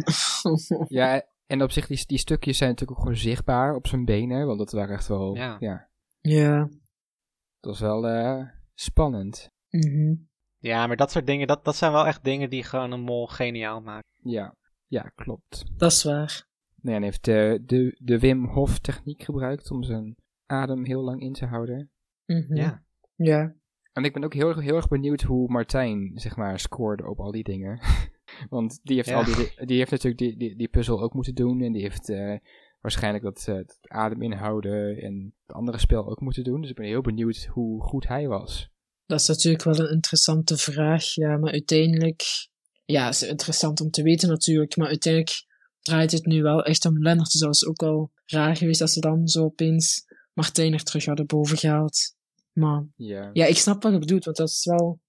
Ja, 0.89 1.23
en 1.47 1.63
op 1.63 1.71
zich, 1.71 1.87
die, 1.87 2.05
die 2.07 2.19
stukjes 2.19 2.59
zijn 2.59 2.71
natuurlijk 2.71 2.99
ook 2.99 3.05
gewoon 3.05 3.21
zichtbaar 3.21 3.75
op 3.75 3.87
zijn 3.87 4.05
benen. 4.05 4.47
Want 4.47 4.59
dat 4.59 4.73
waren 4.73 4.95
echt 4.95 5.09
wel, 5.09 5.35
Ja. 5.37 5.57
ja, 5.59 5.89
ja. 6.21 6.59
dat 7.61 7.71
was 7.71 7.81
wel 7.81 8.09
eh, 8.09 8.43
spannend. 8.81 9.51
Mhm. 9.71 10.15
Ja, 10.59 10.87
maar 10.87 10.97
dat 10.97 11.11
soort 11.11 11.27
dingen, 11.27 11.47
dat, 11.47 11.65
dat 11.65 11.77
zijn 11.77 11.93
wel 11.93 12.07
echt 12.07 12.25
dingen 12.25 12.51
die 12.51 12.63
gewoon 12.65 12.93
een 12.93 13.01
mol 13.01 13.27
geniaal 13.27 13.81
maken. 13.81 14.09
Ja, 14.23 14.57
ja, 14.87 15.03
klopt. 15.15 15.65
Dat 15.77 15.93
is 15.93 16.05
waar. 16.05 16.47
Nee, 16.83 16.95
en 16.95 17.01
hij 17.01 17.11
heeft 17.11 17.25
de, 17.25 17.63
de, 17.67 17.97
de 18.03 18.19
Wim 18.19 18.45
Hof 18.47 18.79
techniek 18.79 19.23
gebruikt 19.23 19.71
om 19.71 19.83
zijn 19.83 20.17
adem 20.47 20.85
heel 20.85 21.03
lang 21.03 21.21
in 21.21 21.33
te 21.33 21.47
houden. 21.47 21.91
Mhm. 22.27 22.57
Ja. 22.57 22.85
Ja. 23.15 23.55
En 23.93 24.05
ik 24.05 24.13
ben 24.13 24.25
ook 24.25 24.35
heel, 24.35 24.49
erg- 24.49 24.61
heel 24.61 24.77
erg 24.77 24.89
benieuwd 24.89 25.23
hoe 25.23 25.49
Martijn, 25.49 26.13
zeg 26.15 26.37
maar, 26.37 26.59
scoorde 26.59 27.09
op 27.09 27.21
al 27.21 27.31
die 27.31 27.45
dingen. 27.45 27.81
Want 28.49 28.81
die 28.83 28.97
heeft, 28.97 29.09
Ja. 29.09 29.15
al 29.17 29.25
die, 29.25 29.67
die 29.67 29.77
heeft 29.79 29.91
natuurlijk 29.91 30.19
die, 30.23 30.37
die, 30.37 30.57
die 30.57 30.69
puzzel 30.69 31.01
ook 31.01 31.15
moeten 31.15 31.35
doen. 31.35 31.61
En 31.63 31.73
die 31.73 31.83
heeft 31.83 32.09
eh, 32.09 32.39
waarschijnlijk 32.81 33.25
dat, 33.25 33.45
eh, 33.49 33.55
het 33.55 33.79
adem 33.83 34.23
inhouden 34.23 34.97
en 34.97 35.35
het 35.47 35.57
andere 35.57 35.79
spel 35.79 36.09
ook 36.11 36.21
moeten 36.21 36.45
doen. 36.45 36.61
Dus 36.61 36.71
ik 36.71 36.77
ben 36.77 36.87
heel 36.87 37.01
benieuwd 37.01 37.45
hoe 37.51 37.83
goed 37.83 38.09
hij 38.09 38.29
was. 38.29 38.69
Dat 39.07 39.21
is 39.21 39.27
natuurlijk 39.27 39.65
wel 39.65 39.79
een 39.79 39.93
interessante 39.93 40.57
vraag. 40.57 41.05
Ja, 41.15 41.37
maar 41.37 41.53
uiteindelijk... 41.53 42.23
Ja, 42.85 43.09
is 43.09 43.23
interessant 43.23 43.81
om 43.81 43.91
te 43.91 44.03
weten 44.03 44.29
natuurlijk. 44.29 44.77
Maar 44.77 44.87
uiteindelijk 44.89 45.45
draait 45.81 46.13
het 46.13 46.27
nu 46.27 46.43
wel 46.43 46.65
echt 46.65 46.85
om 46.85 47.03
Lennart. 47.03 47.31
Dus 47.31 47.41
dat 47.41 47.49
was 47.49 47.67
ook 47.67 47.81
wel 47.81 48.11
raar 48.27 48.57
geweest 48.57 48.81
als 48.81 48.93
ze 48.93 49.01
dan 49.01 49.29
zo 49.29 49.45
opeens 49.45 50.05
Martijn 50.33 50.73
er 50.73 50.83
terug 50.83 51.05
hadden 51.05 51.27
bovengehaald. 51.27 52.15
Maar 52.53 52.87
Ja. 52.97 53.31
ja, 53.33 53.47
ik 53.47 53.57
snap 53.57 53.83
wat 53.83 53.93
je 53.93 53.99
bedoelt. 53.99 54.25
Want 54.25 54.37
dat 54.37 54.49
is 54.49 54.65
wel 54.65 55.01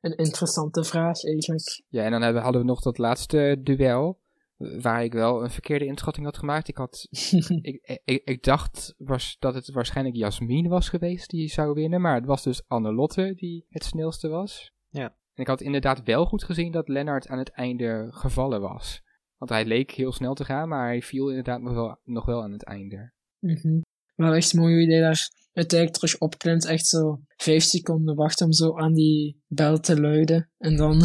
een 0.00 0.16
interessante 0.16 0.84
vraag 0.84 1.24
eigenlijk. 1.24 1.82
Ja, 1.88 2.04
en 2.04 2.10
dan 2.10 2.36
hadden 2.36 2.60
we 2.60 2.66
nog 2.66 2.80
dat 2.80 2.98
laatste 2.98 3.60
duel. 3.62 4.18
Waar 4.56 5.04
ik 5.04 5.12
wel 5.12 5.42
een 5.42 5.50
verkeerde 5.50 5.84
inschatting 5.84 6.26
had 6.26 6.38
gemaakt. 6.38 6.68
Ik, 6.68 6.76
had, 6.76 7.06
ik, 7.60 8.00
ik, 8.04 8.22
ik 8.24 8.42
dacht 8.42 8.94
was 8.98 9.36
dat 9.38 9.54
het 9.54 9.70
waarschijnlijk 9.70 10.16
Jasmin 10.16 10.68
was 10.68 10.88
geweest 10.88 11.30
die 11.30 11.48
zou 11.48 11.72
winnen. 11.72 12.00
Maar 12.00 12.14
het 12.14 12.26
was 12.26 12.42
dus 12.42 12.62
Annelotte 12.66 13.34
die 13.34 13.66
het 13.68 13.84
snelste 13.84 14.28
was. 14.28 14.72
Ja. 14.88 15.04
En 15.04 15.42
ik 15.42 15.46
had 15.46 15.60
inderdaad 15.60 16.02
wel 16.02 16.26
goed 16.26 16.44
gezien 16.44 16.72
dat 16.72 16.88
Lennart 16.88 17.28
aan 17.28 17.38
het 17.38 17.50
einde 17.50 18.06
gevallen 18.10 18.60
was. 18.60 19.02
Want 19.36 19.50
hij 19.50 19.64
leek 19.64 19.90
heel 19.90 20.12
snel 20.12 20.34
te 20.34 20.44
gaan, 20.44 20.68
maar 20.68 20.86
hij 20.86 21.02
viel 21.02 21.28
inderdaad 21.28 21.60
nog 21.60 21.74
wel, 21.74 21.98
nog 22.04 22.24
wel 22.24 22.42
aan 22.42 22.52
het 22.52 22.64
einde. 22.64 23.12
Mhm. 23.38 23.80
Wel 24.14 24.34
echt 24.34 24.54
mooi 24.54 24.74
hoe 24.74 24.82
je 24.82 25.00
daar 25.00 25.30
uiteindelijk 25.52 26.00
terug 26.00 26.20
opklimt. 26.20 26.64
Echt 26.64 26.86
zo 26.86 27.20
vijf 27.36 27.62
seconden 27.62 28.14
wachten 28.14 28.46
om 28.46 28.52
zo 28.52 28.78
aan 28.78 28.92
die 28.92 29.42
bel 29.46 29.80
te 29.80 30.00
luiden. 30.00 30.50
En 30.58 30.76
dan 30.76 31.02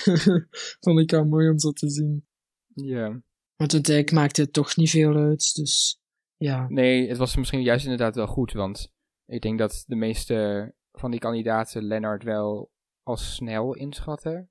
vond 0.84 1.00
ik 1.00 1.10
wel 1.10 1.24
mooi 1.24 1.48
om 1.48 1.58
zo 1.58 1.70
te 1.70 1.90
zien. 1.90 2.26
Ja. 2.74 3.08
Want 3.56 3.72
uiteindelijk 3.72 4.16
maakte 4.16 4.40
het 4.42 4.52
toch 4.52 4.76
niet 4.76 4.90
veel 4.90 5.16
uit. 5.16 5.54
Dus 5.54 6.00
ja. 6.36 6.68
Nee, 6.68 7.08
het 7.08 7.16
was 7.16 7.36
misschien 7.36 7.62
juist 7.62 7.84
inderdaad 7.84 8.14
wel 8.14 8.26
goed. 8.26 8.52
Want 8.52 8.92
ik 9.26 9.42
denk 9.42 9.58
dat 9.58 9.84
de 9.86 9.96
meeste 9.96 10.72
van 10.92 11.10
die 11.10 11.20
kandidaten 11.20 11.82
Lennart 11.82 12.22
wel 12.22 12.70
als 13.02 13.34
snel 13.34 13.74
inschatten. 13.74 14.48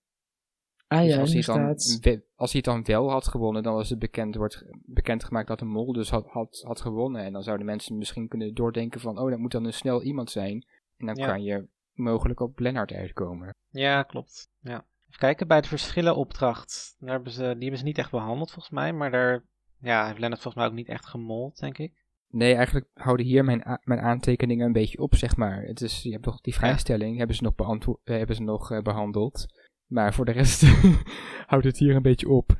Ah 0.87 0.99
Dus 0.99 1.13
ja, 1.13 1.19
als, 1.19 1.29
hij 1.29 1.37
het 1.37 2.01
dan, 2.03 2.21
als 2.35 2.51
hij 2.51 2.61
het 2.65 2.85
dan 2.85 2.95
wel 2.95 3.09
had 3.11 3.27
gewonnen, 3.27 3.63
dan 3.63 3.73
was 3.73 3.89
het 3.89 3.99
bekend, 3.99 4.35
wordt 4.35 4.65
bekendgemaakt 4.85 5.47
dat 5.47 5.59
de 5.59 5.65
mol 5.65 5.93
dus 5.93 6.09
had, 6.09 6.27
had, 6.27 6.61
had 6.65 6.81
gewonnen. 6.81 7.23
En 7.23 7.33
dan 7.33 7.43
zouden 7.43 7.65
mensen 7.65 7.97
misschien 7.97 8.27
kunnen 8.27 8.53
doordenken 8.53 9.01
van, 9.01 9.19
oh, 9.19 9.29
dat 9.29 9.39
moet 9.39 9.51
dan 9.51 9.65
een 9.65 9.73
snel 9.73 10.03
iemand 10.03 10.31
zijn. 10.31 10.65
En 10.97 11.05
dan 11.05 11.15
Ja. 11.15 11.27
kan 11.27 11.43
je 11.43 11.67
mogelijk 11.93 12.39
op 12.39 12.59
Lennart 12.59 12.91
uitkomen. 12.91 13.55
Ja, 13.69 14.03
klopt. 14.03 14.49
Ja. 14.59 14.85
Even 15.13 15.25
kijken, 15.27 15.47
bij 15.47 15.61
de 15.61 15.67
verschillenopdracht. 15.67 16.95
Daar 16.99 17.09
hebben 17.13 17.31
ze, 17.31 17.41
die 17.41 17.61
hebben 17.61 17.77
ze 17.77 17.83
niet 17.83 17.97
echt 17.97 18.11
behandeld 18.11 18.51
volgens 18.51 18.73
mij. 18.73 18.93
Maar 18.93 19.11
daar 19.11 19.43
ja, 19.79 20.05
heeft 20.05 20.19
Lennart 20.19 20.41
volgens 20.41 20.63
mij 20.63 20.71
ook 20.71 20.77
niet 20.77 20.89
echt 20.89 21.05
gemold, 21.05 21.59
denk 21.59 21.77
ik. 21.77 22.01
Nee, 22.27 22.55
eigenlijk 22.55 22.89
houden 22.93 23.25
hier 23.25 23.43
mijn, 23.45 23.79
mijn 23.83 23.99
aantekeningen 23.99 24.65
een 24.65 24.71
beetje 24.71 24.97
op, 24.97 25.15
zeg 25.15 25.35
maar. 25.35 25.61
Het 25.61 25.81
is, 25.81 26.01
je 26.01 26.11
hebt 26.11 26.23
toch 26.23 26.41
die 26.41 26.53
vrijstelling, 26.53 27.17
hebben 27.17 27.35
ze 27.35 27.43
nog, 27.43 27.55
beantwo- 27.55 27.99
eh, 28.03 28.17
hebben 28.17 28.35
ze 28.35 28.41
nog 28.43 28.71
eh, 28.71 28.81
behandeld. 28.81 29.45
Maar 29.85 30.13
voor 30.13 30.25
de 30.25 30.31
rest 30.31 30.63
houdt 31.51 31.65
het 31.65 31.77
hier 31.77 31.95
een 31.95 32.01
beetje 32.01 32.29
op. 32.29 32.55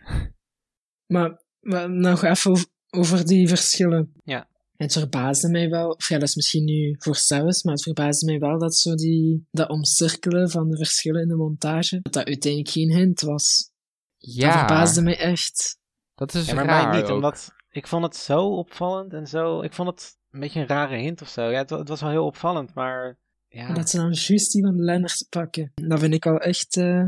Maar, 1.05 1.41
maar 1.59 1.89
nog 1.89 2.23
even 2.23 2.51
over- 2.51 2.65
over 2.89 3.25
die 3.25 3.47
verschillen. 3.47 4.13
Ja. 4.23 4.47
Het 4.73 4.93
verbaasde 4.93 5.49
mij 5.49 5.69
wel, 5.69 5.89
of 5.89 6.09
ja, 6.09 6.19
dat 6.19 6.27
is 6.27 6.35
misschien 6.35 6.63
nu 6.63 6.95
voor 6.99 7.15
zelfs, 7.15 7.63
maar 7.63 7.73
het 7.73 7.83
verbaasde 7.83 8.25
mij 8.25 8.39
wel 8.39 8.59
dat 8.59 8.75
zo 8.75 8.95
die, 8.95 9.47
dat 9.51 9.69
omcirkelen 9.69 10.49
van 10.49 10.69
de 10.69 10.77
verschillen 10.77 11.21
in 11.21 11.27
de 11.27 11.35
montage, 11.35 11.99
dat 12.01 12.13
dat 12.13 12.25
uiteindelijk 12.25 12.71
geen 12.71 12.91
hint 12.91 13.21
was. 13.21 13.71
Dat 14.17 14.51
verbaasde 14.57 15.01
mij 15.01 15.17
echt. 15.17 15.77
dat 16.15 16.33
is 16.33 16.45
Ja, 16.45 16.53
maar 16.53 16.65
raar 16.65 16.87
mij 16.89 16.97
niet, 17.01 17.09
ook. 17.09 17.15
omdat 17.15 17.49
ik 17.69 17.87
vond 17.87 18.03
het 18.03 18.15
zo 18.15 18.47
opvallend 18.57 19.13
en 19.13 19.27
zo. 19.27 19.61
Ik 19.61 19.73
vond 19.73 19.89
het 19.89 20.17
een 20.31 20.39
beetje 20.39 20.59
een 20.59 20.67
rare 20.67 20.97
hint 20.97 21.21
of 21.21 21.27
zo. 21.27 21.41
Ja, 21.49 21.57
het, 21.57 21.69
wa- 21.69 21.77
het 21.77 21.87
was 21.87 22.01
wel 22.01 22.09
heel 22.09 22.25
opvallend, 22.25 22.73
maar 22.73 23.17
ja. 23.47 23.73
Dat 23.73 23.89
ze 23.89 23.97
dan 23.97 24.11
juist 24.11 24.51
die 24.51 24.63
van 24.63 24.81
Lennart 24.83 25.25
pakken. 25.29 25.71
Dat 25.73 25.99
vind 25.99 26.13
ik 26.13 26.23
wel 26.23 26.39
echt, 26.39 26.77
eh, 26.77 27.05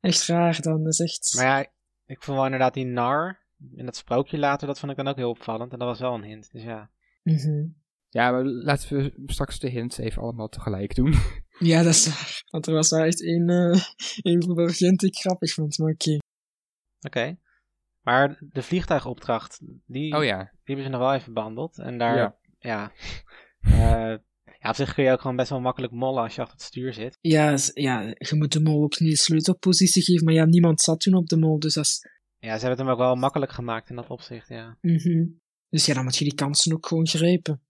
echt 0.00 0.26
raar 0.26 0.60
dan. 0.60 0.82
Dat 0.84 0.92
is 0.92 1.00
echt... 1.00 1.32
Maar 1.36 1.44
ja, 1.44 1.58
ik 2.06 2.22
vond 2.22 2.36
wel 2.36 2.44
inderdaad 2.44 2.74
die 2.74 2.84
nar 2.86 3.46
in 3.74 3.84
dat 3.84 3.96
sprookje 3.96 4.38
later, 4.38 4.66
dat 4.66 4.78
vond 4.78 4.90
ik 4.90 4.96
dan 4.98 5.08
ook 5.08 5.16
heel 5.16 5.30
opvallend. 5.30 5.72
En 5.72 5.78
dat 5.78 5.88
was 5.88 5.98
wel 6.00 6.14
een 6.14 6.22
hint, 6.24 6.52
dus 6.52 6.62
ja. 6.62 6.90
Mhm. 7.32 7.66
Ja, 8.08 8.30
maar 8.30 8.44
laten 8.44 8.96
we 8.96 9.22
straks 9.26 9.58
de 9.58 9.68
hints 9.68 9.98
even 9.98 10.22
allemaal 10.22 10.48
tegelijk 10.48 10.94
doen. 10.94 11.14
Ja, 11.58 11.82
dat 11.82 11.94
is 11.94 12.06
waar. 12.06 12.42
Want 12.50 12.66
er 12.66 12.72
was 12.72 12.90
wel 12.90 13.04
echt 13.04 13.24
één, 13.24 13.48
eh 13.48 13.80
één 14.22 14.42
vergent 14.42 15.00
die 15.00 15.08
ik 15.08 15.16
grappig 15.16 15.52
vond, 15.52 15.78
maar 15.78 15.92
oké. 15.92 16.16
Oké. 17.06 17.38
Maar 18.02 18.38
de 18.52 18.62
vliegtuigopdracht, 18.62 19.60
die, 19.86 20.16
Oh 20.16 20.24
ja. 20.24 20.38
die 20.38 20.50
hebben 20.64 20.84
ze 20.84 20.90
nog 20.90 21.00
wel 21.00 21.14
even 21.14 21.34
behandeld. 21.34 21.78
En 21.78 21.98
daar, 21.98 22.16
ja. 22.16 22.38
Ja. 22.58 22.92
Ja, 23.60 24.08
ja, 24.60 24.68
op 24.68 24.74
zich 24.74 24.94
kun 24.94 25.04
je 25.04 25.12
ook 25.12 25.20
gewoon 25.20 25.36
best 25.36 25.50
wel 25.50 25.60
makkelijk 25.60 25.92
mollen 25.92 26.22
als 26.22 26.34
je 26.34 26.40
achter 26.40 26.56
het 26.56 26.66
stuur 26.66 26.92
zit. 26.92 27.18
Ja, 27.20 27.56
ja, 27.74 28.00
je 28.02 28.34
moet 28.36 28.52
de 28.52 28.60
mol 28.60 28.82
ook 28.82 29.00
niet 29.00 29.10
de 29.10 29.16
sleutelpositie 29.16 30.02
geven, 30.02 30.24
maar 30.24 30.34
ja, 30.34 30.44
niemand 30.44 30.80
zat 30.80 31.00
toen 31.00 31.14
op 31.14 31.28
de 31.28 31.36
mol, 31.36 31.58
dus 31.58 31.74
dat 31.74 31.84
is... 31.84 32.00
Ja, 32.38 32.58
ze 32.58 32.66
hebben 32.66 32.70
het 32.70 32.78
hem 32.78 32.88
ook 32.88 32.98
wel 32.98 33.14
makkelijk 33.14 33.52
gemaakt 33.52 33.90
in 33.90 33.96
dat 33.96 34.08
opzicht, 34.08 34.48
ja. 34.48 34.78
Mhm. 34.80 35.24
Dus 35.68 35.86
ja, 35.86 35.94
dan 35.94 36.04
moet 36.04 36.16
je 36.16 36.24
die 36.24 36.34
kansen 36.34 36.72
ook 36.72 36.86
gewoon 36.86 37.06
grijpen. 37.06 37.62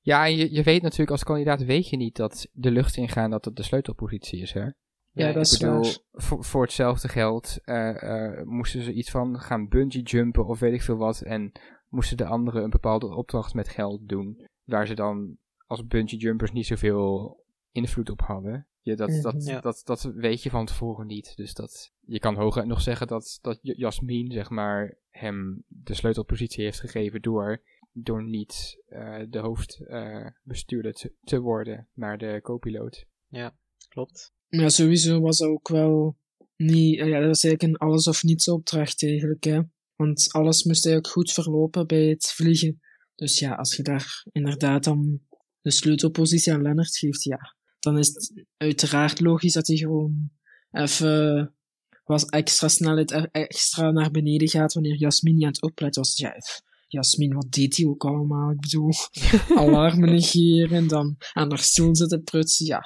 Ja, 0.00 0.24
je, 0.24 0.52
je 0.52 0.62
weet 0.62 0.82
natuurlijk 0.82 1.10
als 1.10 1.24
kandidaat 1.24 1.64
weet 1.64 1.88
je 1.88 1.96
niet 1.96 2.16
dat 2.16 2.48
de 2.52 2.70
lucht 2.70 2.96
ingaan 2.96 3.30
dat 3.30 3.44
het 3.44 3.56
de 3.56 3.62
sleutelpositie 3.62 4.40
is, 4.40 4.52
hè? 4.52 4.68
Ja, 5.10 5.32
dat 5.32 5.46
is 5.46 5.58
bedoel, 5.58 5.82
waar. 5.82 5.98
voor, 6.12 6.44
voor 6.44 6.62
hetzelfde 6.62 7.08
geld 7.08 7.58
eh, 7.64 8.02
eh, 8.02 8.44
moesten 8.44 8.82
ze 8.82 8.92
iets 8.92 9.10
van 9.10 9.40
gaan 9.40 9.68
bungee 9.68 10.02
jumpen 10.02 10.46
of 10.46 10.58
weet 10.58 10.72
ik 10.72 10.82
veel 10.82 10.96
wat. 10.96 11.20
En 11.20 11.52
moesten 11.88 12.16
de 12.16 12.24
anderen 12.24 12.62
een 12.62 12.70
bepaalde 12.70 13.14
opdracht 13.14 13.54
met 13.54 13.68
geld 13.68 14.08
doen. 14.08 14.46
Waar 14.64 14.86
ze 14.86 14.94
dan 14.94 15.36
als 15.66 15.86
bungee 15.86 16.18
jumpers 16.18 16.52
niet 16.52 16.66
zoveel 16.66 17.36
invloed 17.70 18.10
op 18.10 18.20
hadden. 18.20 18.68
Je, 18.84 18.96
dat, 18.96 19.22
dat, 19.22 19.34
Mhm. 19.34 19.48
Ja. 19.48 19.60
dat, 19.60 19.80
dat 19.84 20.02
weet 20.02 20.42
je 20.42 20.50
van 20.50 20.66
tevoren 20.66 21.06
niet. 21.06 21.36
Dus 21.36 21.54
dat, 21.54 21.92
je 22.00 22.18
kan 22.18 22.34
hooguit 22.34 22.66
nog 22.66 22.80
zeggen 22.80 23.06
dat, 23.06 23.38
dat 23.42 23.58
Jasmin, 23.60 24.32
zeg 24.32 24.50
maar, 24.50 24.98
hem 25.10 25.64
de 25.66 25.94
sleutelpositie 25.94 26.64
heeft 26.64 26.80
gegeven 26.80 27.22
door, 27.22 27.62
door 27.92 28.24
niet 28.24 28.82
eh, 28.86 29.22
de 29.28 29.38
hoofdbestuurder 29.38 30.92
te, 30.92 31.12
te 31.22 31.40
worden, 31.40 31.88
maar 31.92 32.18
de 32.18 32.38
co-piloot. 32.42 33.06
Klopt. 33.88 34.32
Ja, 34.48 34.68
sowieso 34.68 35.20
was 35.20 35.38
dat 35.38 35.48
ook 35.48 35.68
wel 35.68 36.18
niet... 36.56 36.94
Ja, 36.94 37.04
dat 37.04 37.26
was 37.26 37.44
eigenlijk 37.44 37.62
een 37.62 37.88
alles 37.88 38.08
of 38.08 38.22
niets 38.22 38.48
opdracht 38.48 39.02
eigenlijk, 39.02 39.44
hè. 39.44 39.60
Want 39.96 40.28
alles 40.32 40.64
moest 40.64 40.86
eigenlijk 40.86 41.14
goed 41.14 41.32
verlopen 41.32 41.86
bij 41.86 42.04
het 42.04 42.32
vliegen. 42.32 42.80
Dus 43.14 43.38
ja, 43.38 43.54
als 43.54 43.76
je 43.76 43.82
daar 43.82 44.26
inderdaad 44.32 44.84
dan 44.84 45.20
de 45.60 45.70
sleutelpositie 45.70 46.52
aan 46.52 46.62
Lennart 46.62 46.96
geeft, 46.96 47.22
ja, 47.22 47.56
dan 47.84 47.98
is 47.98 48.06
het 48.08 48.44
uiteraard 48.56 49.20
logisch 49.20 49.52
dat 49.52 49.66
hij 49.66 49.76
gewoon 49.76 50.30
even 50.70 51.54
was 52.04 52.24
extra 52.24 52.68
snelheid 52.68 53.10
e- 53.10 53.28
extra 53.32 53.90
naar 53.90 54.10
beneden 54.10 54.48
gaat 54.48 54.72
wanneer 54.72 54.96
Jasmin 54.96 55.34
niet 55.34 55.42
aan 55.44 55.48
het 55.50 55.62
opletten 55.62 56.02
was. 56.02 56.16
Ja, 56.16 56.34
Jasmin, 56.86 57.32
wat 57.34 57.50
deed 57.50 57.76
hij 57.76 57.86
ook 57.86 58.04
allemaal? 58.04 58.50
Ik 58.50 58.60
bedoel, 58.60 58.90
alarmen 59.64 60.10
negeren, 60.10 60.88
dan 60.88 61.16
aan 61.32 61.48
haar 61.50 61.58
stoel 61.58 61.96
zitten 61.96 62.22
prutsen. 62.22 62.66
Ja, 62.66 62.82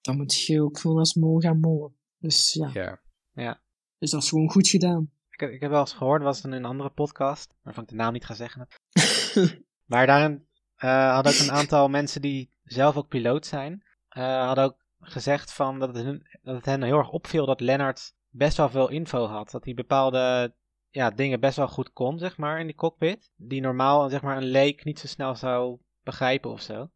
dan 0.00 0.16
moet 0.16 0.40
je 0.40 0.62
ook 0.62 0.78
gewoon 0.78 0.98
als 0.98 1.14
mol 1.14 1.38
gaan 1.40 1.60
mollen. 1.60 1.94
Dus 2.18 2.52
ja, 2.52 3.00
Ja. 3.34 3.62
dus 3.98 4.10
dat 4.10 4.22
is 4.22 4.28
gewoon 4.28 4.50
goed 4.50 4.68
gedaan. 4.68 5.10
Ik, 5.30 5.40
heb- 5.40 5.50
ik 5.50 5.60
heb 5.60 5.70
wel 5.70 5.80
eens 5.80 5.92
gehoord, 5.92 6.22
was 6.22 6.44
in 6.44 6.52
een 6.52 6.64
andere 6.64 6.90
podcast, 6.90 7.54
waarvan 7.62 7.82
ik 7.82 7.88
de 7.88 7.94
naam 7.94 8.12
niet 8.12 8.24
ga 8.24 8.34
zeggen. 8.34 8.66
Maar 9.86 10.06
daarin 10.06 10.46
eh, 10.76 11.12
hadden 11.14 11.32
ook 11.32 11.38
een 11.38 11.50
aantal 11.50 11.88
mensen 11.88 12.20
die 12.20 12.50
zelf 12.64 12.96
ook 12.96 13.08
piloot 13.08 13.46
zijn, 13.46 13.82
eh, 14.10 14.46
hadden 14.46 14.64
ook 14.64 14.76
gezegd 15.00 15.52
van 15.52 15.78
dat 15.78 15.94
het, 15.94 16.04
hun, 16.04 16.26
dat 16.42 16.54
het 16.54 16.64
hen 16.64 16.82
heel 16.82 16.98
erg 16.98 17.10
opviel 17.10 17.46
dat 17.46 17.60
Lennart 17.60 18.14
best 18.28 18.56
wel 18.56 18.68
veel 18.68 18.88
info 18.88 19.26
had. 19.26 19.50
Dat 19.50 19.64
hij 19.64 19.74
bepaalde 19.74 20.54
ja, 20.90 21.10
dingen 21.10 21.40
best 21.40 21.56
wel 21.56 21.68
goed 21.68 21.92
kon, 21.92 22.18
zeg 22.18 22.36
maar, 22.36 22.60
in 22.60 22.66
die 22.66 22.74
cockpit. 22.74 23.30
Die 23.36 23.60
normaal, 23.60 24.08
zeg 24.08 24.22
maar, 24.22 24.36
een 24.36 24.50
leek 24.50 24.84
niet 24.84 24.98
zo 24.98 25.06
snel 25.06 25.34
zou 25.34 25.78
begrijpen 26.02 26.50
of 26.50 26.60
zo. 26.60 26.90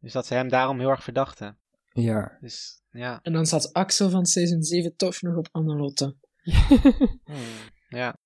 Dus 0.00 0.12
dat 0.12 0.26
ze 0.26 0.34
hem 0.34 0.48
daarom 0.48 0.78
heel 0.78 0.90
erg 0.90 1.02
verdachten. 1.02 1.58
Ja. 1.92 2.38
Dus 2.40 2.82
ja, 2.90 3.20
En 3.22 3.32
dan 3.32 3.46
zat 3.46 3.72
Axel 3.72 4.10
van 4.10 4.26
seizoen 4.26 4.62
7 4.62 4.96
toch 4.96 5.22
nog 5.22 5.36
op 5.36 5.48
Annelotte. 5.52 6.16
hmm, 7.24 7.36
ja. 7.88 8.18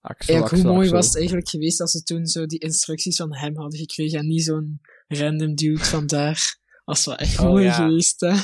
Axel, 0.00 0.34
Eigenlijk, 0.34 0.38
hoe 0.38 0.42
Axel, 0.42 0.72
mooi 0.72 0.78
Axel. 0.78 0.96
was 0.96 1.06
het 1.06 1.16
eigenlijk 1.16 1.48
geweest 1.48 1.80
als 1.80 1.90
ze 1.90 2.02
toen 2.02 2.26
zo 2.26 2.46
die 2.46 2.58
instructies 2.58 3.16
van 3.16 3.34
hem 3.34 3.56
hadden 3.56 3.78
gekregen 3.78 4.18
en 4.18 4.26
niet 4.26 4.44
zo'n 4.44 4.80
random 5.06 5.54
dude 5.54 5.84
vandaar. 5.84 6.60
Als 6.84 7.04
wel 7.04 7.16
echt 7.16 7.38
Oh, 7.38 7.44
mooi 7.46 7.64
ja. 7.64 7.72
geweest, 7.72 8.20
hè. 8.20 8.34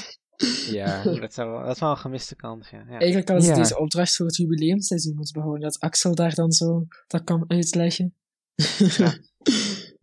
Ja. 0.71 1.03
Dat, 1.03 1.35
zou, 1.35 1.51
wel- 1.51 1.63
dat 1.65 1.75
is 1.75 1.81
wel 1.81 1.91
een 1.91 1.97
gemiste 1.97 2.37
kans, 2.37 2.71
ja. 2.71 2.79
ja. 2.89 2.99
Eigenlijk 2.99 3.29
hadden 3.29 3.47
ze 3.47 3.53
Ja. 3.53 3.59
deze 3.59 3.79
opdracht 3.79 4.17
voor 4.17 4.27
het 4.27 4.37
jubileumseizoen 4.37 5.15
moeten 5.15 5.33
behouden. 5.35 5.63
Dat 5.63 5.79
Axel 5.81 6.15
daar 6.15 6.35
dan 6.35 6.53
zo 6.53 6.87
dat 7.07 7.25
kan 7.25 7.45
uitleggen. 7.49 8.15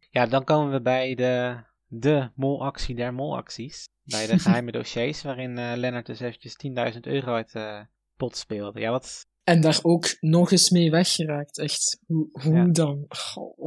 Ja, 0.09 0.25
dan 0.25 0.43
komen 0.43 0.71
we 0.71 0.81
bij 0.81 1.15
de, 1.15 1.63
de 1.87 2.29
molactie 2.35 2.95
der 2.95 3.13
molacties. 3.13 3.87
Bij 4.03 4.27
de 4.27 4.39
geheime 4.45 4.71
dossiers, 4.71 5.21
waarin 5.21 5.57
eh 5.57 5.71
Lennart 5.75 6.05
dus 6.05 6.19
eventjes 6.19 6.55
10.000 6.93 6.99
euro 7.01 7.33
uit 7.33 7.51
de 7.51 7.85
pot 8.17 8.35
speelde. 8.37 8.79
Ja, 8.79 8.91
wat... 8.91 9.25
En 9.43 9.61
daar 9.61 9.79
ook 9.81 10.15
nog 10.19 10.51
eens 10.51 10.69
mee 10.69 10.91
weggeraakt. 10.91 11.57
Echt, 11.57 11.99
hoe, 12.05 12.27
hoe 12.31 12.53
Ja. 12.53 12.65
dan? 12.65 13.05
Goh. 13.07 13.65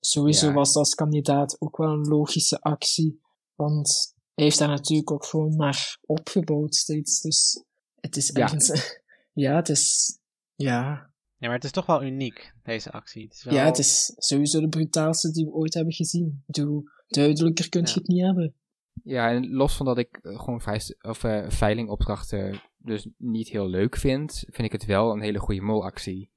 Sowieso 0.00 0.46
Ja. 0.46 0.52
was 0.52 0.68
dat 0.72 0.76
als 0.76 0.94
kandidaat 0.94 1.56
ook 1.60 1.76
wel 1.76 1.88
een 1.92 2.06
logische 2.08 2.60
actie. 2.60 3.20
Want 3.58 4.14
hij 4.34 4.44
heeft 4.44 4.58
daar 4.58 4.68
natuurlijk 4.68 5.10
ook 5.10 5.24
gewoon 5.24 5.56
naar 5.56 5.98
opgebouwd 6.06 6.74
steeds. 6.74 7.20
Dus 7.20 7.64
het 8.00 8.16
is 8.16 8.30
Ja. 8.34 8.42
ergens... 8.42 8.70
Ja, 9.32 9.56
het 9.56 9.68
is... 9.68 10.18
Ja, 10.54 11.10
Ja, 11.36 11.46
maar 11.46 11.54
het 11.56 11.64
is 11.64 11.70
toch 11.70 11.86
wel 11.86 12.02
uniek, 12.02 12.52
deze 12.62 12.90
actie. 12.90 13.22
Het 13.24 13.32
is 13.32 13.44
wel... 13.44 13.54
ja, 13.54 13.64
het 13.64 13.78
is 13.78 14.12
sowieso 14.16 14.60
de 14.60 14.68
brutaalste 14.68 15.30
die 15.32 15.44
we 15.44 15.50
ooit 15.52 15.74
hebben 15.74 15.92
gezien. 15.94 16.42
Bedoel, 16.46 16.84
duidelijker 17.08 17.68
kun 17.68 17.80
je 17.80 17.86
Ja. 17.88 17.94
het 17.94 18.06
niet 18.06 18.22
hebben. 18.24 18.54
Ja, 19.02 19.30
en 19.30 19.50
los 19.50 19.76
van 19.76 19.86
dat 19.86 19.98
ik 19.98 20.18
eh, 20.22 20.38
gewoon 20.40 20.60
vrij, 20.60 20.80
of, 21.00 21.24
eh, 21.24 21.50
veilingopdrachten 21.50 22.60
dus 22.76 23.08
niet 23.16 23.48
heel 23.48 23.68
leuk 23.68 23.96
vind, 23.96 24.32
vind 24.46 24.66
ik 24.66 24.72
het 24.72 24.84
wel 24.84 25.12
een 25.12 25.20
hele 25.20 25.38
goede 25.38 25.60
molactie. 25.60 26.30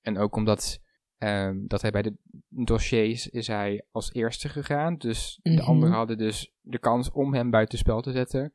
En 0.00 0.18
ook 0.18 0.36
omdat 0.36 0.78
ehm, 1.18 1.66
dat 1.66 1.82
hij 1.82 1.90
bij 1.90 2.02
de 2.02 2.14
dossiers 2.48 3.28
is 3.28 3.46
hij 3.46 3.84
als 3.90 4.12
eerste 4.12 4.48
gegaan. 4.48 4.96
Dus 4.96 5.38
de 5.42 5.50
Mhm. 5.50 5.60
anderen 5.60 5.94
hadden 5.94 6.18
dus 6.18 6.52
de 6.60 6.78
kans 6.78 7.10
om 7.10 7.34
hem 7.34 7.50
buitenspel 7.50 8.00
te 8.00 8.12
zetten. 8.12 8.52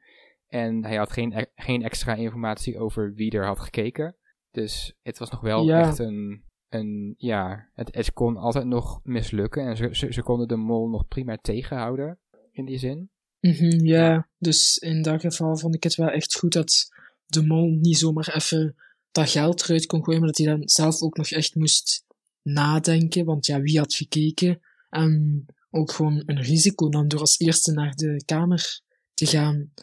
En 0.48 0.86
hij 0.86 0.96
had 0.96 1.12
geen, 1.12 1.32
e- 1.38 1.46
geen 1.56 1.84
extra 1.84 2.16
informatie 2.16 2.80
over 2.80 3.14
wie 3.14 3.32
er 3.32 3.46
had 3.46 3.60
gekeken. 3.60 4.16
Dus 4.52 4.94
het 5.02 5.18
was 5.18 5.30
nog 5.30 5.42
wel 5.42 5.66
Ja. 5.66 5.80
echt 5.80 6.00
een, 6.00 6.44
een 6.70 7.14
ja, 7.18 7.70
het, 7.74 7.96
het 7.96 8.14
kon 8.14 8.38
altijd 8.38 8.66
nog 8.66 9.00
mislukken. 9.04 9.66
En 9.68 9.78
ze, 9.78 9.90
ze, 9.92 10.14
ze 10.14 10.24
konden 10.24 10.48
de 10.48 10.56
mol 10.56 10.90
nog 10.90 11.08
prima 11.08 11.38
tegenhouden, 11.42 12.20
in 12.52 12.66
die 12.66 12.78
zin. 12.78 13.10
Mhm, 13.40 13.86
ja, 13.86 14.28
dus 14.38 14.78
in 14.78 15.02
dat 15.02 15.22
geval 15.22 15.58
vond 15.58 15.76
ik 15.76 15.84
het 15.84 15.96
wel 15.96 16.10
echt 16.10 16.38
goed 16.38 16.54
dat 16.54 16.90
de 17.26 17.46
mol 17.46 17.70
niet 17.70 17.98
zomaar 17.98 18.36
even 18.36 18.76
dat 19.12 19.30
geld 19.30 19.64
eruit 19.64 19.86
kon 19.86 20.04
gooien, 20.04 20.20
maar 20.20 20.30
dat 20.30 20.38
hij 20.38 20.48
dan 20.48 20.70
zelf 20.70 21.02
ook 21.02 21.18
nog 21.18 21.30
echt 21.30 21.56
moest 21.56 22.06
nadenken, 22.42 23.26
want 23.26 23.46
ja, 23.46 23.62
wie 23.62 23.78
had 23.80 23.94
gekeken? 23.94 24.60
En 24.90 25.46
ook 25.70 25.92
gewoon 25.92 26.24
een 26.26 26.42
risico 26.42 26.88
nam 26.88 27.08
door 27.08 27.20
als 27.20 27.40
eerste 27.40 27.72
naar 27.72 27.94
de 27.96 28.24
kamer 28.26 28.82
te 29.14 29.26
gaan. 29.26 29.74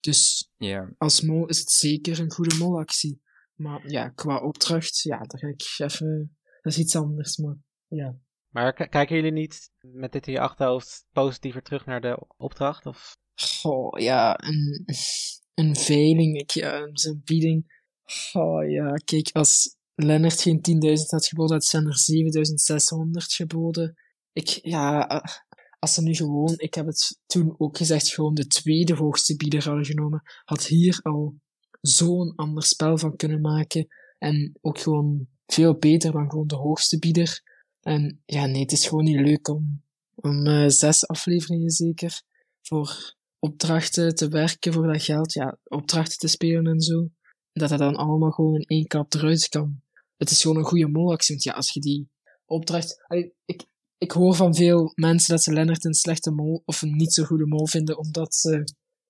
Dus 0.00 0.50
Ja. 0.56 0.94
als 0.98 1.20
mol 1.20 1.46
is 1.46 1.58
het 1.58 1.70
zeker 1.70 2.20
een 2.20 2.32
goede 2.32 2.56
molactie. 2.56 3.22
Maar 3.54 3.90
ja, 3.90 4.08
qua 4.08 4.38
opdracht, 4.40 5.00
ja, 5.00 5.18
daar 5.18 5.40
ga 5.40 5.48
ik 5.48 5.74
even... 5.76 6.36
Dat 6.62 6.72
is 6.72 6.78
iets 6.78 6.96
anders, 6.96 7.36
maar 7.36 7.56
ja. 7.88 8.16
Maar 8.48 8.72
k- 8.72 8.90
kijken 8.90 9.16
jullie 9.16 9.32
niet 9.32 9.70
met 9.80 10.12
dit 10.12 10.26
in 10.26 10.32
je 10.32 10.40
achterhoofd 10.40 11.06
positiever 11.12 11.62
terug 11.62 11.86
naar 11.86 12.00
de 12.00 12.26
opdracht? 12.36 12.86
Of... 12.86 13.16
Goh, 13.34 14.00
ja, 14.00 14.44
een, 14.44 14.84
een 15.54 15.76
veiling, 15.76 16.40
ik, 16.40 16.50
ja, 16.50 16.88
zijn 16.92 17.20
bieding. 17.24 17.82
Goh, 18.02 18.70
ja, 18.70 18.92
kijk, 18.94 19.30
als 19.32 19.75
Lennart 19.96 20.40
geen 20.40 20.58
10.000 20.58 20.92
had 21.06 21.26
geboden, 21.26 21.56
had 21.56 21.64
zijn 21.64 21.86
er 21.86 21.98
7.600 23.16 23.34
geboden. 23.34 23.94
Ik, 24.32 24.48
ja, 24.48 25.08
eh, 25.08 25.34
als 25.78 25.94
ze 25.94 26.02
nu 26.02 26.14
gewoon, 26.14 26.54
ik 26.56 26.74
heb 26.74 26.86
het 26.86 27.20
toen 27.26 27.54
ook 27.58 27.76
gezegd, 27.76 28.08
gewoon 28.08 28.34
de 28.34 28.46
tweede 28.46 28.94
hoogste 28.94 29.36
bieder 29.36 29.64
hadden 29.64 29.84
genomen, 29.84 30.22
had 30.44 30.64
hier 30.64 31.00
al 31.02 31.34
zo'n 31.80 32.34
ander 32.34 32.62
spel 32.62 32.98
van 32.98 33.16
kunnen 33.16 33.40
maken. 33.40 33.86
En 34.18 34.58
ook 34.60 34.78
gewoon 34.80 35.26
veel 35.46 35.78
beter 35.78 36.12
dan 36.12 36.30
gewoon 36.30 36.46
de 36.46 36.54
hoogste 36.54 36.98
bieder. 36.98 37.42
En 37.80 38.22
ja, 38.26 38.46
nee, 38.46 38.62
het 38.62 38.72
is 38.72 38.86
gewoon 38.86 39.04
niet 39.04 39.20
leuk 39.20 39.48
om, 39.48 39.82
om 40.14 40.46
eh, 40.46 40.68
zes 40.68 41.06
afleveringen 41.06 41.70
zeker 41.70 42.22
voor 42.62 43.14
opdrachten 43.38 44.14
te 44.14 44.28
werken 44.28 44.72
voor 44.72 44.86
dat 44.86 45.02
geld, 45.02 45.32
ja, 45.32 45.58
opdrachten 45.64 46.18
te 46.18 46.28
spelen 46.28 46.66
en 46.66 46.80
zo. 46.80 47.08
Dat 47.52 47.68
dat 47.68 47.78
dan 47.78 47.96
allemaal 47.96 48.30
gewoon 48.30 48.54
in 48.54 48.66
één 48.66 48.86
klap 48.86 49.14
eruit 49.14 49.48
kan. 49.48 49.80
Het 50.16 50.30
is 50.30 50.40
gewoon 50.42 50.56
een 50.56 50.64
goede 50.64 50.88
molactie, 50.88 51.34
want 51.34 51.46
ja, 51.46 51.52
als 51.52 51.72
je 51.72 51.80
die 51.80 52.08
opdracht... 52.44 53.02
Allee, 53.06 53.34
ik, 53.44 53.64
ik 53.98 54.10
hoor 54.10 54.34
van 54.34 54.54
veel 54.54 54.92
mensen 54.94 55.34
dat 55.34 55.42
ze 55.42 55.52
Lennart 55.52 55.84
een 55.84 55.94
slechte 55.94 56.30
mol, 56.30 56.62
of 56.64 56.82
een 56.82 56.96
niet 56.96 57.12
zo 57.12 57.24
goede 57.24 57.46
mol 57.46 57.66
vinden, 57.66 57.98
omdat 57.98 58.34
ze 58.34 58.64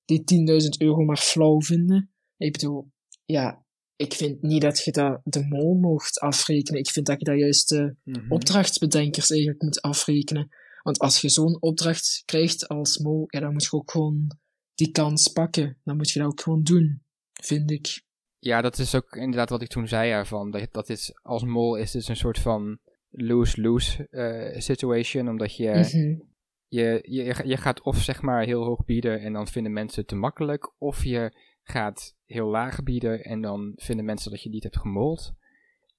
die 0.04 0.22
10.000 0.62 0.68
euro 0.78 1.04
maar 1.04 1.18
flauw 1.18 1.60
vinden. 1.60 2.10
Ik 2.36 2.52
bedoel, 2.52 2.90
ja, 3.24 3.64
ik 3.96 4.12
vind 4.14 4.42
niet 4.42 4.60
dat 4.62 4.84
je 4.84 4.90
dat 4.92 5.20
de 5.24 5.44
mol 5.44 5.74
mocht 5.74 6.18
afrekenen. 6.18 6.80
Ik 6.80 6.90
vind 6.90 7.06
dat 7.06 7.18
je 7.18 7.24
dat 7.24 7.38
juist 7.38 7.68
de 7.68 7.96
Mhm. 8.04 8.32
opdrachtsbedenkers 8.32 9.30
eigenlijk 9.30 9.62
moet 9.62 9.80
afrekenen. 9.82 10.48
Want 10.82 10.98
als 10.98 11.20
je 11.20 11.28
zo'n 11.28 11.62
opdracht 11.62 12.22
krijgt 12.24 12.68
als 12.68 12.98
mol, 12.98 13.24
ja, 13.26 13.40
dan 13.40 13.52
moet 13.52 13.62
je 13.64 13.72
ook 13.72 13.90
gewoon 13.90 14.36
die 14.74 14.90
kans 14.90 15.28
pakken. 15.28 15.78
Dan 15.84 15.96
moet 15.96 16.10
je 16.10 16.18
dat 16.18 16.28
ook 16.28 16.40
gewoon 16.40 16.62
doen, 16.62 17.02
vind 17.32 17.70
ik. 17.70 18.04
Ja, 18.46 18.60
dat 18.60 18.78
is 18.78 18.94
ook 18.94 19.16
inderdaad 19.16 19.50
wat 19.50 19.62
ik 19.62 19.68
toen 19.68 19.88
zei. 19.88 20.08
Ja, 20.08 20.24
van, 20.24 20.50
dat, 20.50 20.68
dat 20.72 20.88
is, 20.88 21.18
als 21.22 21.44
mol 21.44 21.76
is 21.76 21.92
het 21.92 22.08
een 22.08 22.16
soort 22.16 22.38
van 22.38 22.78
lose-lose 23.10 24.08
eh, 24.08 24.60
situation. 24.60 25.28
Omdat 25.28 25.56
je, 25.56 25.70
Mhm. 25.70 26.18
je, 26.66 26.98
je, 27.02 27.42
je 27.44 27.56
gaat 27.56 27.82
of 27.82 27.96
zeg 27.96 28.22
maar 28.22 28.44
heel 28.44 28.64
hoog 28.64 28.84
bieden 28.84 29.20
en 29.20 29.32
dan 29.32 29.46
vinden 29.46 29.72
mensen 29.72 30.00
het 30.00 30.08
te 30.08 30.14
makkelijk. 30.16 30.72
Of 30.78 31.04
je 31.04 31.32
gaat 31.62 32.14
heel 32.24 32.46
laag 32.48 32.82
bieden 32.82 33.24
en 33.24 33.40
dan 33.40 33.72
vinden 33.76 34.04
mensen 34.04 34.30
dat 34.30 34.42
je 34.42 34.50
niet 34.50 34.62
hebt 34.62 34.78
gemold. 34.78 35.34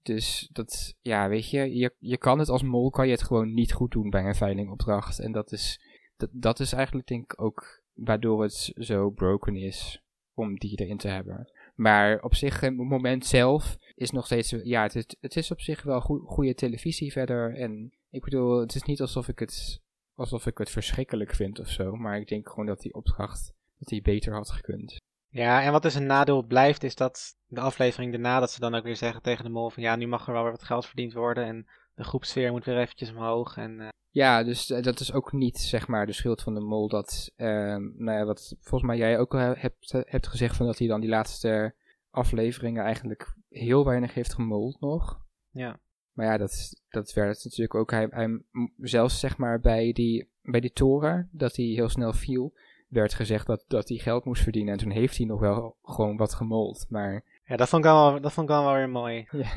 Dus 0.01 0.49
dat, 0.51 0.95
ja, 1.01 1.29
weet 1.29 1.49
je, 1.49 1.75
je, 1.75 1.95
je 1.99 2.17
kan 2.17 2.39
het 2.39 2.49
als 2.49 2.63
mol, 2.63 2.89
kan 2.89 3.05
je 3.05 3.11
het 3.11 3.23
gewoon 3.23 3.53
niet 3.53 3.73
goed 3.73 3.91
doen 3.91 4.09
bij 4.09 4.23
een 4.25 4.35
veilingopdracht. 4.35 5.19
En 5.19 5.31
dat 5.31 5.51
is, 5.51 5.79
dat, 6.17 6.29
dat 6.33 6.59
is 6.59 6.73
eigenlijk 6.73 7.07
denk 7.07 7.23
ik 7.23 7.41
ook 7.41 7.83
waardoor 7.93 8.41
het 8.43 8.71
zo 8.75 9.09
broken 9.09 9.55
is 9.55 10.01
om 10.33 10.55
die 10.59 10.79
erin 10.81 10.97
te 10.97 11.07
hebben. 11.07 11.51
Maar 11.77 12.21
op 12.21 12.35
zich, 12.35 12.59
het 12.59 12.75
moment 12.75 13.25
zelf 13.25 13.77
is 13.95 14.11
nog 14.11 14.25
steeds, 14.25 14.49
ja, 14.63 14.81
het 14.81 14.95
is, 14.95 15.05
het 15.19 15.35
is 15.35 15.51
op 15.51 15.61
zich 15.61 15.83
wel 15.83 16.01
goe- 16.01 16.25
goede 16.25 16.53
televisie 16.53 17.11
verder. 17.11 17.55
En 17.55 17.93
ik 18.09 18.23
bedoel, 18.23 18.59
het 18.59 18.75
is 18.75 18.83
niet 18.83 19.01
alsof 19.01 19.27
ik 19.27 19.39
het, 19.39 19.81
alsof 20.15 20.45
ik 20.45 20.57
het 20.57 20.69
verschrikkelijk 20.69 21.35
vind 21.35 21.59
of 21.59 21.69
zo. 21.69 21.95
Maar 21.95 22.19
ik 22.19 22.27
denk 22.27 22.49
gewoon 22.49 22.65
dat 22.65 22.81
die 22.81 22.93
opdracht, 22.93 23.53
dat 23.79 23.87
die 23.87 24.01
beter 24.01 24.33
had 24.33 24.51
gekund. 24.51 24.97
Ja, 25.29 25.63
en 25.63 25.71
wat 25.71 25.81
dus 25.81 25.95
een 25.95 26.05
nadeel 26.05 26.43
blijft, 26.43 26.83
is 26.83 26.95
dat 26.95 27.35
de 27.47 27.59
aflevering 27.59 28.11
daarna, 28.11 28.39
dat 28.39 28.51
ze 28.51 28.59
dan 28.59 28.75
ook 28.75 28.83
weer 28.83 28.95
zeggen 28.95 29.21
tegen 29.21 29.43
de 29.43 29.49
mol 29.49 29.69
van 29.69 29.83
ja, 29.83 29.95
nu 29.95 30.07
mag 30.07 30.27
er 30.27 30.33
wel 30.33 30.41
weer 30.43 30.51
wat 30.51 30.63
geld 30.63 30.85
verdiend 30.85 31.13
worden 31.13 31.45
en 31.45 31.67
de 31.95 32.03
groepsfeer 32.03 32.51
moet 32.51 32.65
weer 32.65 32.77
eventjes 32.77 33.09
omhoog. 33.09 33.57
En, 33.57 33.79
eh, 33.79 33.87
Ja, 34.17 34.43
dus 34.43 34.69
eh, 34.69 34.83
dat 34.83 34.99
is 34.99 35.13
ook 35.13 35.31
niet 35.31 35.57
zeg 35.57 35.87
maar 35.87 36.05
de 36.05 36.13
schuld 36.13 36.41
van 36.41 36.53
de 36.53 36.59
mol. 36.59 36.87
Dat, 36.87 37.31
ehm, 37.35 37.81
nou 37.95 38.17
ja, 38.17 38.25
wat 38.25 38.55
volgens 38.59 38.89
mij 38.89 38.97
jij 38.97 39.19
ook 39.19 39.33
al 39.33 39.39
hebt, 39.39 39.91
eh, 39.91 40.01
hebt 40.05 40.27
gezegd 40.27 40.55
van 40.55 40.65
dat 40.65 40.77
hij 40.77 40.87
dan 40.87 41.01
die 41.01 41.09
laatste 41.09 41.73
afleveringen 42.09 42.83
eigenlijk 42.83 43.35
heel 43.49 43.85
weinig 43.85 44.13
heeft 44.13 44.33
gemold 44.33 44.79
nog. 44.79 45.21
ja. 45.51 45.79
Maar 46.13 46.25
ja, 46.25 46.37
dat, 46.37 46.81
dat 46.89 47.13
werd 47.13 47.43
natuurlijk 47.43 47.75
ook. 47.75 47.91
Hij, 47.91 48.07
hij, 48.09 48.41
zelfs 48.77 49.19
zeg 49.19 49.37
maar 49.37 49.59
bij 49.59 49.91
die, 49.91 50.29
bij 50.41 50.59
die 50.59 50.73
toren, 50.73 51.29
dat 51.31 51.55
hij 51.55 51.65
heel 51.65 51.89
snel 51.89 52.13
viel, 52.13 52.53
werd 52.87 53.13
gezegd 53.13 53.47
dat, 53.47 53.63
dat 53.67 53.89
hij 53.89 53.97
geld 53.97 54.25
moest 54.25 54.43
verdienen. 54.43 54.73
En 54.73 54.79
toen 54.79 54.91
heeft 54.91 55.17
hij 55.17 55.25
nog 55.25 55.39
wel 55.39 55.77
gewoon 55.83 56.17
wat 56.17 56.33
gemold. 56.33 56.85
Maar 56.89 57.23
ja, 57.45 57.55
dat 57.55 57.69
vond 57.69 57.85
ik 57.85 57.91
wel, 57.91 58.21
dat 58.21 58.33
vond 58.33 58.49
ik 58.49 58.55
wel 58.55 58.63
wel 58.63 58.73
weer 58.73 58.89
mooi. 58.89 59.27
Ja. 59.31 59.49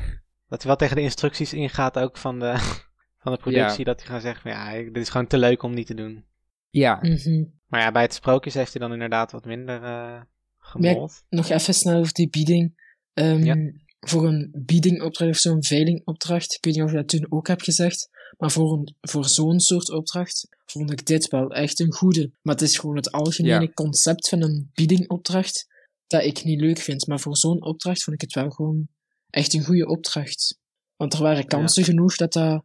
Dat 0.47 0.59
hij 0.59 0.67
wel 0.67 0.75
tegen 0.75 0.95
de 0.95 1.01
instructies 1.01 1.53
ingaat 1.53 1.99
ook 1.99 2.17
van 2.17 2.39
de, 2.39 2.81
van 3.21 3.31
de 3.31 3.37
productie, 3.37 3.79
Ja. 3.79 3.83
dat 3.93 4.03
hij 4.07 4.19
zegt 4.19 4.41
van 4.41 4.51
ja, 4.51 4.73
dit 4.83 4.97
is 4.97 5.09
gewoon 5.09 5.27
te 5.27 5.37
leuk 5.37 5.63
om 5.63 5.73
niet 5.73 5.87
te 5.87 5.93
doen. 5.93 6.25
ja, 6.69 6.99
Mhm. 7.01 7.43
Maar 7.67 7.81
ja, 7.81 7.91
bij 7.91 8.01
het 8.01 8.13
sprookjes 8.13 8.53
heeft 8.53 8.73
hij 8.73 8.81
dan 8.81 8.93
inderdaad 8.93 9.31
wat 9.31 9.45
minder 9.45 9.83
eh 9.83 10.21
gemold. 10.59 11.23
Nog 11.29 11.49
even 11.49 11.73
snel 11.73 11.99
over 11.99 12.13
die 12.13 12.29
bieding. 12.29 12.79
Ehm, 13.13 13.43
Ja. 13.43 13.55
Voor 13.99 14.27
een 14.27 14.49
biedingopdracht 14.65 15.31
of 15.31 15.37
zo'n 15.37 15.63
veilingopdracht, 15.63 16.53
ik 16.53 16.65
weet 16.65 16.73
niet 16.75 16.83
of 16.83 16.89
je 16.89 16.95
dat 16.95 17.07
toen 17.07 17.25
ook 17.29 17.47
hebt 17.47 17.63
gezegd, 17.63 18.09
maar 18.37 18.51
voor, 18.51 18.73
een, 18.73 18.95
voor 19.01 19.25
zo'n 19.25 19.59
soort 19.59 19.89
opdracht 19.89 20.47
vond 20.65 20.91
ik 20.91 21.05
dit 21.05 21.27
wel 21.27 21.49
echt 21.51 21.79
een 21.79 21.93
goede. 21.93 22.31
Maar 22.41 22.53
het 22.53 22.63
is 22.63 22.77
gewoon 22.77 22.95
het 22.95 23.11
algemene 23.11 23.61
Ja. 23.61 23.71
concept 23.73 24.29
van 24.29 24.41
een 24.41 24.69
biedingopdracht 24.73 25.67
dat 26.07 26.23
ik 26.23 26.43
niet 26.43 26.59
leuk 26.59 26.77
vind. 26.77 27.07
Maar 27.07 27.19
voor 27.19 27.37
zo'n 27.37 27.63
opdracht 27.63 28.03
vond 28.03 28.15
ik 28.15 28.21
het 28.21 28.33
wel 28.43 28.49
gewoon 28.49 28.87
echt 29.29 29.53
een 29.53 29.63
goede 29.63 29.87
opdracht. 29.87 30.59
Want 30.95 31.13
er 31.13 31.21
waren 31.21 31.45
kansen 31.45 31.83
genoeg 31.83 32.15
dat 32.15 32.33
dat 32.33 32.63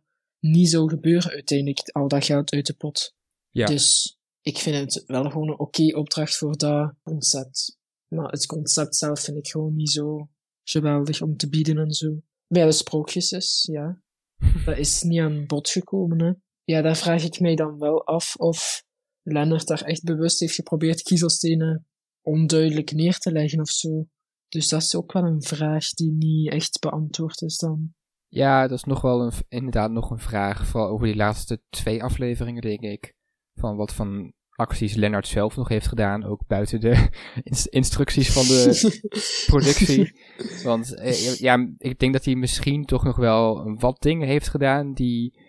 niet 0.51 0.71
zou 0.71 0.89
gebeuren 0.89 1.31
uiteindelijk, 1.31 1.91
al 1.91 2.09
dat 2.09 2.25
geld 2.25 2.53
uit 2.53 2.67
de 2.67 2.75
pot. 2.75 3.15
Ja. 3.51 3.67
Dus 3.67 4.19
ik 4.41 4.59
vind 4.59 4.95
het 4.95 5.05
wel 5.07 5.31
gewoon 5.31 5.49
een 5.49 5.59
oké 5.59 5.97
opdracht 5.97 6.37
voor 6.37 6.57
dat 6.57 6.95
concept. 7.03 7.79
Maar 8.09 8.31
het 8.31 8.47
concept 8.47 8.97
zelf 8.97 9.21
vind 9.21 9.37
ik 9.37 9.49
gewoon 9.49 9.75
niet 9.75 9.91
zo 9.91 10.29
geweldig 10.63 11.23
om 11.23 11.37
te 11.37 11.49
bieden 11.49 11.79
en 11.79 11.93
zo. 11.93 12.23
Bij 12.47 12.65
de 12.65 12.73
sprookjes 12.73 13.33
is, 13.33 13.69
ja. 13.71 14.03
Dat 14.67 14.79
is 14.79 15.03
niet 15.03 15.21
aan 15.21 15.47
bod 15.47 15.69
gekomen, 15.69 16.23
hè. 16.23 16.33
Ja, 16.65 16.83
daar 16.83 16.97
vraag 16.97 17.25
ik 17.25 17.41
mij 17.41 17.55
dan 17.55 17.79
wel 17.79 18.07
af 18.07 18.37
of 18.37 18.85
Lennart 19.23 19.67
daar 19.67 19.83
echt 19.83 20.05
bewust 20.05 20.41
heeft 20.41 20.55
geprobeerd 20.55 21.03
kiezelstenen 21.03 21.87
onduidelijk 22.21 22.93
neer 22.93 23.19
te 23.19 23.33
leggen 23.33 23.61
of 23.61 23.71
zo. 23.71 24.09
Dus 24.49 24.69
dat 24.69 24.83
is 24.83 24.95
ook 24.95 25.13
wel 25.13 25.25
een 25.25 25.43
vraag 25.43 25.91
die 25.91 26.13
niet 26.13 26.51
echt 26.51 26.79
beantwoord 26.81 27.43
is 27.43 27.57
dan. 27.57 27.95
Ja, 28.29 28.67
dat 28.67 28.79
is 28.79 28.85
nog 28.85 29.01
wel 29.01 29.23
een, 29.23 29.33
inderdaad 29.49 29.91
nog 29.91 30.11
een 30.11 30.19
vraag. 30.19 30.67
Vooral 30.67 30.89
over 30.91 31.07
die 31.07 31.17
laatste 31.17 31.63
twee 31.71 32.03
afleveringen, 32.03 32.63
denk 32.63 32.81
ik. 32.81 33.15
Van 33.55 33.77
wat 33.77 33.95
van 33.95 34.33
acties 34.57 34.95
Lennart 34.95 35.27
zelf 35.27 35.57
nog 35.57 35.69
heeft 35.69 35.87
gedaan. 35.87 36.25
Ook 36.25 36.47
buiten 36.47 36.81
de 36.81 37.09
ins- 37.43 37.67
instructies 37.67 38.33
van 38.33 38.45
de 38.45 39.03
productie. 39.53 40.21
Want 40.63 40.95
eh, 40.95 41.35
ja, 41.35 41.69
ik 41.79 41.99
denk 41.99 42.13
dat 42.13 42.25
hij 42.25 42.35
misschien 42.35 42.85
toch 42.85 43.05
nog 43.05 43.17
wel 43.17 43.75
wat 43.79 44.03
dingen 44.03 44.29
heeft 44.29 44.49
gedaan 44.49 44.93
die, 44.93 45.41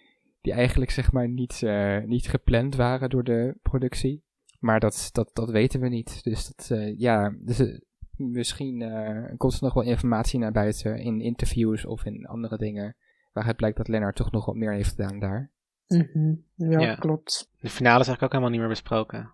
die 0.42 0.54
eigenlijk 0.54 0.92
zeg 0.92 1.12
maar 1.12 1.30
niet, 1.30 1.64
eh, 1.64 1.98
niet 2.04 2.28
gepland 2.30 2.76
waren 2.76 3.10
door 3.10 3.24
de 3.24 3.58
productie. 3.62 4.26
Maar 4.60 4.80
dat, 4.80 5.10
dat, 5.12 5.30
dat 5.34 5.50
weten 5.50 5.80
we 5.80 5.88
niet. 5.88 6.24
Dus 6.24 6.46
dat, 6.46 6.70
eh, 6.72 6.98
ja, 6.98 7.36
dus, 7.40 7.82
misschien 8.18 8.82
eh, 8.82 9.38
komt 9.38 9.54
er 9.54 9.64
nog 9.64 9.74
wel 9.74 9.84
informatie 9.84 10.40
naar 10.40 10.52
buiten 10.52 11.00
in 11.00 11.22
interviews 11.22 11.86
of 11.86 12.06
in 12.06 12.26
andere 12.26 12.58
dingen. 12.58 12.96
Waaruit 13.34 13.56
blijkt 13.56 13.78
dat 13.78 13.88
Lennart 13.88 14.16
toch 14.16 14.32
nog 14.32 14.46
wat 14.46 14.56
meer 14.56 14.74
heeft 14.74 14.90
gedaan 14.90 15.20
daar. 15.20 15.52
Mhm. 15.88 16.36
Ja, 16.56 16.80
Ja. 16.80 16.96
klopt. 16.96 17.50
De 17.60 17.70
finale 17.70 18.00
is 18.00 18.08
eigenlijk 18.08 18.22
ook 18.22 18.30
helemaal 18.32 18.50
niet 18.50 18.60
meer 18.60 18.70
besproken. 18.70 19.32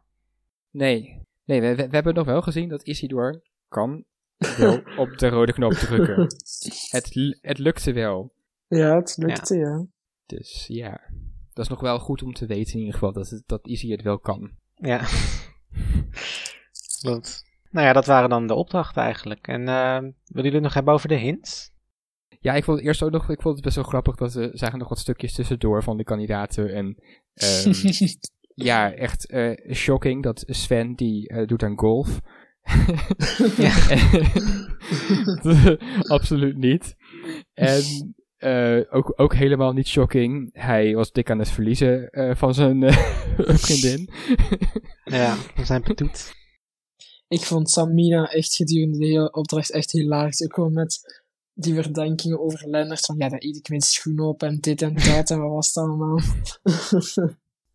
Nee, 0.72 1.22
nee 1.46 1.62
we, 1.62 1.76
we, 1.76 1.88
hebben 1.90 2.14
nog 2.14 2.26
wel 2.26 2.42
gezien 2.42 2.70
dat 2.70 2.84
Isidor 2.84 3.42
kan 3.68 4.04
wel 4.58 4.82
op 5.04 5.18
de 5.18 5.30
rode 5.30 5.54
knop 5.54 5.72
drukken. 5.72 6.22
Het, 6.90 7.38
het 7.42 7.58
lukte 7.58 7.94
wel. 7.94 8.34
Ja, 8.68 8.96
het 8.96 9.18
lukte, 9.18 9.58
ja. 9.58 9.86
Dus 10.26 10.66
ja, 10.68 11.02
dat 11.54 11.64
is 11.66 11.70
nog 11.70 11.80
wel 11.80 12.00
goed 12.00 12.24
om 12.24 12.34
te 12.34 12.46
weten 12.46 12.74
in 12.74 12.80
ieder 12.80 12.94
geval 12.94 13.14
dat, 13.14 13.30
het, 13.30 13.44
dat 13.46 13.68
Izzy 13.68 13.92
het 13.92 14.02
wel 14.02 14.20
kan. 14.20 14.52
Ja. 14.76 15.06
Klopt. 17.02 17.46
Nou 17.74 17.88
ja, 17.88 17.94
dat 17.94 18.06
waren 18.06 18.30
dan 18.30 18.48
de 18.48 18.54
opdrachten 18.54 19.02
eigenlijk. 19.02 19.48
En 19.48 19.68
eh 19.68 19.98
willen 19.98 20.16
jullie 20.34 20.52
het 20.52 20.62
nog 20.62 20.74
hebben 20.74 20.94
over 20.94 21.08
de 21.08 21.16
hints? 21.16 21.72
Ja, 22.40 22.54
ik 22.54 22.64
vond 22.64 22.78
het 22.78 22.88
eerst 22.88 23.04
ook 23.04 23.12
nog, 23.12 23.30
ik 23.30 23.42
vond 23.42 23.56
het 23.56 23.64
best 23.64 23.76
wel 23.76 23.86
grappig 23.86 24.16
dat 24.16 24.32
ze 24.32 24.50
zagen 24.54 24.80
nog 24.80 24.90
wat 24.90 25.00
stukjes 25.00 25.34
tussendoor 25.34 25.84
van 25.84 25.98
de 25.98 26.04
kandidaten. 26.04 26.74
En 26.74 26.96
ehm, 27.34 27.74
ja, 28.70 28.94
echt 28.94 29.30
eh, 29.30 29.74
shocking 29.74 30.24
dat 30.24 30.44
Sven, 30.48 30.96
die 30.96 31.28
eh, 31.28 31.48
doet 31.48 31.64
aan 31.64 31.80
golf. 31.80 32.20
Absoluut 36.18 36.58
niet. 36.58 36.96
En 37.54 38.16
ook, 38.90 39.14
ook 39.16 39.36
helemaal 39.36 39.74
niet 39.74 39.88
shocking. 39.88 40.50
Hij 40.54 40.96
was 40.96 41.12
dik 41.12 41.30
aan 41.30 41.40
het 41.40 41.50
verliezen 41.50 42.10
van 42.38 42.54
zijn 42.54 42.94
vriendin. 43.38 44.10
Ja, 45.04 45.36
we 45.56 45.66
zijn 45.66 45.82
betoet. 45.82 46.43
Ik 47.34 47.42
vond 47.42 47.70
Samina 47.70 48.32
echt 48.32 48.56
gedurende 48.56 48.98
de 48.98 49.06
hele 49.06 49.32
opdracht 49.32 49.72
echt 49.72 49.92
hilarisch. 49.92 50.44
Ook 50.44 50.54
gewoon 50.54 50.74
met 50.74 51.22
die 51.54 51.74
verdenkingen 51.74 52.40
over 52.40 52.70
Lennart. 52.70 53.06
Van 53.06 53.18
ja, 53.18 53.30
dat 53.30 53.44
eet 53.44 53.56
ik 53.56 53.70
mijn 53.70 53.82
schoen 53.82 54.20
op 54.20 54.44
en 54.44 54.60
dit 54.60 54.82
en 54.82 54.94
dat. 54.94 55.30
en 55.30 55.42
wat 55.42 55.52
was 55.52 55.68
het 55.68 55.78
allemaal? 55.78 56.20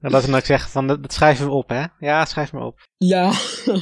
En 0.00 0.10
dat 0.10 0.24
dan 0.24 0.34
ook 0.34 0.44
zeggen 0.44 0.70
van, 0.70 0.86
dat, 0.86 1.02
dat 1.02 1.12
schrijven 1.12 1.46
we 1.46 1.52
op, 1.52 1.68
hè? 1.68 1.84
Ja, 1.98 2.24
schrijf 2.24 2.52
maar 2.52 2.64
op. 2.64 2.80
ja, 2.96 3.32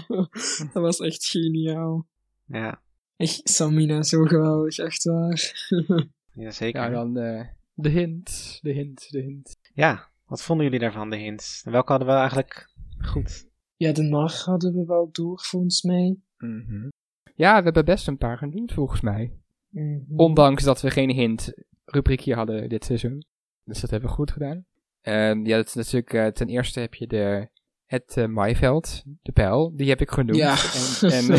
dat 0.73 0.83
was 0.83 0.99
echt 0.99 1.25
geniaal. 1.25 2.07
Ja, 2.45 2.83
Echt, 3.17 3.41
Samina, 3.45 4.03
zo 4.03 4.23
geweldig, 4.23 4.79
echt 4.79 5.05
waar. 5.05 5.69
ja 6.45 6.51
zeker. 6.51 6.81
Ja, 6.81 6.87
Ja, 6.87 6.93
dan 6.93 7.17
eh, 7.17 7.47
de 7.75 7.89
hint, 7.89 8.59
de 8.63 8.73
hint, 8.73 9.11
de 9.11 9.21
hint. 9.21 9.57
wat 10.27 10.43
vonden 10.43 10.65
jullie 10.65 10.81
daarvan, 10.81 11.11
de 11.11 11.17
hints? 11.17 11.63
Welke 11.65 11.91
hadden 11.91 12.09
we 12.09 12.15
eigenlijk 12.15 12.71
goed? 12.99 13.46
Ja, 13.77 13.93
de 13.93 14.03
nar 14.03 14.43
hadden 14.45 14.75
we 14.75 14.85
wel 14.85 15.09
door, 15.13 15.41
volgens 15.41 15.83
mij. 15.83 16.17
Mhm. 16.39 16.89
Ja, 17.35 17.59
we 17.59 17.65
hebben 17.65 17.85
best 17.85 18.09
een 18.09 18.17
paar 18.19 18.39
genoemd 18.39 18.73
volgens 18.73 19.01
mij. 19.01 19.33
Mhm. 19.69 20.17
Ondanks 20.17 20.63
dat 20.63 20.81
we 20.81 20.91
geen 20.91 21.11
hint 21.11 21.53
rubriekje 21.85 22.35
hadden 22.35 22.69
dit 22.69 22.85
seizoen. 22.85 23.25
Dus 23.65 23.81
dat 23.81 23.91
hebben 23.91 24.09
we 24.09 24.15
goed 24.15 24.31
gedaan. 24.31 24.65
Ehm, 25.01 25.47
ja, 25.47 25.57
dat 25.57 25.67
is 25.67 25.75
natuurlijk, 25.75 26.13
eh, 26.13 26.27
ten 26.27 26.49
eerste 26.49 26.81
heb 26.81 26.95
je 26.95 27.07
de, 27.07 27.49
het 27.85 28.17
eh, 28.17 28.27
maaiveld, 28.27 29.03
de 29.23 29.33
pijl, 29.33 29.73
die 29.77 29.89
heb 29.89 30.01
ik 30.01 30.11
genoemd. 30.11 30.37
Ja. 30.37 30.57
En, 31.01 31.11
en 31.13 31.27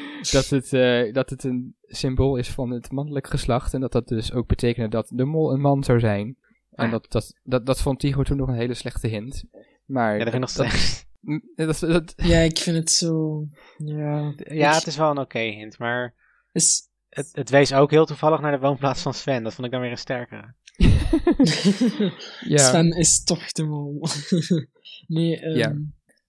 dat, 0.32 0.46
het, 0.48 0.72
eh, 0.72 1.12
dat 1.12 1.30
het 1.30 1.44
een 1.44 1.76
symbool 1.82 2.36
is 2.36 2.50
van 2.50 2.70
het 2.70 2.92
mannelijk 2.92 3.26
geslacht. 3.26 3.74
En 3.74 3.80
dat 3.80 3.92
dat 3.92 4.08
dus 4.08 4.32
ook 4.32 4.46
betekende 4.46 4.88
dat 4.88 5.10
de 5.14 5.24
mol 5.24 5.52
een 5.52 5.60
man 5.60 5.84
zou 5.84 6.00
zijn. 6.00 6.36
En 6.70 6.84
Ah. 6.86 6.90
dat, 6.90 7.06
dat, 7.08 7.34
dat, 7.42 7.66
dat 7.66 7.80
vond 7.80 7.98
Tigo 7.98 8.22
toen 8.22 8.36
nog 8.36 8.48
een 8.48 8.54
hele 8.54 8.74
slechte 8.74 9.08
hint. 9.08 9.44
Maar 9.84 10.18
Ja, 10.18 10.24
dat 10.24 10.34
ik 10.34 10.40
nog. 10.40 10.56
Mm, 10.56 11.09
dat, 11.54 11.78
dat- 11.78 12.12
Ja, 12.16 12.38
ik 12.38 12.58
vind 12.58 12.76
het 12.76 12.90
zo... 12.90 13.44
Ja, 13.76 14.34
Ja, 14.36 14.68
ik- 14.68 14.74
het 14.74 14.86
is 14.86 14.96
wel 14.96 15.10
een 15.10 15.18
oké 15.18 15.38
hint, 15.38 15.78
maar 15.78 16.14
is... 16.52 16.88
het, 17.08 17.28
het 17.32 17.50
wees 17.50 17.72
ook 17.72 17.90
heel 17.90 18.06
toevallig 18.06 18.40
naar 18.40 18.52
de 18.52 18.66
woonplaats 18.66 19.02
van 19.02 19.14
Sven. 19.14 19.42
Dat 19.42 19.54
vond 19.54 19.66
ik 19.66 19.72
dan 19.72 19.80
weer 19.82 19.90
een 19.90 19.98
sterkere. 19.98 20.54
ja. 22.54 22.68
Sven 22.68 22.90
is 22.90 23.24
toch 23.24 23.52
de 23.52 23.64
mol. 23.64 24.06
nee, 25.06 25.40
ehm, 25.40 25.56
Ja. 25.56 25.74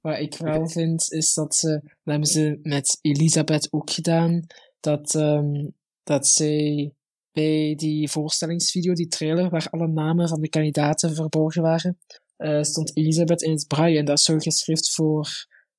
wat 0.02 0.20
ik 0.20 0.36
wel 0.36 0.70
vind, 0.70 1.12
is 1.12 1.34
dat 1.34 1.56
ze... 1.56 1.68
Dat 1.84 1.92
hebben 2.04 2.28
ze 2.28 2.60
met 2.62 2.98
Elisabeth 3.02 3.68
ook 3.72 3.90
gedaan. 3.90 4.46
Dat, 4.80 5.16
ehm, 5.16 5.70
dat 6.04 6.28
zij 6.28 6.94
bij 7.32 7.74
die 7.76 8.10
voorstellingsvideo, 8.10 8.94
die 8.94 9.08
trailer, 9.08 9.50
waar 9.50 9.68
alle 9.70 9.88
namen 9.88 10.28
van 10.28 10.42
de 10.42 10.50
kandidaten 10.50 11.16
verborgen 11.16 11.62
waren, 11.62 11.98
eh, 12.42 12.62
stond 12.64 12.98
Elisabeth 12.98 13.42
in 13.42 13.52
het 13.52 13.68
braille. 13.68 13.98
En 13.98 14.06
dat 14.06 14.18
is 14.18 14.24
zo 14.24 14.38
geschrift 14.38 14.94
voor 14.94 15.30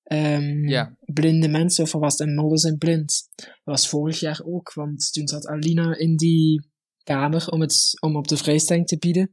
ehm, 0.03 0.69
Ja. 0.69 0.97
blinde 1.01 1.49
mensen, 1.49 1.85
of 1.85 1.93
was 1.93 2.19
een 2.19 2.35
mollen 2.35 2.59
zijn 2.59 2.79
blind. 2.79 3.29
Dat 3.37 3.49
was 3.65 3.89
vorig 3.89 4.21
jaar 4.21 4.41
ook, 4.45 4.73
want 4.73 5.13
toen 5.13 5.29
zat 5.29 5.47
Alina 5.47 5.97
in 5.97 6.17
die 6.17 6.71
kamer 7.03 7.49
om, 7.49 7.61
het, 7.61 7.91
om 8.01 8.17
op 8.17 8.29
de 8.29 8.37
vrijstelling 8.37 8.87
te 8.87 8.99
bieden. 8.99 9.33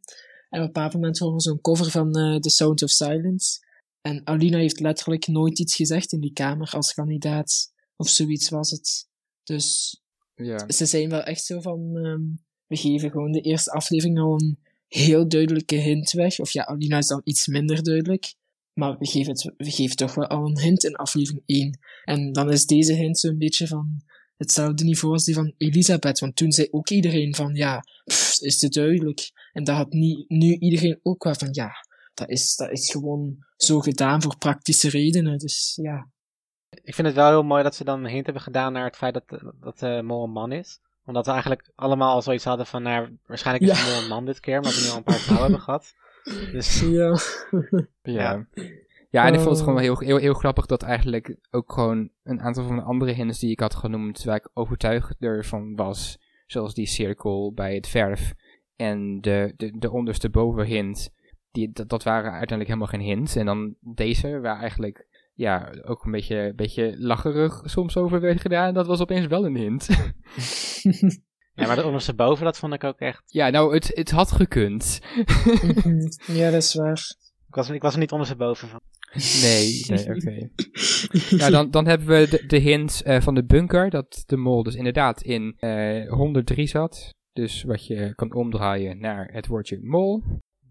En 0.49 0.59
op 0.61 0.65
een 0.67 0.73
bepaald 0.73 0.93
moment 0.93 1.17
horen 1.19 1.35
we 1.35 1.41
zo'n 1.41 1.61
cover 1.61 1.91
van 1.91 2.15
eh 2.15 2.35
The 2.35 2.49
Sound 2.49 2.83
of 2.83 2.89
Silence. 2.89 3.59
En 4.01 4.21
Alina 4.27 4.57
heeft 4.57 4.79
letterlijk 4.79 5.27
nooit 5.27 5.59
iets 5.59 5.75
gezegd 5.75 6.11
in 6.13 6.19
die 6.19 6.33
kamer 6.33 6.69
als 6.69 6.93
kandidaat. 6.93 7.71
Of 7.95 8.09
zoiets 8.09 8.49
was 8.49 8.71
het. 8.71 9.07
Dus 9.43 9.99
ja. 10.35 10.69
ze 10.69 10.85
zijn 10.85 11.09
wel 11.09 11.23
echt 11.23 11.43
zo 11.43 11.61
van... 11.61 11.97
ehm, 11.97 12.21
we 12.67 12.75
geven 12.77 13.11
gewoon 13.11 13.31
de 13.31 13.41
eerste 13.41 13.71
aflevering 13.71 14.19
al 14.19 14.33
een 14.41 14.59
heel 14.89 15.27
duidelijke 15.27 15.75
hint 15.75 16.11
weg. 16.11 16.39
Of 16.39 16.51
ja, 16.51 16.65
Alina 16.65 16.97
is 16.97 17.07
dan 17.07 17.21
iets 17.23 17.47
minder 17.47 17.83
duidelijk. 17.83 18.33
Maar 18.73 18.97
we 18.97 19.07
geven, 19.07 19.31
het, 19.31 19.53
we 19.57 19.71
geven 19.71 19.95
toch 19.95 20.15
wel 20.15 20.27
al 20.27 20.45
een 20.45 20.59
hint 20.59 20.83
in 20.83 20.95
aflevering 20.95 21.43
1. 21.45 21.79
En 22.03 22.31
dan 22.31 22.51
is 22.51 22.65
deze 22.65 22.93
hint 22.93 23.19
zo'n 23.19 23.37
beetje 23.37 23.67
van 23.67 24.01
hetzelfde 24.37 24.83
niveau 24.83 25.13
als 25.13 25.25
die 25.25 25.33
van 25.33 25.53
Elisabeth. 25.57 26.19
Want 26.19 26.35
toen 26.35 26.51
zei 26.51 26.67
ook 26.71 26.89
iedereen 26.89 27.35
van, 27.35 27.55
ja, 27.55 27.83
is 28.39 28.61
het 28.61 28.73
duidelijk. 28.73 29.31
En 29.53 29.63
dat 29.63 29.75
had 29.75 29.91
niet, 29.91 30.29
nu 30.29 30.55
iedereen 30.57 30.99
ook 31.03 31.23
wel 31.23 31.35
van, 31.35 31.49
ja, 31.51 31.71
dat 32.13 32.29
is, 32.29 32.55
dat 32.55 32.71
is 32.71 32.91
gewoon 32.91 33.45
zo 33.55 33.79
gedaan 33.79 34.21
voor 34.21 34.37
praktische 34.37 34.89
redenen. 34.89 35.37
Dus 35.37 35.79
ja. 35.81 36.09
Ik 36.69 36.95
vind 36.95 37.07
het 37.07 37.15
wel 37.15 37.29
heel 37.29 37.43
mooi 37.43 37.63
dat 37.63 37.75
ze 37.75 37.83
dan 37.83 38.03
een 38.03 38.11
hint 38.11 38.25
hebben 38.25 38.43
gedaan 38.43 38.73
naar 38.73 38.85
het 38.85 38.95
feit 38.95 39.13
dat, 39.13 39.41
dat 39.59 40.03
mol 40.03 40.23
een 40.23 40.31
man 40.31 40.51
is. 40.51 40.79
Omdat 41.09 41.25
we 41.25 41.31
eigenlijk 41.31 41.71
allemaal 41.75 42.13
al 42.13 42.21
zoiets 42.21 42.43
hadden 42.43 42.65
van, 42.65 42.83
nou, 42.83 43.17
waarschijnlijk 43.25 43.71
is 43.71 43.79
Ja. 43.79 43.85
de 43.85 43.91
mol 43.91 44.01
een 44.01 44.07
man 44.09 44.25
dit 44.25 44.39
keer, 44.39 44.55
omdat 44.57 44.75
we 44.75 44.81
nu 44.83 44.89
al 44.89 44.97
een 44.97 45.03
paar 45.03 45.13
vrouwen 45.15 45.41
hebben 45.47 45.61
gehad. 45.63 45.93
Dus 46.51 46.79
Ja. 46.89 47.17
Ja. 48.01 48.47
Ja, 49.09 49.25
en 49.25 49.33
ik 49.33 49.39
vond 49.39 49.49
het 49.49 49.59
Oh. 49.59 49.63
gewoon 49.63 49.79
heel, 49.79 49.99
heel, 49.99 50.17
heel 50.17 50.33
grappig 50.33 50.65
dat 50.65 50.83
eigenlijk 50.83 51.37
ook 51.51 51.73
gewoon 51.73 52.09
een 52.23 52.41
aantal 52.41 52.67
van 52.67 52.75
de 52.75 52.81
andere 52.81 53.11
hints 53.11 53.39
die 53.39 53.51
ik 53.51 53.59
had 53.59 53.75
genoemd, 53.75 54.23
waar 54.23 54.35
ik 54.35 54.49
overtuigd 54.53 55.15
ervan 55.19 55.75
was, 55.75 56.19
zoals 56.45 56.73
die 56.73 56.87
cirkel 56.87 57.53
bij 57.53 57.75
het 57.75 57.87
verf 57.87 58.33
en 58.75 59.21
de, 59.21 59.53
de, 59.57 59.77
de 59.77 59.91
ondersteboven 59.91 60.65
hint, 60.65 61.09
die, 61.51 61.71
dat, 61.71 61.89
dat 61.89 62.03
waren 62.03 62.31
uiteindelijk 62.31 62.67
helemaal 62.67 62.87
geen 62.87 63.15
hints. 63.17 63.35
En 63.35 63.45
dan 63.45 63.75
deze, 63.79 64.39
waar 64.39 64.59
eigenlijk 64.59 65.07
ja, 65.39 65.71
ook 65.81 66.05
een 66.05 66.11
beetje, 66.11 66.53
beetje 66.55 66.95
lacherig 66.97 67.61
soms 67.65 67.97
over 67.97 68.19
werd 68.19 68.41
gedaan, 68.41 68.73
dat 68.73 68.87
was 68.87 69.01
opeens 69.01 69.27
wel 69.27 69.45
een 69.45 69.55
hint. 69.55 69.87
ja, 71.55 71.67
maar 71.67 71.75
de 71.75 71.85
ondersteboven, 71.85 72.45
dat 72.45 72.57
vond 72.57 72.73
ik 72.73 72.83
ook 72.83 72.99
echt. 72.99 73.23
ja, 73.25 73.49
nou, 73.49 73.73
het, 73.73 73.91
het 73.93 74.11
had 74.11 74.31
gekund. 74.31 74.99
Mhm. 75.15 76.07
ja, 76.37 76.51
dat 76.51 76.61
is 76.61 76.73
waar. 76.73 77.17
Ik 77.47 77.55
was, 77.55 77.69
ik 77.69 77.81
was 77.81 77.93
er 77.93 77.99
niet 77.99 78.11
ondersteboven 78.11 78.67
van. 78.67 78.79
Nee, 79.41 79.83
nee, 79.87 80.15
oké. 80.15 80.49
Ja, 81.35 81.49
dan, 81.49 81.71
dan 81.71 81.85
hebben 81.85 82.07
we 82.07 82.27
de, 82.29 82.45
de 82.47 82.57
hint 82.57 83.01
eh, 83.01 83.21
van 83.21 83.35
de 83.35 83.45
bunker, 83.45 83.89
dat 83.89 84.23
de 84.25 84.37
mol 84.37 84.63
dus 84.63 84.75
inderdaad 84.75 85.21
in 85.21 85.55
eh 85.59 86.09
103 86.09 86.67
zat. 86.67 87.15
Dus 87.33 87.63
wat 87.63 87.87
je 87.87 88.15
kan 88.15 88.33
omdraaien 88.33 88.99
naar 88.99 89.29
het 89.31 89.47
woordje 89.47 89.79
mol. 89.81 90.23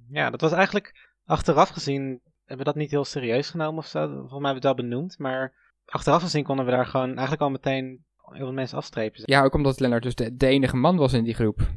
Ja, 0.08 0.30
dat 0.30 0.40
was 0.40 0.52
eigenlijk 0.52 1.08
achteraf 1.24 1.68
gezien. 1.68 2.20
Hebben 2.48 2.66
we 2.66 2.72
dat 2.72 2.74
niet 2.82 2.90
heel 2.90 3.04
serieus 3.04 3.50
genomen 3.50 3.78
of 3.78 3.86
zo? 3.86 4.06
Volgens 4.08 4.40
mij 4.40 4.50
hebben 4.50 4.62
we 4.62 4.68
het 4.68 4.76
wel 4.76 4.88
benoemd. 4.88 5.18
Maar 5.18 5.54
achteraf 5.84 6.22
gezien 6.22 6.44
konden 6.44 6.64
we 6.64 6.70
daar 6.70 6.86
gewoon 6.86 7.08
eigenlijk 7.08 7.40
al 7.40 7.50
meteen 7.50 8.04
heel 8.24 8.36
veel 8.44 8.52
mensen 8.52 8.76
afstrepen. 8.78 9.22
Ja, 9.24 9.44
ook 9.44 9.54
omdat 9.54 9.80
Lennart 9.80 10.02
dus 10.02 10.14
de, 10.14 10.36
de 10.36 10.46
enige 10.46 10.76
man 10.76 10.96
was 10.96 11.12
in 11.12 11.24
die 11.24 11.34
groep. 11.34 11.70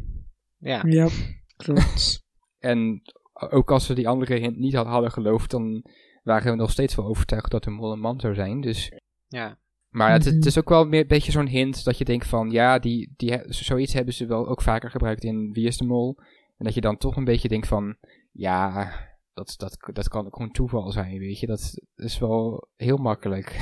Ja, 0.57 0.82
Ja, 0.86 1.07
klopt. 1.63 2.24
En 2.59 3.01
ook 3.34 3.72
als 3.72 3.88
we 3.88 3.93
die 3.93 4.07
andere 4.07 4.36
hint 4.36 4.57
niet 4.57 4.76
had, 4.76 4.86
hadden 4.86 5.11
geloofd, 5.11 5.51
dan 5.51 5.86
waren 6.24 6.51
we 6.51 6.57
nog 6.57 6.72
steeds 6.72 6.95
wel 6.95 7.05
overtuigd 7.05 7.51
dat 7.51 7.63
de 7.63 7.69
mol 7.69 7.91
een 7.91 7.99
man 7.99 8.19
zou 8.19 8.34
zijn. 8.34 8.61
Dus 8.61 8.91
ja. 9.28 9.57
Maar 9.89 10.11
het, 10.11 10.26
het 10.26 10.36
Mhm. 10.36 10.47
is 10.47 10.57
ook 10.57 10.69
wel 10.69 10.86
meer 10.86 11.01
een 11.01 11.07
beetje 11.07 11.32
zo'n 11.32 11.47
hint 11.47 11.84
dat 11.84 11.97
je 11.97 12.05
denkt 12.05 12.28
van, 12.28 12.49
ja, 12.49 12.80
die, 12.80 13.13
die, 13.17 13.39
zoiets 13.47 13.93
hebben 13.93 14.13
ze 14.13 14.26
wel 14.26 14.47
ook 14.47 14.61
vaker 14.61 14.89
gebruikt 14.91 15.24
in 15.24 15.51
Wie 15.53 15.67
is 15.67 15.78
de 15.78 15.86
Mol. 15.86 16.15
En 16.57 16.65
dat 16.65 16.74
je 16.74 16.82
dan 16.82 16.97
toch 16.97 17.15
een 17.15 17.24
beetje 17.24 17.47
denkt 17.47 17.67
van, 17.67 17.97
ja, 18.32 18.91
dat, 19.34 19.53
dat, 19.57 19.77
dat 19.93 20.07
kan 20.07 20.25
ook 20.25 20.36
gewoon 20.36 20.51
toeval 20.51 20.91
zijn, 20.91 21.19
weet 21.19 21.39
je. 21.39 21.47
Dat 21.47 21.73
is 21.95 22.19
wel 22.19 22.67
heel 22.75 22.97
makkelijk. 22.97 23.57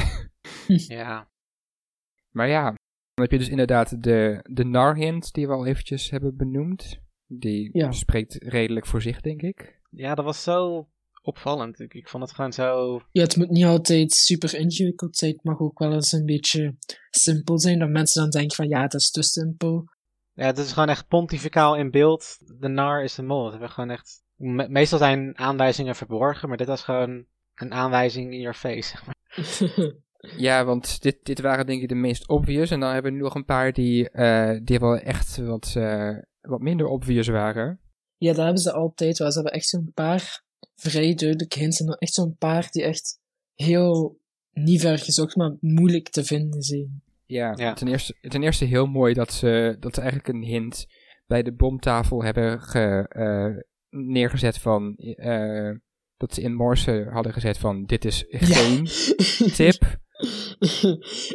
ja. 0.68 1.30
Maar 2.30 2.48
ja, 2.48 2.64
dan 2.64 2.76
heb 3.28 3.32
je 3.32 3.38
dus 3.38 3.50
inderdaad 3.50 4.04
de, 4.04 4.40
de 4.52 4.64
nar-hint 4.66 5.34
die 5.34 5.48
we 5.48 5.54
al 5.54 5.66
eventjes 5.66 6.10
hebben 6.10 6.36
benoemd. 6.38 7.00
Die 7.26 7.70
Ja. 7.78 7.92
spreekt 7.92 8.34
redelijk 8.44 8.86
voor 8.86 9.02
zich, 9.02 9.22
denk 9.22 9.42
ik. 9.42 9.80
Ja, 9.90 10.16
dat 10.16 10.26
was 10.26 10.44
zo 10.44 10.90
opvallend. 11.22 11.80
Ik, 11.80 11.94
ik 11.94 12.10
vond 12.10 12.24
het 12.24 12.34
gewoon 12.34 12.54
zo. 12.54 13.00
Ja, 13.12 13.22
het 13.22 13.36
moet 13.38 13.50
niet 13.50 13.66
altijd 13.66 14.12
super 14.12 14.56
ingewikkeld 14.56 15.18
zijn. 15.18 15.32
Het 15.32 15.44
mag 15.44 15.60
ook 15.60 15.80
wel 15.80 15.94
eens 15.94 16.12
een 16.12 16.26
beetje 16.26 16.76
simpel 17.10 17.60
zijn. 17.60 17.80
Dat 17.80 17.90
mensen 17.90 18.22
dan 18.22 18.30
denken 18.30 18.56
van 18.56 18.68
ja, 18.68 18.82
dat 18.82 18.94
is 19.02 19.12
te 19.12 19.24
simpel. 19.24 19.84
Ja, 20.34 20.46
het 20.46 20.58
is 20.58 20.72
gewoon 20.72 20.90
echt 20.90 21.08
pontificaal 21.08 21.76
in 21.76 21.92
beeld. 21.92 22.38
De 22.60 22.68
nar 22.68 23.04
is 23.04 23.16
de 23.16 23.24
mol. 23.24 23.42
Dat 23.42 23.52
hebben 23.52 23.68
we 23.68 23.74
gewoon 23.74 23.90
echt. 23.90 24.24
Me- 24.40 24.70
meestal 24.70 24.98
zijn 25.00 25.38
aanwijzingen 25.38 25.96
verborgen, 25.96 26.48
maar 26.48 26.58
dit 26.58 26.68
was 26.68 26.84
gewoon 26.84 27.26
een 27.56 27.74
aanwijzing 27.74 28.34
in 28.34 28.40
your 28.40 28.56
face. 28.58 28.90
zeg 28.90 29.06
maar. 29.06 29.16
Ja, 30.38 30.66
want 30.66 31.02
dit, 31.02 31.18
dit 31.24 31.42
waren 31.42 31.66
denk 31.66 31.82
ik 31.82 31.90
de 31.90 31.96
meest 31.96 32.28
obvious. 32.28 32.72
En 32.72 32.80
dan 32.80 32.94
hebben 32.94 33.12
we 33.12 33.18
nu 33.18 33.24
nog 33.24 33.36
een 33.36 33.46
paar 33.46 33.74
die, 33.74 34.10
eh, 34.10 34.60
die 34.64 34.80
wel 34.80 34.98
echt 34.98 35.38
wat, 35.38 35.74
eh, 35.78 36.18
wat 36.42 36.60
minder 36.60 36.86
obvious 36.88 37.28
waren. 37.28 37.80
ja, 38.18 38.34
dat 38.34 38.44
hebben 38.44 38.62
ze 38.62 38.72
altijd 38.72 39.18
wel. 39.18 39.32
Ze 39.32 39.34
hebben 39.40 39.54
echt 39.54 39.68
zo'n 39.68 39.92
paar 39.94 40.44
vrij 40.76 41.14
duidelijke 41.14 41.60
hints. 41.60 41.80
En 41.80 41.86
dan 41.86 41.96
echt 41.96 42.14
zo'n 42.14 42.36
paar 42.38 42.68
die 42.72 42.84
echt 42.84 43.20
heel 43.56 44.20
niet 44.52 44.82
ver 44.82 44.98
gezocht, 44.98 45.36
maar 45.36 45.56
moeilijk 45.60 46.10
te 46.10 46.24
vinden 46.24 46.62
zijn. 46.62 47.02
Ja, 47.26 47.54
Ja. 47.56 47.74
Ten, 47.74 47.88
eerste, 47.88 48.16
ten 48.22 48.44
eerste 48.44 48.66
heel 48.66 48.86
mooi 48.86 49.14
dat 49.14 49.34
ze, 49.34 49.78
dat 49.80 49.96
ze 49.96 50.02
eigenlijk 50.02 50.30
een 50.34 50.44
hint 50.44 50.86
bij 51.28 51.44
de 51.44 51.54
bomtafel 51.54 52.24
hebben 52.24 52.62
ge, 52.62 53.06
eh, 53.10 53.64
neergezet 53.90 54.58
van... 54.58 54.96
eh, 54.96 55.72
dat 56.18 56.34
ze 56.34 56.42
in 56.42 56.54
Morse 56.54 57.08
hadden 57.12 57.34
gezet 57.34 57.58
van 57.58 57.86
dit 57.86 58.06
is 58.06 58.26
geen 58.30 58.86
tip. 59.58 59.98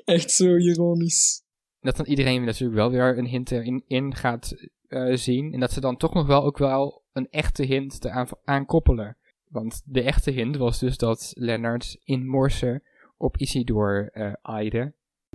echt 0.05 0.31
zo 0.31 0.57
ironisch. 0.57 1.43
Dat 1.81 1.97
dan 1.97 2.07
iedereen 2.07 2.45
natuurlijk 2.45 2.79
wel 2.79 2.91
weer 2.91 3.19
een 3.19 3.27
hint 3.27 3.51
erin 3.51 3.85
in 3.87 4.15
gaat 4.15 4.55
eh, 4.89 5.17
zien. 5.17 5.53
En 5.53 5.61
dat 5.61 5.73
ze 5.73 5.81
dan 5.81 5.97
toch 5.97 6.15
nog 6.15 6.27
wel 6.27 6.43
ook 6.45 6.59
wel 6.59 7.03
een 7.13 7.29
echte 7.31 7.63
hint 7.63 8.05
eraan 8.05 8.29
aan 8.45 8.67
koppelen. 8.67 9.17
Want 9.49 9.83
de 9.85 10.03
echte 10.03 10.31
hint 10.31 10.57
was 10.57 10.79
dus 10.79 10.97
dat 10.97 11.33
Lennart 11.35 11.99
in 12.05 12.27
Morse 12.27 12.83
op 13.17 13.37
Isidor 13.37 14.11
eh 14.13 14.33
aaide. 14.43 14.93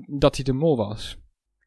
Dat 0.07 0.35
hij 0.35 0.43
de 0.43 0.53
mol 0.53 0.77
was. 0.77 1.17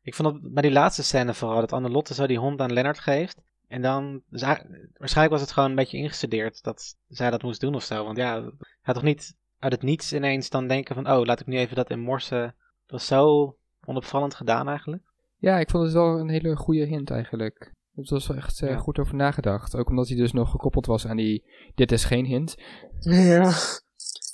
Ik 0.02 0.14
vond 0.14 0.32
het 0.32 0.52
bij 0.52 0.62
die 0.62 0.72
laatste 0.72 1.02
scène 1.02 1.34
vooral 1.34 1.60
dat 1.60 1.72
Annelotte 1.72 2.14
zo 2.14 2.26
die 2.26 2.38
hond 2.38 2.60
aan 2.60 2.72
Lennart 2.72 2.98
geeft. 2.98 3.42
En 3.72 3.82
dan, 3.82 4.22
waarschijnlijk 4.28 5.30
was 5.30 5.40
het 5.40 5.52
gewoon 5.52 5.70
een 5.70 5.76
beetje 5.76 5.96
ingestudeerd 5.96 6.62
dat 6.62 6.96
zij 7.08 7.30
dat 7.30 7.42
moest 7.42 7.60
doen 7.60 7.74
of 7.74 7.82
zo. 7.82 8.04
Want 8.04 8.16
ja, 8.16 8.42
hij 8.42 8.52
had 8.80 8.94
toch 8.94 9.04
niet 9.04 9.34
uit 9.58 9.72
het 9.72 9.82
niets 9.82 10.12
ineens 10.12 10.50
dan 10.50 10.68
denken 10.68 10.94
van, 10.94 11.10
oh, 11.10 11.24
laat 11.24 11.40
ik 11.40 11.46
nu 11.46 11.56
even 11.56 11.76
dat 11.76 11.90
in 11.90 12.00
morsen. 12.00 12.42
Dat 12.42 12.54
was 12.86 13.06
zo 13.06 13.56
onopvallend 13.84 14.34
gedaan 14.34 14.68
eigenlijk. 14.68 15.02
Ja, 15.38 15.58
ik 15.58 15.70
vond 15.70 15.84
het 15.84 15.92
wel 15.92 16.18
een 16.18 16.28
hele 16.28 16.56
goede 16.56 16.84
hint 16.84 17.10
eigenlijk. 17.10 17.72
Het 17.94 18.10
was 18.10 18.26
wel 18.26 18.36
echt 18.36 18.62
eh, 18.62 18.68
Ja. 18.68 18.76
goed 18.76 18.98
over 18.98 19.14
nagedacht. 19.14 19.76
Ook 19.76 19.88
omdat 19.88 20.08
hij 20.08 20.16
dus 20.16 20.32
nog 20.32 20.50
gekoppeld 20.50 20.86
was 20.86 21.06
aan 21.06 21.16
die 21.16 21.44
dit 21.74 21.92
is 21.92 22.04
geen 22.04 22.24
hint. 22.24 22.54
Ja, 23.00 23.52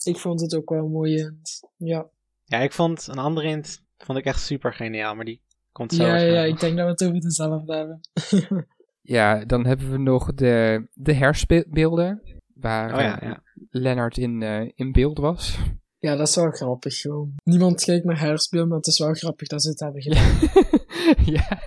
ik 0.05 0.17
vond 0.17 0.41
het 0.41 0.55
ook 0.55 0.71
wel 0.71 0.85
een 0.85 0.91
mooie 0.91 1.17
hint. 1.17 1.69
Ja, 1.77 2.09
Ja, 2.45 2.59
ik 2.59 2.73
vond 2.73 3.07
een 3.07 3.19
andere 3.19 3.47
hint, 3.49 3.85
vond 3.97 4.19
ik 4.19 4.25
echt 4.25 4.41
super 4.41 4.73
geniaal, 4.73 5.15
maar 5.15 5.25
die 5.25 5.43
komt 5.73 5.93
zo 5.93 6.07
ja, 6.07 6.17
ja, 6.17 6.43
ik 6.43 6.61
denk 6.61 6.77
dat 6.77 6.85
we 6.85 6.91
het 6.91 7.05
over 7.05 7.21
dezelfde 7.21 7.75
hebben. 7.75 8.01
Ja, 9.09 9.45
dan 9.45 9.67
hebben 9.67 9.91
we 9.91 9.99
nog 9.99 10.35
de, 10.35 10.87
de 10.93 11.13
herspeelden. 11.13 12.23
Waar. 12.55 12.95
Oh 12.95 13.01
ja, 13.01 13.21
eh, 13.21 13.29
ja. 13.29 13.43
Lennart 13.71 14.17
in, 14.17 14.43
eh, 14.43 14.71
in 14.75 14.93
beeld 14.93 15.19
was. 15.19 15.59
Ja, 15.99 16.17
dat 16.17 16.29
is 16.29 16.35
wel 16.37 16.51
grappig 16.51 17.01
gewoon. 17.01 17.33
Niemand 17.45 17.85
kijkt 17.85 18.05
naar 18.05 18.19
haarspeel, 18.19 18.67
maar 18.67 18.77
het 18.77 18.87
is 18.87 18.99
wel 18.99 19.15
grappig 19.15 19.49
dat 19.49 19.63
ze 19.63 19.69
het 19.69 19.81
hebben 19.81 20.03
gedaan. 20.03 20.39
ja. 21.35 21.59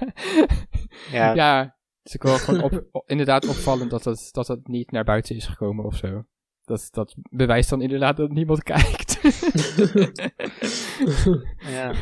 Ja, 1.12 1.34
ja, 1.34 1.78
het 2.04 2.14
is 2.14 2.16
ook 2.16 2.24
wel 2.24 2.38
gewoon 2.38 2.64
op, 2.92 3.04
inderdaad 3.06 3.48
opvallend 3.48 3.90
dat 3.90 4.04
het, 4.04 4.30
dat 4.32 4.48
het 4.48 4.68
niet 4.68 4.92
naar 4.92 5.04
buiten 5.04 5.36
is 5.36 5.46
gekomen 5.46 5.86
of 5.86 5.96
zo. 5.96 6.26
Dat, 6.64 6.88
dat 6.92 7.16
bewijst 7.30 7.70
dan 7.70 7.82
inderdaad 7.82 8.18
dat 8.18 8.32
niemand 8.32 8.64
kijkt. 8.74 9.20
ja. 11.58 11.94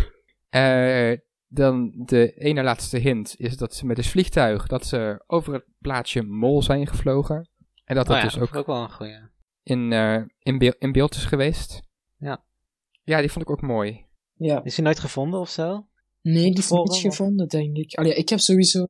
Eh, 0.50 1.18
dan 1.52 1.92
de 2.06 2.34
ene 2.34 2.64
laatste 2.64 2.98
hint 2.98 3.36
is 3.38 3.58
dat 3.58 3.76
ze 3.76 3.86
met 3.86 3.98
het 3.98 4.08
vliegtuig 4.08 4.68
dat 4.68 4.86
ze 4.86 5.24
over 5.28 5.54
het 5.54 5.66
plaatsje 5.80 6.22
Mol 6.22 6.62
zijn 6.62 6.88
gevlogen. 6.88 7.50
En 7.84 7.96
dat 7.96 8.06
dat 8.06 8.16
Oh 8.16 8.22
ja, 8.22 8.28
dus 8.30 8.34
dat 8.40 8.56
ook 8.56 8.66
wel 8.66 8.82
een 8.84 8.92
goeie. 8.92 9.18
in, 9.64 9.92
eh, 9.94 10.22
in, 10.40 10.58
beel- 10.58 10.76
in 10.80 10.92
beeld 10.92 11.16
is 11.16 11.26
geweest. 11.26 11.82
Ja. 12.18 12.44
Ja, 13.04 13.20
die 13.20 13.32
vond 13.32 13.46
ik 13.46 13.52
ook 13.52 13.62
mooi. 13.62 14.06
ja. 14.34 14.64
Is 14.64 14.76
hij 14.76 14.86
nooit 14.86 15.00
gevonden 15.00 15.40
of 15.40 15.50
zo? 15.50 15.88
Nee, 16.22 16.52
die 16.52 16.64
is 16.64 16.70
niet 16.70 16.96
gevonden, 16.96 17.48
denk 17.48 17.78
ik. 17.78 17.94
Allee, 17.94 18.14
ik 18.14 18.30
heb 18.30 18.40
sowieso... 18.40 18.86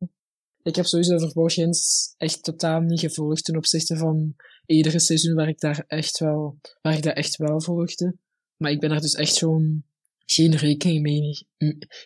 Ik 0.64 0.76
heb 0.76 0.86
sowieso 0.86 1.18
Verborgen 1.18 1.64
Hints 1.64 2.14
echt 2.18 2.44
totaal 2.44 2.80
niet 2.82 3.00
gevolgd 3.00 3.44
ten 3.46 3.58
opzichte 3.58 3.98
van 3.98 4.36
iedere 4.66 5.00
seizoen 5.00 5.36
waar 5.36 5.48
ik 5.48 5.60
daar 5.60 5.84
echt 5.88 6.20
wel, 6.20 6.60
waar 6.82 6.94
ik 6.94 7.04
daar 7.04 7.14
echt 7.14 7.36
wel 7.38 7.62
volgde. 7.62 8.16
Maar 8.58 8.72
ik 8.72 8.80
ben 8.80 8.92
er 8.92 9.02
dus 9.02 9.14
echt 9.14 9.38
gewoon 9.38 9.84
geen 10.32 10.56
rekening 10.56 11.02
mee, 11.02 11.48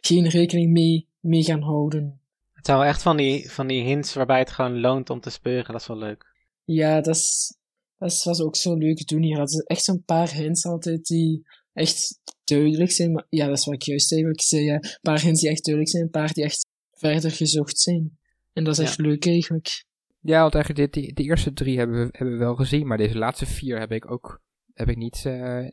geen 0.02 0.28
rekening 0.28 0.72
mee, 0.72 1.08
mee 1.20 1.44
gaan 1.44 1.62
houden. 1.62 2.22
Het 2.54 2.66
zijn 2.66 2.78
wel 2.78 2.88
echt 2.88 3.02
van 3.02 3.18
die, 3.18 3.52
van 3.52 3.68
die 3.68 3.84
hints 3.84 4.14
waarbij 4.14 4.40
het 4.40 4.52
gewoon 4.52 4.80
loont 4.80 5.10
om 5.10 5.20
te 5.20 5.30
speuren, 5.30 5.72
dat 5.72 5.82
is 5.82 5.88
wel 5.88 5.98
leuk. 5.98 6.26
Ja, 6.64 7.02
dat, 7.02 7.16
is, 7.16 7.58
dat 7.98 8.12
is- 8.12 8.24
was 8.24 8.42
ook 8.42 8.56
zo 8.56 8.76
leuk 8.76 9.08
doen 9.08 9.22
hier. 9.22 9.38
hadden 9.38 9.56
ze 9.56 9.64
echt 9.66 9.84
zo'n 9.84 10.04
paar 10.04 10.34
hints 10.34 10.66
altijd 10.66 11.06
die 11.06 11.42
echt 11.74 12.22
duidelijk 12.44 12.92
zijn. 12.92 13.12
Maar 13.12 13.26
ja, 13.30 13.48
dat 13.48 13.58
is 13.58 13.66
wat 13.66 13.74
ik 13.74 13.82
juist 13.82 14.12
eigenlijk 14.12 14.42
zei. 14.42 14.64
ja. 14.64 14.74
Een 14.74 14.98
paar 15.02 15.22
hints 15.22 15.42
die 15.42 15.50
echt 15.50 15.64
duidelijk 15.66 15.94
zijn, 15.94 16.04
een 16.04 16.10
paar 16.12 16.34
die 16.34 16.44
echt 16.44 16.68
verder 16.92 17.32
gezocht 17.32 17.80
zijn. 17.80 18.18
En 18.54 18.64
dat 18.64 18.74
is 18.74 18.80
Ja. 18.80 18.86
echt 18.90 18.98
leuk 19.00 19.26
eigenlijk. 19.26 19.86
Ja, 20.20 20.42
want 20.42 20.54
eigenlijk 20.56 20.94
dit, 20.94 21.04
die, 21.04 21.14
de 21.14 21.24
eerste 21.24 21.54
drie 21.54 21.78
hebben 21.78 21.98
we, 22.06 22.10
hebben 22.12 22.34
we 22.38 22.44
wel 22.44 22.56
gezien, 22.56 22.88
maar 22.88 22.98
deze 22.98 23.18
laatste 23.18 23.46
vier 23.46 23.80
heb 23.80 23.92
ik 23.92 24.12
ook 24.12 24.42
heb 24.74 24.90
ik 24.90 24.98
niet, 24.98 25.24
eh, 25.26 25.68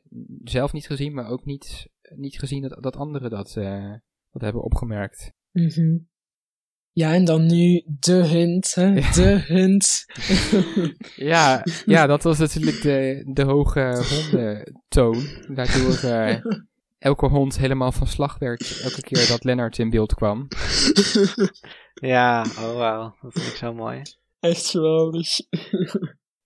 zelf 0.44 0.72
niet 0.72 0.86
gezien, 0.86 1.14
maar 1.14 1.28
ook 1.28 1.44
niet, 1.44 1.86
niet 2.14 2.38
gezien 2.38 2.62
dat, 2.62 2.82
dat 2.82 2.96
anderen 2.96 3.30
dat, 3.30 3.56
eh, 3.56 3.92
dat 4.32 4.42
hebben 4.42 4.62
opgemerkt. 4.62 5.32
Mhm. 5.52 5.98
Ja, 6.92 7.14
en 7.14 7.24
dan 7.24 7.46
nu 7.46 7.82
de 7.86 8.26
hint, 8.26 8.74
hè? 8.74 8.86
Ja. 8.86 9.12
De 9.12 9.44
hint. 9.46 10.04
Ja, 11.16 11.64
ja, 11.86 12.06
dat 12.06 12.22
was 12.22 12.38
natuurlijk 12.38 12.82
de, 12.82 13.22
de 13.32 13.42
hoge 13.42 14.04
hondentoon. 14.08 15.24
Waardoor 15.48 16.10
eh, 16.10 16.44
elke 16.98 17.26
hond 17.26 17.58
helemaal 17.58 17.92
van 17.92 18.06
slag 18.06 18.38
werd 18.38 18.80
elke 18.82 19.00
keer 19.00 19.28
dat 19.28 19.44
Lennart 19.44 19.78
in 19.78 19.90
beeld 19.90 20.14
kwam. 20.14 20.48
Ja, 21.94 22.40
oh 22.42 22.74
wauw. 22.74 23.16
Dat 23.20 23.32
vind 23.32 23.46
ik 23.46 23.54
zo 23.54 23.74
mooi. 23.74 24.02
Echt 24.40 24.66
geweldig. 24.66 25.28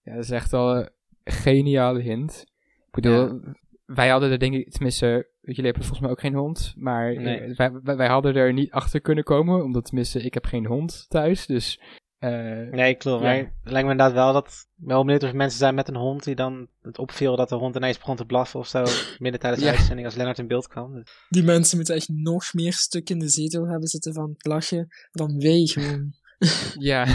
Ja, 0.03 0.15
dat 0.15 0.25
is 0.25 0.31
echt 0.31 0.53
al 0.53 0.77
een 0.77 0.91
geniale 1.25 2.01
hint. 2.01 2.45
Ik 2.87 2.91
bedoel, 2.91 3.41
wij 3.85 4.09
hadden 4.09 4.31
er 4.31 4.39
denk 4.39 4.55
ik, 4.55 4.71
tenminste, 4.71 5.29
jullie 5.41 5.65
hebben 5.65 5.83
volgens 5.83 6.01
mij 6.01 6.11
ook 6.11 6.21
geen 6.21 6.35
hond, 6.35 6.75
maar 6.77 7.17
Nee. 7.17 7.55
wij, 7.55 7.73
wij, 7.83 7.97
wij 7.97 8.09
hadden 8.09 8.35
er 8.35 8.53
niet 8.53 8.71
achter 8.71 9.01
kunnen 9.01 9.25
komen, 9.25 9.65
omdat 9.65 9.85
tenminste, 9.85 10.23
ik 10.23 10.35
heb 10.35 10.45
geen 10.45 10.67
hond 10.67 11.05
thuis, 11.09 11.47
dus... 11.47 11.81
eh, 12.19 12.31
Nee, 12.71 12.95
klopt. 12.95 13.23
Ja. 13.23 13.27
Maar 13.29 13.37
het 13.37 13.73
lijkt 13.73 13.87
me 13.87 13.93
inderdaad 13.93 14.13
wel 14.13 14.33
dat... 14.33 14.47
Ik 14.47 14.85
ben 14.85 14.89
wel 14.95 15.05
benieuwd 15.05 15.23
of 15.23 15.29
er 15.29 15.37
mensen 15.37 15.59
zijn 15.59 15.75
met 15.75 15.89
een 15.89 15.97
hond 15.97 16.25
die 16.25 16.35
dan 16.35 16.69
het 16.83 16.99
opviel 16.99 17.37
dat 17.37 17.49
de 17.49 17.55
hond 17.55 17.77
ineens 17.77 17.99
begon 17.99 18.17
te 18.17 18.25
blaffen 18.25 18.61
of 18.61 18.67
zo. 18.67 18.85
Midden 19.19 19.41
tijdens 19.41 19.63
de 19.63 19.69
Ja. 19.69 19.75
uitzending 19.77 20.07
als 20.07 20.17
Lennart 20.17 20.39
in 20.39 20.47
beeld 20.47 20.67
kwam. 20.69 20.95
Dus- 20.95 21.27
Die 21.29 21.43
mensen 21.43 21.77
moeten 21.77 21.95
echt 21.95 22.09
nog 22.09 22.53
meer 22.55 22.73
stuk 22.73 23.11
in 23.11 23.19
de 23.19 23.29
zetel 23.29 23.67
hebben 23.69 23.89
zitten 23.89 24.13
van 24.15 24.31
het 24.37 24.47
lachen 24.47 24.89
dan 25.13 25.39
wij 25.39 25.67
gewoon. 25.67 26.13
ja, 26.79 27.07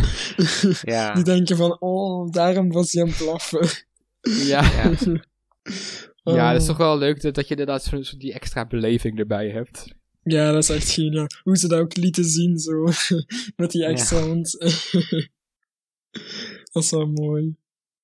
Ja. 0.81 1.13
Die 1.13 1.23
denken 1.23 1.57
van, 1.57 1.79
oh, 1.81 2.31
daarom 2.31 2.71
was 2.71 2.91
hij 2.91 3.01
aan 3.03 3.09
het 3.09 3.17
blaffen. 3.17 3.67
ja, 4.21 4.61
ja. 4.61 4.91
Ja, 6.23 6.51
dat 6.51 6.61
is 6.61 6.67
Oh. 6.67 6.75
toch 6.75 6.77
wel 6.77 6.97
leuk 6.97 7.21
dat, 7.21 7.35
dat 7.35 7.43
je 7.43 7.49
inderdaad 7.51 7.83
zo, 7.83 8.01
zo 8.01 8.17
die 8.17 8.33
extra 8.33 8.65
beleving 8.67 9.19
erbij 9.19 9.49
hebt. 9.49 9.93
Ja, 10.23 10.51
dat 10.51 10.63
is 10.63 10.69
echt 10.69 10.89
geniaal. 10.89 11.27
Hoe 11.43 11.57
ze 11.57 11.67
dat 11.67 11.79
ook 11.79 11.95
lieten 11.97 12.23
zien, 12.25 12.57
zo. 12.57 12.83
Met 13.55 13.71
die 13.71 13.85
extra 13.85 14.21
hond. 14.21 14.51
dat 16.71 16.83
is 16.83 16.91
wel 16.91 17.07
mooi. 17.07 17.55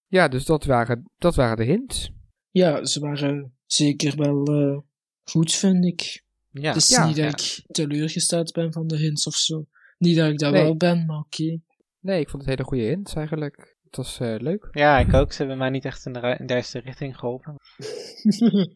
Ja, 0.07 0.27
dus 0.27 0.45
dat 0.45 0.65
waren, 0.65 1.11
dat 1.17 1.35
waren 1.35 1.57
de 1.57 1.63
hints. 1.63 2.09
Ja, 2.51 2.85
ze 2.85 2.99
waren 2.99 3.53
zeker 3.65 4.15
wel 4.17 4.45
eh, 4.45 4.77
goed, 5.23 5.51
vind 5.53 5.85
ik. 5.85 6.23
Ja. 6.51 6.67
Het 6.67 6.75
is 6.81 6.89
Ja, 6.89 7.07
niet 7.07 7.15
dat 7.15 7.25
ja. 7.25 7.63
ik 7.63 7.73
teleurgesteld 7.75 8.51
ben 8.51 8.73
van 8.73 8.87
de 8.87 8.97
hints 8.97 9.27
of 9.27 9.35
zo. 9.35 9.67
Niet 9.97 10.15
dat 10.17 10.29
ik 10.29 10.37
dat 10.39 10.51
Nee. 10.51 10.63
wel 10.63 10.75
ben, 10.77 11.05
maar 11.05 11.19
oké. 11.19 11.59
Nee, 11.99 12.19
ik 12.19 12.29
vond 12.29 12.41
het 12.45 12.51
hele 12.51 12.63
goede 12.67 12.83
hints 12.83 13.13
eigenlijk. 13.13 13.74
Het 13.97 14.05
was 14.05 14.19
eh, 14.19 14.35
leuk. 14.39 14.67
ja, 14.71 14.99
ik 14.99 15.13
ook. 15.13 15.31
Ze 15.31 15.37
hebben 15.37 15.57
mij 15.57 15.69
niet 15.69 15.85
echt 15.85 16.05
in 16.05 16.13
de, 16.13 16.35
in 16.39 16.45
de 16.45 16.79
richting 16.83 17.17
geholpen. 17.17 17.55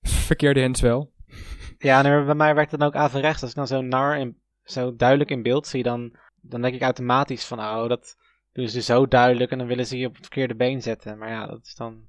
Verkeerde 0.00 0.60
hints 0.60 0.80
wel. 0.80 1.12
Ja, 1.78 2.04
en 2.04 2.24
bij 2.26 2.34
mij 2.34 2.54
werkt 2.54 2.70
het 2.70 2.80
dan 2.80 2.88
ook 2.88 2.94
averechts. 2.94 3.42
Als 3.42 3.50
ik 3.50 3.56
dan 3.56 3.66
zo 3.66 3.80
nar 3.80 4.16
en 4.16 4.40
zo 4.62 4.96
duidelijk 4.96 5.30
in 5.30 5.42
beeld 5.42 5.66
zie, 5.66 5.82
dan, 5.82 6.16
dan 6.40 6.62
denk 6.62 6.74
ik 6.74 6.82
automatisch 6.82 7.44
van, 7.44 7.58
oh, 7.58 7.88
dat 7.88 8.16
doen 8.52 8.68
ze 8.68 8.82
zo 8.82 9.06
duidelijk 9.08 9.50
en 9.50 9.58
dan 9.58 9.66
willen 9.66 9.86
ze 9.86 9.98
je 9.98 10.06
op 10.06 10.14
het 10.14 10.22
verkeerde 10.22 10.54
been 10.54 10.82
zetten. 10.82 11.18
Maar 11.18 11.28
ja, 11.30 11.46
dat 11.46 11.64
is 11.66 11.74
dan, 11.74 12.06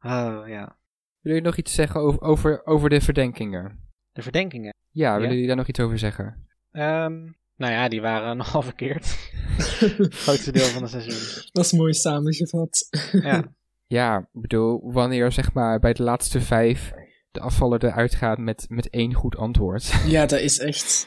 oh 0.00 0.42
ja, 0.46 0.76
Wil 1.20 1.34
je 1.34 1.40
nog 1.40 1.56
iets 1.56 1.74
zeggen 1.74 2.00
over, 2.00 2.20
over, 2.20 2.66
over 2.66 2.88
de 2.90 3.00
verdenkingen? 3.00 3.86
de 4.12 4.22
verdenkingen. 4.22 4.74
Ja, 4.90 5.12
willen 5.12 5.26
Ja. 5.28 5.32
jullie 5.32 5.46
daar 5.46 5.56
nog 5.56 5.66
iets 5.68 5.80
over 5.80 5.98
zeggen? 5.98 6.46
Ehm, 6.70 7.32
nou 7.58 7.72
ja, 7.72 7.88
die 7.88 8.00
waren 8.00 8.36
nogal 8.42 8.62
verkeerd. 8.62 9.30
Het 9.56 10.14
grootste 10.24 10.52
deel 10.52 10.64
van 10.66 10.82
het 10.82 10.90
seizoen. 10.90 11.42
dat 11.52 11.64
is 11.64 11.72
mooi 11.72 11.92
samengevat. 11.94 12.88
Ja, 13.12 13.44
Ja, 13.86 14.18
ik 14.18 14.40
bedoel, 14.40 14.92
wanneer 14.92 15.32
zeg 15.32 15.52
maar 15.52 15.78
bij 15.78 15.92
de 15.92 16.02
laatste 16.02 16.40
vijf 16.40 16.92
de 17.30 17.40
afvaller 17.40 17.84
eruit 17.84 18.14
gaat 18.14 18.38
met, 18.38 18.64
met 18.68 18.90
één 18.90 19.14
goed 19.14 19.36
antwoord. 19.36 19.92
ja, 20.06 20.26
dat 20.26 20.40
is 20.40 20.58
echt... 20.58 21.06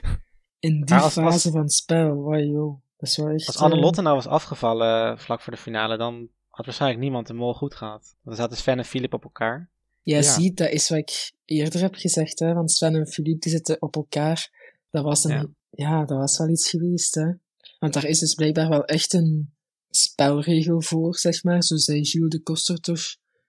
In 0.60 0.82
die 0.86 0.96
als- 0.96 1.14
fase 1.14 1.22
als- 1.22 1.42
van 1.52 1.62
het 1.62 1.74
spel, 1.74 2.14
wow, 2.14 2.40
joh. 2.40 2.82
Dat 2.98 3.10
is 3.10 3.18
wel 3.18 3.28
echt... 3.30 3.48
als 3.48 3.58
Anne 3.58 3.76
eh, 3.76 3.82
Lotte 3.82 4.02
nou 4.02 4.16
was 4.16 4.28
afgevallen 4.28 5.12
eh, 5.12 5.18
vlak 5.18 5.42
voor 5.42 5.54
de 5.54 5.60
finale, 5.60 5.98
dan 5.98 6.28
had 6.50 6.66
waarschijnlijk 6.66 7.02
niemand 7.02 7.28
de 7.28 7.34
mol 7.34 7.54
goed 7.54 7.76
gehad. 7.76 8.02
Want 8.02 8.16
dan 8.24 8.36
zaten 8.36 8.58
Sven 8.58 8.78
en 8.78 8.86
Philip 8.86 9.14
op 9.14 9.24
elkaar. 9.24 9.70
Ja, 10.02 10.16
Ja. 10.18 10.22
zie, 10.24 10.54
dat 10.54 10.70
is 10.70 10.90
wat 10.90 10.98
ik 10.98 11.32
eerder 11.46 11.82
heb 11.82 11.96
gezegd, 11.96 12.40
hè. 12.40 12.54
Want 12.54 12.72
Sven 12.72 12.96
en 12.96 13.08
Philippe, 13.08 13.40
die 13.40 13.52
zitten 13.52 13.82
op 13.82 13.96
elkaar. 13.96 14.50
Dat 14.92 15.04
was 15.04 15.24
een... 15.24 15.32
Ja. 15.32 15.46
Ja. 15.72 16.06
dat 16.06 16.18
was 16.18 16.38
wel 16.38 16.50
iets 16.50 16.70
geweest, 16.70 17.16
hè. 17.16 17.32
Want 17.80 17.94
daar 17.94 18.06
is 18.06 18.20
dus 18.20 18.34
blijkbaar 18.34 18.70
wel 18.70 18.86
echt 18.86 19.14
een 19.14 19.54
spelregel 19.90 20.82
voor, 20.82 21.18
zeg 21.18 21.44
maar. 21.44 21.64
Zo 21.64 21.78
zei 21.78 22.06
Gilles 22.06 22.30
de 22.30 22.40
Koster 22.40 22.80
toch 22.80 23.02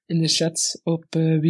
in 0.06 0.20
de 0.20 0.28
chat 0.28 0.80
op 0.82 1.04
uh. 1.16 1.40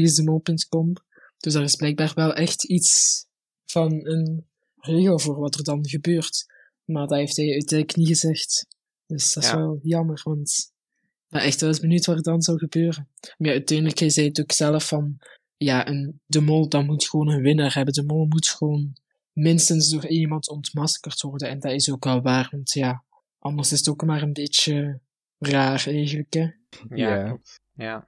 Dus 1.38 1.52
daar 1.52 1.62
is 1.62 1.76
blijkbaar 1.76 2.12
wel 2.14 2.34
echt 2.34 2.64
iets 2.64 3.24
van 3.64 4.06
een 4.06 4.46
regel 4.76 5.18
voor 5.18 5.38
wat 5.38 5.54
er 5.54 5.64
dan 5.64 5.88
gebeurt. 5.88 6.46
Maar 6.84 7.06
dat 7.06 7.18
heeft 7.18 7.36
hij 7.36 7.52
uiteindelijk 7.52 7.98
niet 7.98 8.08
gezegd. 8.08 8.66
Dus 9.06 9.32
dat 9.32 9.42
is 9.42 9.50
Ja. 9.50 9.56
wel 9.56 9.78
jammer, 9.82 10.20
want 10.24 10.72
ik 11.02 11.28
ben 11.28 11.42
echt 11.42 11.60
wel 11.60 11.68
eens 11.70 11.80
benieuwd 11.80 12.06
wat 12.06 12.16
er 12.16 12.22
dan 12.22 12.42
zou 12.42 12.58
gebeuren. 12.58 13.08
Maar 13.38 13.48
ja, 13.48 13.54
uiteindelijk, 13.54 13.98
hij 13.98 14.10
zei 14.10 14.26
het 14.26 14.40
ook 14.40 14.52
zelf 14.52 14.88
van, 14.88 15.18
ja, 15.56 15.88
een, 15.88 16.20
de 16.26 16.40
mol, 16.40 16.68
dat 16.68 16.84
moet 16.84 17.08
gewoon 17.08 17.28
een 17.28 17.42
winnaar 17.42 17.74
hebben. 17.74 17.94
De 17.94 18.04
mol 18.04 18.26
moet 18.26 18.48
gewoon 18.48 18.96
minstens 19.32 19.90
door 19.90 20.06
iemand 20.06 20.48
ontmaskerd 20.48 21.20
worden. 21.20 21.48
En 21.48 21.60
dat 21.60 21.72
is 21.72 21.92
ook 21.92 22.04
wel 22.04 22.22
waar, 22.22 22.48
want 22.50 22.72
ja, 22.72 23.04
anders 23.38 23.72
is 23.72 23.78
het 23.78 23.88
ook 23.88 24.04
maar 24.04 24.22
een 24.22 24.32
beetje 24.32 25.00
raar 25.38 25.84
eigenlijk, 25.86 26.32
hè. 26.32 26.40
Ja, 26.88 27.14
Ja. 27.14 27.24
klopt. 27.24 27.60
Ja. 27.74 28.06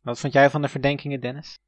Wat 0.00 0.20
vond 0.20 0.32
jij 0.32 0.50
van 0.50 0.62
de 0.62 0.68
verdenkingen, 0.68 1.20
Dennis? 1.20 1.58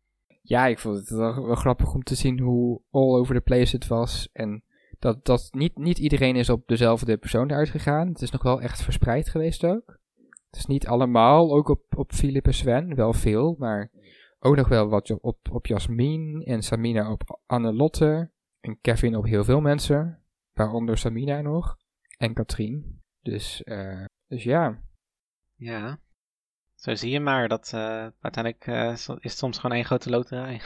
Ja, 0.42 0.66
ik 0.66 0.78
vond 0.78 0.96
het 0.96 1.08
wel, 1.08 1.46
wel 1.46 1.54
grappig 1.54 1.94
om 1.94 2.02
te 2.02 2.14
zien 2.14 2.38
hoe 2.40 2.80
all 2.90 3.14
over 3.14 3.34
the 3.34 3.40
place 3.40 3.76
het 3.76 3.86
was. 3.86 4.28
En 4.32 4.62
dat, 4.98 5.24
dat 5.24 5.48
niet, 5.50 5.76
niet 5.78 5.98
iedereen 5.98 6.36
is 6.36 6.50
op 6.50 6.62
dezelfde 6.66 7.16
persoon 7.16 7.50
eruit 7.50 7.68
gegaan. 7.68 8.08
Het 8.08 8.22
is 8.22 8.30
nog 8.30 8.42
wel 8.42 8.60
echt 8.60 8.82
verspreid 8.82 9.28
geweest 9.28 9.64
ook. 9.64 9.98
Het 10.50 10.58
is 10.58 10.66
niet 10.66 10.86
allemaal, 10.86 11.52
ook 11.54 11.68
op, 11.68 11.82
op 11.96 12.12
Philip 12.12 12.46
en 12.46 12.54
Sven, 12.54 12.94
wel 12.94 13.12
veel. 13.12 13.56
Maar 13.58 13.90
ook 14.40 14.56
nog 14.56 14.68
wel 14.68 14.88
wat 14.88 15.10
op, 15.10 15.24
op, 15.24 15.38
op 15.52 15.66
Jasmin 15.66 16.42
en 16.44 16.62
Samina 16.62 17.10
op 17.12 17.40
Annelotte. 17.46 18.30
En 18.60 18.78
Kevin 18.80 19.16
op 19.16 19.24
heel 19.24 19.44
veel 19.44 19.60
mensen. 19.60 20.22
Waaronder 20.52 20.98
Samina 20.98 21.40
nog. 21.40 21.76
En 22.16 22.34
Katrien. 22.34 23.02
Dus, 23.22 23.62
eh, 23.62 24.04
dus 24.26 24.42
ja. 24.42 24.78
Ja. 25.54 25.98
Zo 26.74 26.94
zie 26.94 27.10
je 27.10 27.20
maar 27.20 27.48
dat 27.48 27.70
eh, 27.74 28.06
uiteindelijk 28.20 28.66
eh, 28.66 28.92
is 28.92 29.06
het 29.06 29.32
soms 29.38 29.58
gewoon 29.58 29.76
één 29.76 29.84
grote 29.84 30.10
loterij. 30.10 30.60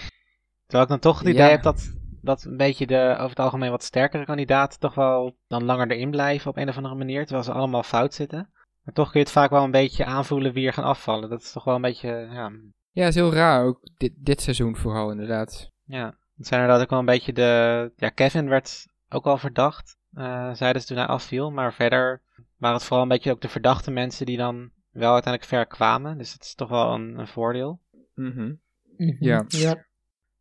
Terwijl 0.62 0.82
ik 0.82 0.88
dan 0.88 0.98
toch 0.98 1.18
het 1.18 1.28
idee 1.28 1.42
Ja. 1.42 1.48
heb 1.50 1.62
dat, 1.62 1.96
dat 2.20 2.44
een 2.44 2.56
beetje 2.56 2.86
de 2.86 3.12
over 3.14 3.28
het 3.28 3.38
algemeen 3.38 3.70
wat 3.70 3.82
sterkere 3.82 4.24
kandidaten 4.24 4.80
toch 4.80 4.94
wel 4.94 5.36
dan 5.46 5.64
langer 5.64 5.90
erin 5.90 6.10
blijven 6.10 6.50
op 6.50 6.56
een 6.56 6.68
of 6.68 6.76
andere 6.76 6.94
manier. 6.94 7.22
Terwijl 7.22 7.44
ze 7.44 7.52
allemaal 7.52 7.82
fout 7.82 8.14
zitten. 8.14 8.50
Maar 8.82 8.94
toch 8.94 9.10
kun 9.10 9.20
je 9.20 9.26
het 9.26 9.34
vaak 9.34 9.50
wel 9.50 9.64
een 9.64 9.70
beetje 9.70 10.04
aanvoelen 10.04 10.52
wie 10.52 10.66
er 10.66 10.72
gaan 10.72 10.84
afvallen. 10.84 11.30
Dat 11.30 11.40
is 11.40 11.52
toch 11.52 11.64
wel 11.64 11.74
een 11.74 11.80
beetje, 11.80 12.08
ja, 12.08 12.52
Ja, 12.90 13.06
is 13.06 13.14
heel 13.14 13.32
raar 13.32 13.64
ook. 13.64 13.80
Dit, 13.96 14.12
dit 14.16 14.40
seizoen 14.40 14.76
vooral 14.76 15.10
inderdaad. 15.10 15.70
Ja, 15.84 16.16
het 16.42 16.50
zijn 16.50 16.60
inderdaad 16.60 16.84
ook 16.84 16.90
wel 16.90 16.98
een 16.98 17.04
beetje 17.04 17.32
de... 17.32 17.92
Ja, 17.96 18.08
Kevin 18.08 18.48
werd 18.48 18.86
ook 19.08 19.26
al 19.26 19.38
verdacht, 19.38 19.96
eh 20.14 20.54
zeiden 20.54 20.80
ze 20.82 20.88
toen 20.88 20.96
hij 20.96 21.06
afviel. 21.06 21.50
Maar 21.50 21.74
verder 21.74 22.22
waren 22.56 22.76
het 22.76 22.84
vooral 22.84 23.02
een 23.02 23.08
beetje 23.08 23.30
ook 23.30 23.40
de 23.40 23.48
verdachte 23.48 23.90
mensen 23.90 24.26
die 24.26 24.36
dan 24.36 24.70
wel 24.90 25.12
uiteindelijk 25.12 25.52
ver 25.52 25.66
kwamen. 25.66 26.18
Dus 26.18 26.32
dat 26.32 26.42
is 26.42 26.54
toch 26.54 26.68
wel 26.68 26.94
een, 26.94 27.18
een 27.18 27.28
voordeel. 27.28 27.80
Mhm. 28.14 28.52
Mhm. 28.96 29.24
Ja. 29.24 29.44
Ja, 29.48 29.86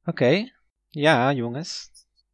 Oké, 0.06 0.52
ja 0.89 1.34
jongens, 1.34 1.89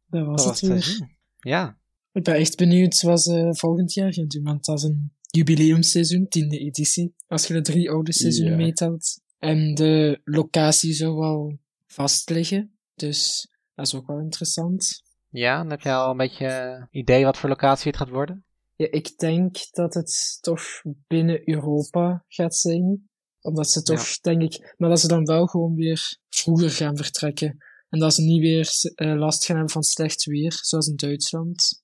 dat 0.06 0.26
was 0.26 0.44
dat 0.44 0.60
het 0.60 0.70
was 0.70 0.86
het 0.86 0.98
weer. 0.98 1.16
Ja, 1.38 1.78
Ik 2.12 2.22
ben 2.22 2.34
echt 2.34 2.56
benieuwd 2.56 3.02
wat 3.02 3.22
ze 3.22 3.48
volgend 3.56 3.92
jaar 3.92 4.12
gaan 4.14 4.26
doen, 4.26 4.42
want 4.44 4.64
dat 4.64 4.76
is 4.78 4.82
een 4.82 5.12
jubileumseizoen, 5.30 6.28
tiende 6.28 6.58
editie, 6.58 7.14
als 7.26 7.46
je 7.46 7.54
de 7.54 7.60
drie 7.60 7.90
oude 7.90 8.12
seizoenen 8.12 8.58
Ja. 8.58 8.64
meetelt. 8.64 9.20
En 9.38 9.74
de 9.74 10.20
locatie 10.24 10.92
zou 10.92 11.16
wel 11.18 11.58
vast 11.86 12.30
liggen, 12.30 12.78
dus 12.94 13.48
dat 13.78 13.86
is 13.86 13.94
ook 13.94 14.06
wel 14.06 14.18
interessant. 14.18 15.02
ja, 15.28 15.58
dan 15.58 15.70
heb 15.70 15.80
je 15.80 15.92
al 15.92 16.10
een 16.10 16.16
beetje 16.16 16.86
idee 16.90 17.24
wat 17.24 17.36
voor 17.36 17.48
locatie 17.48 17.90
het 17.90 17.96
gaat 17.96 18.08
worden. 18.08 18.44
Ja, 18.74 18.86
ik 18.90 19.18
denk 19.18 19.56
dat 19.70 19.94
het 19.94 20.38
toch 20.40 20.62
binnen 21.06 21.48
Europa 21.48 22.24
gaat 22.28 22.54
zijn, 22.54 23.08
omdat 23.40 23.70
ze 23.70 23.82
toch, 23.82 24.20
denk 24.20 24.42
ik, 24.42 24.74
maar 24.76 24.88
dat 24.88 25.00
ze 25.00 25.08
dan 25.08 25.24
wel 25.24 25.46
gewoon 25.46 25.74
weer 25.74 26.18
vroeger 26.28 26.70
gaan 26.70 26.96
vertrekken. 26.96 27.56
En 27.88 27.98
dat 27.98 28.14
ze 28.14 28.22
niet 28.22 28.40
weer 28.40 28.70
eh, 28.94 29.18
last 29.18 29.44
gaan 29.44 29.56
hebben 29.56 29.72
van 29.72 29.82
slecht 29.82 30.24
weer, 30.24 30.58
zoals 30.62 30.86
in 30.86 30.96
Duitsland. 30.96 31.82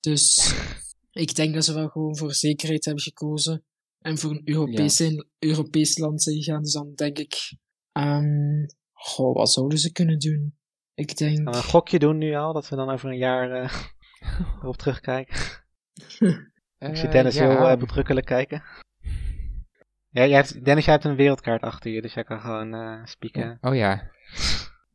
Dus 0.00 0.54
ik 1.24 1.34
denk 1.34 1.54
dat 1.54 1.64
ze 1.64 1.74
wel 1.74 1.88
gewoon 1.88 2.16
voor 2.16 2.34
zekerheid 2.34 2.84
hebben 2.84 3.02
gekozen. 3.02 3.64
En 3.98 4.18
voor 4.18 4.30
een 4.30 4.42
Europese, 4.44 5.26
Europees 5.38 5.98
land 5.98 6.22
zijn 6.22 6.42
gegaan. 6.42 6.62
Dus 6.62 6.72
dan 6.72 6.94
denk 6.94 7.18
ik, 7.18 7.56
ehm 7.92 8.66
goh, 8.92 9.34
wat 9.34 9.52
zouden 9.52 9.78
ze 9.78 9.92
kunnen 9.92 10.18
doen? 10.18 10.58
Ik 11.00 11.16
denk, 11.16 11.36
Gaan 11.36 11.44
we 11.52 11.56
een 11.56 11.62
gokje 11.62 11.98
doen 11.98 12.18
nu 12.18 12.34
al, 12.34 12.52
dat 12.52 12.68
we 12.68 12.76
dan 12.76 12.90
over 12.90 13.08
een 13.08 13.16
jaar 13.16 13.50
eh, 13.52 13.72
erop 14.62 14.76
terugkijken. 14.76 15.36
Ik 16.78 16.96
zie 16.96 17.06
Eh, 17.06 17.12
Dennis 17.12 17.34
ja. 17.34 17.48
heel 17.48 17.68
eh, 17.68 17.78
bedrukkelijk 17.78 18.26
kijken. 18.26 18.62
Ja, 20.08 20.26
jij 20.26 20.36
hebt, 20.36 20.64
Dennis, 20.64 20.84
jij 20.84 20.94
hebt 20.94 21.06
een 21.06 21.16
wereldkaart 21.16 21.62
achter 21.62 21.90
je, 21.90 22.02
dus 22.02 22.14
jij 22.14 22.24
kan 22.24 22.40
gewoon 22.40 22.74
eh 22.74 23.04
spieken. 23.04 23.58
Oh 23.60 23.74
ja. 23.74 24.10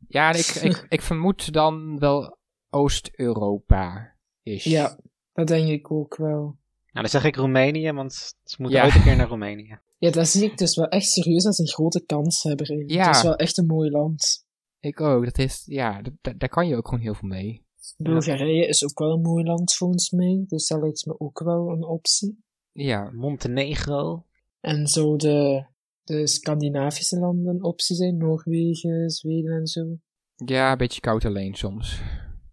Ja, 0.08 0.32
ik, 0.32 0.46
ik, 0.46 0.86
ik 0.96 1.02
vermoed 1.02 1.52
dan 1.52 1.98
wel 1.98 2.38
Oost-Europa. 2.70 4.14
is. 4.42 4.64
Ja, 4.64 4.98
dat 5.32 5.46
denk 5.46 5.68
ik 5.68 5.90
ook 5.92 6.16
wel. 6.16 6.40
Nou, 6.40 6.58
dan 6.92 7.08
zeg 7.08 7.24
ik 7.24 7.36
Roemenië, 7.36 7.92
want 7.92 8.12
ze 8.44 8.56
moeten 8.58 8.78
Ja. 8.78 8.84
ooit 8.84 8.94
een 8.94 9.02
keer 9.02 9.16
naar 9.16 9.28
Roemenië. 9.28 9.78
Ja, 9.98 10.10
dat 10.10 10.28
zie 10.28 10.44
ik 10.44 10.58
dus 10.58 10.76
wel 10.76 10.88
echt 10.88 11.06
serieus 11.06 11.46
als 11.46 11.58
een 11.58 11.68
grote 11.68 12.04
kans 12.06 12.42
hebben. 12.42 12.88
Ja. 12.88 13.06
Het 13.06 13.16
is 13.16 13.22
wel 13.22 13.36
echt 13.36 13.58
een 13.58 13.66
mooi 13.66 13.90
land. 13.90 14.45
Ik 14.86 15.00
ook. 15.00 15.24
Dat 15.24 15.38
is, 15.38 15.62
ja, 15.66 16.02
daar 16.36 16.48
kan 16.48 16.68
je 16.68 16.76
ook 16.76 16.88
gewoon 16.88 17.02
heel 17.04 17.14
veel 17.14 17.28
mee. 17.28 17.64
Bulgarije 17.96 18.66
is 18.66 18.84
ook 18.84 18.98
wel 18.98 19.12
een 19.12 19.20
mooi 19.20 19.44
land 19.44 19.74
volgens 19.74 20.10
mij, 20.10 20.44
dus 20.46 20.66
dat 20.66 20.80
lijkt 20.80 21.06
me 21.06 21.20
ook 21.20 21.40
wel 21.40 21.68
een 21.70 21.84
optie. 21.84 22.44
Ja, 22.72 23.10
Montenegro. 23.10 24.24
En 24.60 24.86
zo 24.86 25.16
de, 25.16 25.64
de 26.04 26.26
Scandinavische 26.26 27.18
landen 27.18 27.54
een 27.54 27.64
optie 27.64 27.96
zijn, 27.96 28.16
Noorwegen, 28.16 29.10
Zweden 29.10 29.52
en 29.58 29.66
zo. 29.66 29.98
ja, 30.34 30.72
een 30.72 30.78
beetje 30.78 31.00
koud 31.00 31.24
alleen 31.24 31.54
soms. 31.54 32.00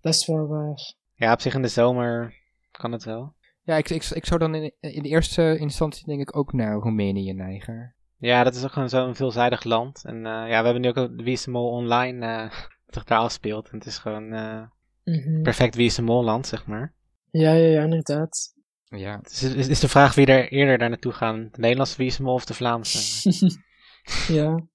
Dat 0.01 0.13
is 0.13 0.27
wel 0.27 0.47
waar. 0.47 0.93
Ja, 1.13 1.33
op 1.33 1.41
zich 1.41 1.55
in 1.55 1.61
de 1.61 1.67
zomer 1.67 2.33
kan 2.71 2.91
het 2.91 3.03
wel. 3.03 3.33
Ja, 3.63 3.77
ik, 3.77 3.89
ik, 3.89 4.05
ik 4.05 4.25
zou 4.25 4.39
dan 4.39 4.55
in, 4.55 4.73
in 4.79 5.03
de 5.03 5.09
eerste 5.09 5.57
instantie 5.57 6.05
denk 6.05 6.21
ik 6.21 6.35
ook 6.35 6.53
naar 6.53 6.75
Roemenië 6.75 7.33
neigen. 7.33 7.95
Ja, 8.25 8.43
dat 8.43 8.55
is 8.55 8.63
ook 8.63 8.71
gewoon 8.71 8.89
zo'n 8.89 9.15
veelzijdig 9.15 9.63
land. 9.63 10.03
En 10.05 10.15
eh, 10.15 10.31
ja, 10.31 10.59
we 10.59 10.65
hebben 10.65 10.81
nu 10.81 10.87
ook 10.93 11.09
Wie 11.15 11.33
is 11.33 11.43
de 11.43 11.51
Mol 11.51 11.69
online 11.69 12.25
eh 12.25 12.41
dat 12.85 12.93
zich 12.93 13.03
daar 13.03 13.19
afspeelt. 13.19 13.69
En 13.69 13.77
het 13.77 13.87
is 13.87 13.97
gewoon 13.97 14.33
eh, 14.33 14.61
Mhm. 15.03 15.41
perfect 15.41 15.75
Wie 15.75 15.85
is 15.85 15.95
de 15.95 16.01
Mol 16.01 16.23
land, 16.23 16.47
zeg 16.47 16.65
maar. 16.65 16.93
Ja, 17.31 17.51
ja, 17.53 17.67
ja, 17.67 17.83
inderdaad. 17.83 18.53
Ja, 18.83 19.17
Het 19.17 19.31
is, 19.31 19.43
is, 19.43 19.67
is 19.67 19.79
de 19.79 19.87
vraag 19.87 20.15
wie 20.15 20.25
er 20.25 20.51
eerder 20.51 20.77
daar 20.77 20.89
naartoe 20.89 21.11
gaan. 21.11 21.49
De 21.51 21.59
Nederlandse 21.59 21.97
Wie 21.97 22.07
is 22.07 22.17
de 22.17 22.23
Mol 22.23 22.33
of 22.33 22.45
de 22.45 22.53
Vlaamse? 22.53 23.29
ja. 24.39 24.67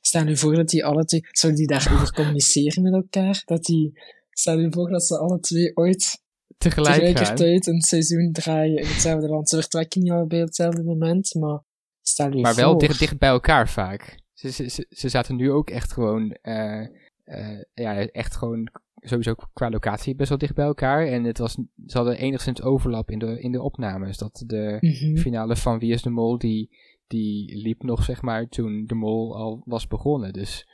Stel 0.00 0.24
nu 0.24 0.36
voor 0.36 0.54
dat 0.54 0.68
die 0.68 0.84
alle 0.84 1.04
twee... 1.04 1.20
Zullen 1.30 1.56
die 1.56 1.66
daarover 1.66 2.12
communiceren 2.12 2.82
met 2.82 2.92
elkaar? 2.92 3.42
Dat 3.44 3.64
die... 3.64 4.00
Stel 4.30 4.56
nu 4.56 4.72
voor 4.72 4.88
dat 4.90 5.04
ze 5.04 5.18
alle 5.18 5.40
twee 5.40 5.76
ooit 5.76 6.22
tegelijk 6.58 6.94
gaan. 6.94 7.04
tegelijkertijd 7.04 7.66
een 7.66 7.80
seizoen 7.80 8.32
draaien 8.32 8.78
in 8.78 8.86
hetzelfde 8.86 9.28
land. 9.28 9.48
Ze 9.48 9.56
vertrekken 9.56 10.02
niet 10.02 10.12
allebei 10.12 10.40
op 10.40 10.46
hetzelfde 10.46 10.82
moment, 10.82 11.34
maar 11.34 11.62
stel 12.08 12.32
je 12.32 12.40
Maar 12.42 12.54
voor. 12.54 12.62
wel 12.62 12.78
dicht, 12.78 12.98
dicht 12.98 13.18
bij 13.18 13.28
elkaar 13.28 13.68
vaak. 13.68 14.18
Ze, 14.32 14.50
ze, 14.50 14.68
ze, 14.70 14.86
ze 14.90 15.08
zaten 15.08 15.36
nu 15.36 15.50
ook 15.52 15.70
echt 15.70 15.92
gewoon, 15.92 16.30
eh, 16.42 16.80
eh, 17.24 17.62
ja, 17.74 17.96
echt 18.06 18.36
gewoon 18.36 18.68
sowieso 19.00 19.34
qua 19.52 19.70
locatie 19.70 20.14
best 20.14 20.28
wel 20.28 20.38
dicht 20.38 20.54
bij 20.54 20.64
elkaar. 20.64 21.06
En 21.06 21.24
het 21.24 21.38
was, 21.38 21.52
ze 21.86 21.96
hadden 21.96 22.16
enigszins 22.18 22.62
overlap 22.62 23.10
in 23.10 23.18
de, 23.18 23.40
in 23.40 23.52
de 23.52 23.62
opnames. 23.62 24.18
Dat 24.18 24.42
de 24.46 24.76
Mhm. 24.80 25.16
finale 25.16 25.56
van 25.56 25.78
Wie 25.78 25.92
is 25.92 26.02
de 26.02 26.10
Mol, 26.10 26.38
die, 26.38 26.76
die 27.06 27.56
liep 27.62 27.82
nog 27.82 28.04
zeg 28.04 28.22
maar 28.22 28.48
toen 28.48 28.84
de 28.86 28.94
Mol 28.94 29.36
al 29.36 29.62
was 29.64 29.86
begonnen. 29.86 30.32
Dus 30.32 30.68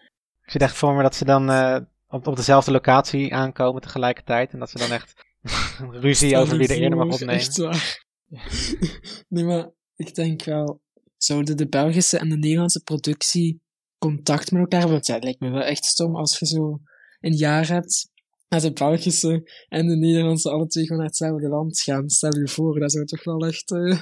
Ik 0.44 0.50
zit 0.50 0.62
echt 0.62 0.76
voor 0.76 0.94
me 0.94 1.02
dat 1.02 1.14
ze 1.14 1.24
dan 1.24 1.50
eh, 1.50 1.76
op, 2.08 2.26
op 2.26 2.36
dezelfde 2.36 2.70
locatie 2.72 3.34
aankomen 3.34 3.80
tegelijkertijd. 3.82 4.52
En 4.52 4.58
dat 4.58 4.70
ze 4.70 4.78
dan 4.78 4.90
echt 4.90 5.14
ruzie 5.90 6.36
over 6.36 6.56
wie 6.58 6.68
er 6.68 6.78
eerder 6.78 6.98
mag 6.98 7.12
opnemen. 7.12 7.34
Echt 7.34 7.56
waar. 7.58 8.04
nee, 9.28 9.44
maar 9.44 9.70
ik 9.96 10.14
denk 10.14 10.42
wel, 10.44 10.80
zouden 11.24 11.56
de 11.56 11.68
Belgische 11.68 12.18
en 12.18 12.28
de 12.28 12.36
Nederlandse 12.36 12.82
productie 12.82 13.60
contact 13.98 14.50
met 14.50 14.60
elkaar 14.60 14.78
hebben? 14.78 14.96
Want 14.96 15.06
ja, 15.06 15.14
het 15.14 15.24
lijkt 15.24 15.40
me 15.40 15.50
wel 15.50 15.62
echt 15.62 15.84
stom 15.84 16.16
als 16.16 16.38
je 16.38 16.46
zo 16.46 16.80
een 17.20 17.36
jaar 17.36 17.68
hebt 17.68 18.10
dat 18.48 18.60
de 18.62 18.72
Belgische 18.72 19.50
en 19.68 19.86
de 19.88 19.96
Nederlandse 19.96 20.50
alle 20.50 20.66
twee 20.66 20.84
gewoon 20.84 20.98
naar 20.98 21.08
hetzelfde 21.08 21.48
land 21.48 21.80
gaan. 21.80 22.10
Stel 22.10 22.38
je 22.38 22.48
voor, 22.48 22.78
dat 22.80 22.92
zou 22.92 23.04
toch 23.04 23.24
wel 23.24 23.46
echt... 23.46 23.70
eh, 23.70 24.00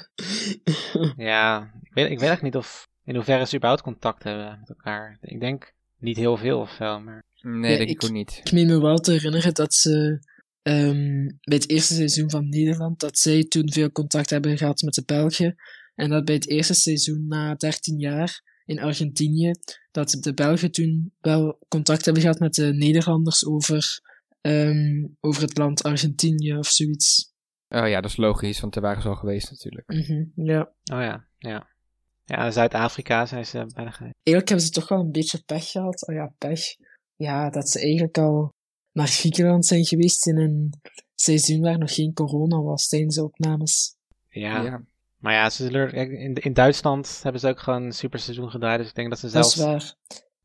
Ja, 1.17 1.73
ik 1.83 1.95
weet, 1.95 2.11
ik 2.11 2.19
weet 2.19 2.31
echt 2.31 2.43
niet 2.43 2.57
of 2.57 2.87
in 3.05 3.15
hoeverre 3.15 3.47
ze 3.47 3.55
überhaupt 3.57 3.83
contact 3.83 4.23
hebben 4.23 4.57
met 4.61 4.69
elkaar. 4.69 5.19
Ik 5.21 5.41
denk 5.41 5.73
niet 5.99 6.17
heel 6.17 6.37
veel 6.37 6.61
of 6.61 6.71
zo, 6.71 7.01
maar... 7.01 7.23
nee, 7.41 7.71
Ja, 7.73 7.77
denk 7.79 7.91
ik 7.91 8.03
ik- 8.03 8.05
ook 8.05 8.11
niet. 8.11 8.41
Ik 8.45 8.53
meen 8.53 8.67
me 8.67 8.81
wel 8.81 8.97
te 8.99 9.13
herinneren 9.13 9.55
dat 9.55 9.75
ze 9.75 10.19
ehm, 10.63 11.25
bij 11.41 11.57
het 11.57 11.71
eerste 11.71 11.95
seizoen 11.95 12.31
van 12.31 12.49
Nederland, 12.49 13.01
dat 13.01 13.19
zij 13.19 13.45
toen 13.45 13.73
veel 13.73 13.91
contact 13.91 14.31
hebben 14.31 14.59
gehad 14.59 14.83
met 14.83 14.95
de 14.95 15.03
Belgen. 15.07 15.55
En 16.01 16.11
dat 16.11 16.25
bij 16.25 16.35
het 16.35 16.49
eerste 16.49 16.75
seizoen 16.75 17.27
na 17.29 17.55
13 17.55 17.99
jaar 17.99 18.43
in 18.65 18.81
Argentinië, 18.81 19.51
dat 19.91 20.17
de 20.21 20.35
Belgen 20.35 20.71
toen 20.71 21.13
wel 21.21 21.59
contact 21.69 22.05
hebben 22.05 22.23
gehad 22.23 22.39
met 22.39 22.55
de 22.55 22.75
Nederlanders 22.75 23.47
over, 23.47 24.01
ehm, 24.41 25.07
over 25.21 25.43
het 25.43 25.59
land 25.59 25.83
Argentinië 25.83 26.57
of 26.57 26.67
zoiets. 26.67 27.33
Oh 27.69 27.89
ja, 27.89 28.01
dat 28.01 28.11
is 28.11 28.17
logisch, 28.17 28.61
want 28.61 28.75
daar 28.75 28.83
waren 28.83 29.03
ze 29.03 29.09
al 29.09 29.15
geweest 29.15 29.51
natuurlijk. 29.51 29.89
Mhm, 29.89 30.25
ja. 30.35 30.61
Oh 30.93 31.01
ja, 31.01 31.27
ja. 31.39 31.69
Ja, 32.25 32.51
Zuid-Afrika 32.51 33.27
zijn 33.27 33.47
ze 33.47 33.67
bijna 33.75 33.91
geweest. 33.91 34.15
Eigenlijk 34.23 34.49
hebben 34.49 34.67
ze 34.67 34.73
toch 34.73 34.89
wel 34.89 35.01
een 35.01 35.13
beetje 35.13 35.43
pech 35.47 35.71
gehad. 35.71 36.07
Oh 36.07 36.15
ja, 36.15 36.35
pech. 36.39 36.61
Ja, 37.17 37.51
dat 37.51 37.69
ze 37.69 37.81
eigenlijk 37.81 38.19
al 38.19 38.55
naar 38.93 39.09
Griekenland 39.09 39.67
zijn 39.67 39.85
geweest 39.85 40.27
in 40.27 40.39
een 40.39 40.73
seizoen 41.15 41.61
waar 41.61 41.79
nog 41.79 41.95
geen 41.95 42.13
corona 42.13 42.61
was 42.61 42.89
tijdens 42.89 43.15
de 43.15 43.25
opnames. 43.25 43.95
Ja, 44.29 44.63
ja. 44.63 44.85
Maar 45.21 45.33
ja, 45.33 45.51
ze 45.51 45.65
zullen, 45.65 45.93
in, 45.93 46.35
in 46.35 46.53
Duitsland 46.53 47.21
hebben 47.23 47.41
ze 47.41 47.49
ook 47.49 47.61
gewoon 47.61 47.83
een 47.83 47.93
super 47.93 48.19
seizoen 48.19 48.51
gedraaid. 48.51 48.79
Dus 48.79 48.89
ik 48.89 48.95
denk 48.95 49.09
dat 49.11 49.19
ze 49.19 49.25
Dat 49.25 49.33
zelfs... 49.35 49.55
is 49.57 49.63
waar. 49.63 49.95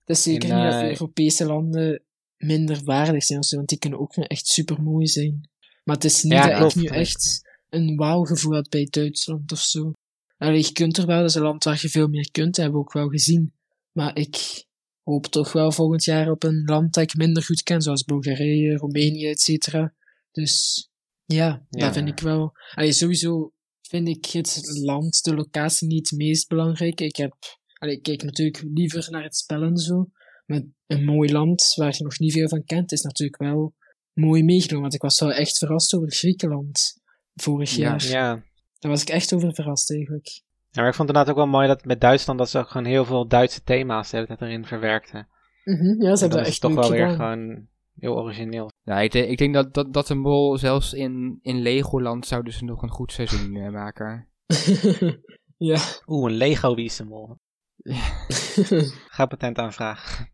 Het 0.06 0.18
is 0.18 0.24
zeker 0.24 0.50
in, 0.50 0.56
niet 0.56 0.64
dat 0.64 0.74
eh, 0.74 0.80
de 0.80 0.90
Europese 0.90 1.46
landen 1.46 2.04
minder 2.38 2.84
waardig 2.84 3.24
zijn 3.24 3.40
of 3.40 3.46
zo, 3.46 3.56
want 3.56 3.70
die 3.70 3.78
kunnen 3.80 4.00
ook 4.00 4.16
echt 4.16 4.48
super 4.48 4.82
mooi 4.82 5.08
zijn. 5.08 5.50
Maar 5.84 5.96
het 5.96 6.04
is 6.06 6.24
niet 6.24 6.34
Ja, 6.34 6.48
dat 6.48 6.58
klopt. 6.58 6.76
ik 6.76 6.82
nu 6.82 6.88
echt 6.88 7.42
een 7.70 7.96
wauw-gevoel 7.96 8.54
had 8.54 8.70
bij 8.70 8.88
Duitsland 8.90 9.52
of 9.52 9.60
zo. 9.60 9.92
Allee, 10.38 10.58
je 10.58 10.72
kunt 10.72 10.98
er 10.98 11.06
wel, 11.06 11.20
dat 11.20 11.30
is 11.30 11.36
een 11.36 11.42
land 11.42 11.64
waar 11.64 11.80
je 11.82 11.90
veel 11.90 12.08
meer 12.08 12.32
kunt, 12.32 12.56
dat 12.56 12.64
hebben 12.64 12.74
we 12.74 12.80
ook 12.88 12.94
wel 12.94 13.08
gezien. 13.08 13.54
Maar 13.92 14.18
ik 14.18 14.66
hoop 15.04 15.26
toch 15.26 15.52
wel 15.52 15.72
volgend 15.72 16.04
jaar 16.04 16.32
op 16.32 16.44
een 16.44 16.64
land 16.66 16.94
dat 16.94 17.04
ik 17.04 17.16
minder 17.16 17.44
goed 17.44 17.64
ken, 17.64 17.82
zoals 17.82 18.04
Bulgarije, 18.04 18.76
Roemenië, 18.78 19.28
et 19.30 19.42
cetera. 19.42 19.94
Dus 20.32 20.88
ja, 21.26 21.66
Ja. 21.70 21.86
dat 21.86 21.94
vind 21.94 22.08
ik 22.08 22.20
wel. 22.20 22.52
Allee, 22.74 22.92
sowieso 22.92 23.52
vind 23.90 24.08
ik 24.08 24.26
het 24.26 24.80
land, 24.84 25.24
de 25.24 25.36
locatie 25.36 25.88
niet 25.88 26.10
het 26.10 26.20
meest 26.20 26.48
belangrijk. 26.48 27.02
Ik 27.02 27.16
heb, 27.16 27.34
allee, 27.74 27.96
ik 27.96 28.04
kijk 28.04 28.24
natuurlijk 28.24 28.64
liever 28.74 29.08
naar 29.12 29.24
het 29.24 29.36
spel 29.36 29.62
en 29.62 29.78
zo. 29.78 30.10
Maar 30.46 30.62
een 30.88 31.06
mooi 31.06 31.32
land 31.32 31.74
waar 31.76 31.94
je 31.98 32.04
nog 32.04 32.20
niet 32.20 32.34
veel 32.34 32.48
van 32.50 32.64
kent, 32.64 32.92
is 32.92 33.02
natuurlijk 33.02 33.42
wel 33.42 33.74
mooi 34.14 34.44
meegenomen. 34.44 34.82
Want 34.82 34.94
ik 34.94 35.02
was 35.02 35.20
wel 35.20 35.32
echt 35.34 35.58
verrast 35.58 35.94
over 35.96 36.12
Griekenland 36.12 37.02
vorig 37.34 37.70
Ja. 37.72 37.78
jaar. 37.90 38.04
Ja. 38.08 38.44
Daar 38.80 38.92
was 38.92 39.02
ik 39.02 39.10
echt 39.10 39.34
over 39.34 39.54
verrast 39.54 39.92
eigenlijk. 39.92 40.28
ja, 40.70 40.82
maar 40.82 40.88
ik 40.90 40.96
vond 40.96 41.10
het 41.10 41.18
inderdaad 41.18 41.30
ook 41.30 41.36
wel 41.52 41.60
mooi 41.60 41.68
dat 41.68 41.86
met 41.86 42.02
Duitsland 42.02 42.40
dat 42.40 42.50
ze 42.50 42.58
ook 42.60 42.70
gewoon 42.70 42.86
heel 42.88 43.06
veel 43.06 43.28
Duitse 43.28 43.64
thema's 43.64 44.12
erin 44.12 44.66
verwerkten. 44.66 45.28
Mhm, 45.64 45.84
ja, 45.84 45.92
ze 45.92 45.96
En 45.96 46.02
hebben 46.04 46.20
dat 46.20 46.30
dat 46.30 46.40
is 46.42 46.48
echt 46.48 46.62
toch 46.62 46.74
wel 46.74 46.90
weer 46.90 47.10
gedaan. 47.10 47.16
gewoon 47.16 47.68
heel 48.00 48.16
origineel. 48.16 48.72
Nou, 48.86 49.02
ik, 49.04 49.12
denk- 49.12 49.30
ik 49.30 49.38
denk 49.38 49.54
dat, 49.54 49.74
dat, 49.74 49.94
dat 49.94 50.08
de 50.08 50.16
mol 50.16 50.58
zelfs 50.58 50.94
in, 50.94 51.40
in 51.42 51.62
Legoland 51.62 52.26
zouden 52.26 52.54
ze 52.54 52.64
nog 52.66 52.82
een 52.82 52.90
goed 52.90 53.12
seizoen 53.12 53.56
eh, 53.56 53.70
maken. 53.72 54.28
ja. 55.58 55.80
Oeh, 56.08 56.32
een 56.32 56.38
Lego 56.38 56.76
Wie 56.76 56.86
is 56.86 56.96
de 56.96 57.06
Mol. 57.06 57.38
Ga 59.16 59.26
patent 59.26 59.58
aanvragen. 59.58 60.30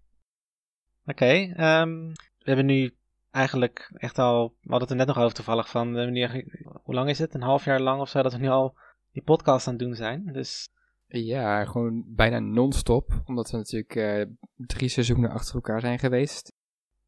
Oké, 1.06 1.26
ehm, 1.56 2.08
we 2.08 2.44
hebben 2.44 2.66
nu 2.66 2.96
eigenlijk 3.32 3.92
echt 3.94 4.18
al, 4.20 4.48
we 4.48 4.70
hadden 4.70 4.80
het 4.82 4.90
er 4.90 5.06
net 5.06 5.16
nog 5.16 5.24
over 5.24 5.36
toevallig 5.36 5.70
van, 5.70 5.92
we 5.92 5.96
hebben 5.98 6.14
nu 6.14 6.22
eigenlijk, 6.22 6.66
hoe 6.84 6.96
lang 6.96 7.10
is 7.10 7.20
het? 7.20 7.34
Een 7.34 7.42
half 7.42 7.66
jaar 7.66 7.82
lang 7.82 8.02
of 8.02 8.10
zo 8.10 8.22
dat 8.22 8.34
we 8.34 8.40
nu 8.40 8.48
al 8.50 8.76
die 9.12 9.24
podcast 9.24 9.68
aan 9.68 9.74
het 9.74 9.82
doen 9.82 9.96
zijn. 9.96 10.26
Dus 10.34 10.70
Ja, 11.08 11.66
gewoon 11.66 12.04
bijna 12.08 12.40
non-stop. 12.40 13.22
Omdat 13.26 13.52
we 13.52 13.58
natuurlijk 13.58 13.96
eh, 13.96 14.26
drie 14.56 14.90
seizoenen 14.90 15.30
achter 15.30 15.56
elkaar 15.56 15.80
zijn 15.82 16.00
geweest. 16.00 16.54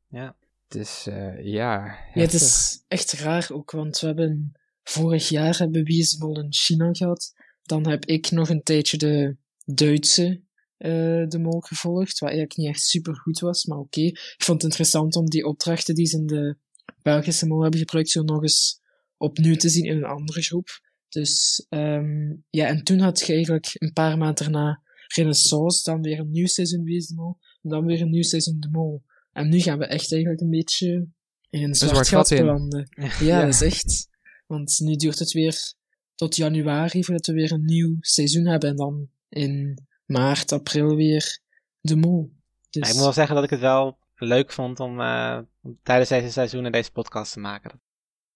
ja, 0.08 0.36
Dus 0.74 1.08
eh, 1.08 1.46
ja. 1.46 1.86
ja, 2.14 2.22
het 2.22 2.34
is 2.34 2.84
echt 2.88 3.12
raar 3.12 3.50
ook, 3.52 3.72
want 3.72 4.00
we 4.00 4.08
hebben 4.08 4.52
vorig 4.84 5.30
jaar 5.30 5.58
hebben 5.58 5.84
Mol 6.20 6.40
in 6.40 6.54
China 6.54 6.94
gehad. 6.94 7.34
Dan 7.64 7.88
heb 7.88 8.06
ik 8.06 8.32
nog 8.32 8.50
een 8.50 8.64
tijdje 8.64 8.98
de 8.98 9.38
Duitse 9.66 10.42
eh, 10.78 11.28
de 11.28 11.40
Mol 11.40 11.60
gevolgd, 11.60 12.20
wat 12.20 12.30
eigenlijk 12.30 12.58
niet 12.58 12.68
echt 12.68 12.82
super 12.82 13.16
goed 13.16 13.40
was, 13.40 13.66
maar 13.66 13.78
oké. 13.78 14.02
Ik 14.02 14.36
vond 14.38 14.62
het 14.62 14.72
interessant 14.72 15.16
om 15.16 15.30
die 15.30 15.46
opdrachten 15.46 15.96
die 15.96 16.06
ze 16.06 16.18
in 16.18 16.26
de 16.26 16.58
Belgische 17.02 17.48
Mol 17.48 17.62
hebben 17.62 17.80
gebruikt, 17.80 18.10
zo 18.10 18.22
nog 18.22 18.42
eens 18.42 18.80
opnieuw 19.18 19.56
te 19.56 19.70
zien 19.70 19.86
in 19.86 19.98
een 19.98 20.04
andere 20.04 20.42
groep. 20.42 20.68
Dus 21.10 21.66
ehm, 21.70 22.36
ja, 22.50 22.68
en 22.68 22.84
toen 22.84 23.00
had 23.00 23.20
je 23.20 23.34
eigenlijk 23.34 23.72
een 23.74 23.94
paar 23.94 24.18
maanden 24.18 24.44
daarna 24.44 24.82
Renaissance, 25.16 25.84
dan 25.84 26.02
weer 26.02 26.20
een 26.20 26.32
nieuw 26.32 26.48
seizoen 26.48 26.84
Wie 26.84 26.98
is 26.98 27.08
de 27.08 27.16
Mol, 27.16 27.38
en 27.62 27.70
dan 27.70 27.86
weer 27.86 28.02
een 28.02 28.10
nieuw 28.10 28.24
seizoen 28.24 28.60
De 28.60 28.70
Mol. 28.70 29.04
En 29.34 29.50
nu 29.50 29.60
gaan 29.60 29.78
we 29.78 29.86
echt 29.86 30.12
eigenlijk 30.12 30.42
een 30.42 30.50
beetje 30.50 31.08
in 31.50 31.64
een 31.64 31.76
zwart, 31.76 32.08
zwart 32.08 32.30
gat 32.30 32.40
belanden. 32.40 32.88
Ja, 32.90 33.12
Ja. 33.20 33.40
dat 33.42 33.50
is 33.54 33.62
echt. 33.62 34.08
Want 34.48 34.80
nu 34.80 34.96
duurt 34.96 35.20
het 35.20 35.32
weer 35.32 35.74
tot 36.16 36.36
januari 36.36 37.04
voordat 37.04 37.26
we 37.26 37.34
weer 37.34 37.52
een 37.52 37.66
nieuw 37.66 37.98
seizoen 38.00 38.46
hebben. 38.46 38.70
En 38.70 38.76
dan 38.76 39.08
in 39.30 39.84
maart, 40.06 40.52
april 40.52 40.96
weer 40.96 41.40
de 41.82 41.96
mol. 41.96 42.32
Dus, 42.70 42.82
Maar 42.82 42.90
ik 42.90 42.96
moet 42.96 43.04
wel 43.04 43.14
zeggen 43.14 43.36
dat 43.36 43.44
ik 43.44 43.50
het 43.50 43.60
wel 43.60 43.98
leuk 44.16 44.52
vond 44.52 44.80
om, 44.80 45.02
eh, 45.02 45.40
om 45.62 45.80
tijdens 45.84 46.10
deze 46.10 46.32
seizoenen 46.32 46.72
deze 46.72 46.92
podcast 46.92 47.34
te 47.34 47.40
maken. 47.40 47.82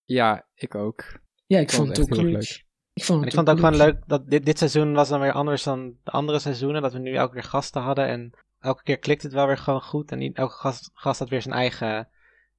Ja, 0.05 0.47
ik 0.55 0.75
ook. 0.75 1.19
ja, 1.45 1.59
ik 1.59 1.71
vond 1.71 1.87
vond 1.87 1.97
het 1.97 2.17
ook 2.17 2.21
leuk. 2.25 2.35
erg 2.35 2.63
Ik 2.93 3.03
vond 3.03 3.19
het, 3.19 3.27
ik 3.29 3.35
vond 3.35 3.47
het 3.47 3.57
ook 3.57 3.63
gewoon 3.63 3.85
leuk 3.87 4.03
dat 4.07 4.29
dit, 4.29 4.45
dit 4.45 4.57
seizoen 4.57 4.93
was 4.93 5.09
dan 5.09 5.19
weer 5.19 5.31
anders 5.31 5.63
dan 5.63 5.95
de 6.03 6.11
andere 6.11 6.39
seizoenen. 6.39 6.81
Dat 6.81 6.93
we 6.93 6.99
nu 6.99 7.15
elke 7.15 7.33
keer 7.33 7.43
gasten 7.43 7.81
hadden. 7.81 8.07
En 8.07 8.31
elke 8.59 8.83
keer 8.83 8.97
klikt 8.97 9.23
het 9.23 9.33
wel 9.33 9.47
weer 9.47 9.57
gewoon 9.57 9.81
goed. 9.81 10.11
En 10.11 10.33
elke 10.33 10.55
gast, 10.55 10.89
gast 10.93 11.19
had 11.19 11.29
weer 11.29 11.41
zijn 11.41 11.55
eigen 11.55 12.09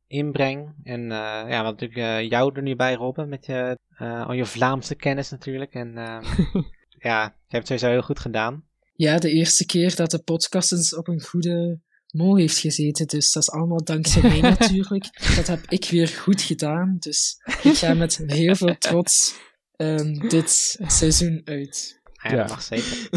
inbreng. 0.07 0.75
En 0.83 1.03
uh, 1.03 1.45
ja, 1.49 1.63
wat 1.63 1.81
natuurlijk 1.81 1.99
uh, 1.99 2.31
jou 2.31 2.55
er 2.55 2.63
nu 2.63 2.77
bij, 2.77 2.95
Robben. 2.95 3.29
Met 3.29 3.47
je, 3.47 3.79
uh, 3.99 4.27
al 4.27 4.33
je 4.33 4.45
Vlaamse 4.45 4.95
kennis 4.95 5.31
natuurlijk. 5.31 5.73
En 5.73 5.93
ja, 7.09 7.23
je 7.25 7.31
hebt 7.47 7.49
het 7.49 7.67
sowieso 7.67 7.89
heel 7.89 8.03
goed 8.03 8.19
gedaan. 8.19 8.65
Ja, 8.93 9.19
de 9.19 9.31
eerste 9.31 9.67
keer 9.67 9.97
dat 9.97 10.11
de 10.11 10.23
podcast 10.23 10.73
eens 10.73 10.97
op 10.97 11.09
een 11.09 11.23
goede 11.23 11.81
mol 12.13 12.37
heeft 12.37 12.59
gezeten. 12.59 13.07
Dus 13.07 13.33
dat 13.33 13.43
is 13.43 13.51
allemaal 13.51 13.85
dankzij 13.85 14.23
mij 14.23 14.41
natuurlijk. 14.59 15.35
Dat 15.37 15.47
heb 15.47 15.61
ik 15.69 15.85
weer 15.85 16.09
goed 16.09 16.43
gedaan. 16.43 16.97
Dus 16.99 17.37
ik 17.63 17.75
ga 17.75 17.95
met 17.95 18.23
heel 18.27 18.55
veel 18.55 18.79
trots 18.79 19.35
um, 19.77 20.29
dit 20.29 20.79
seizoen 20.87 21.41
uit. 21.45 22.01
Ja, 22.23 22.31
dat 22.31 22.49
mag 22.49 22.63
zeker. 22.63 23.09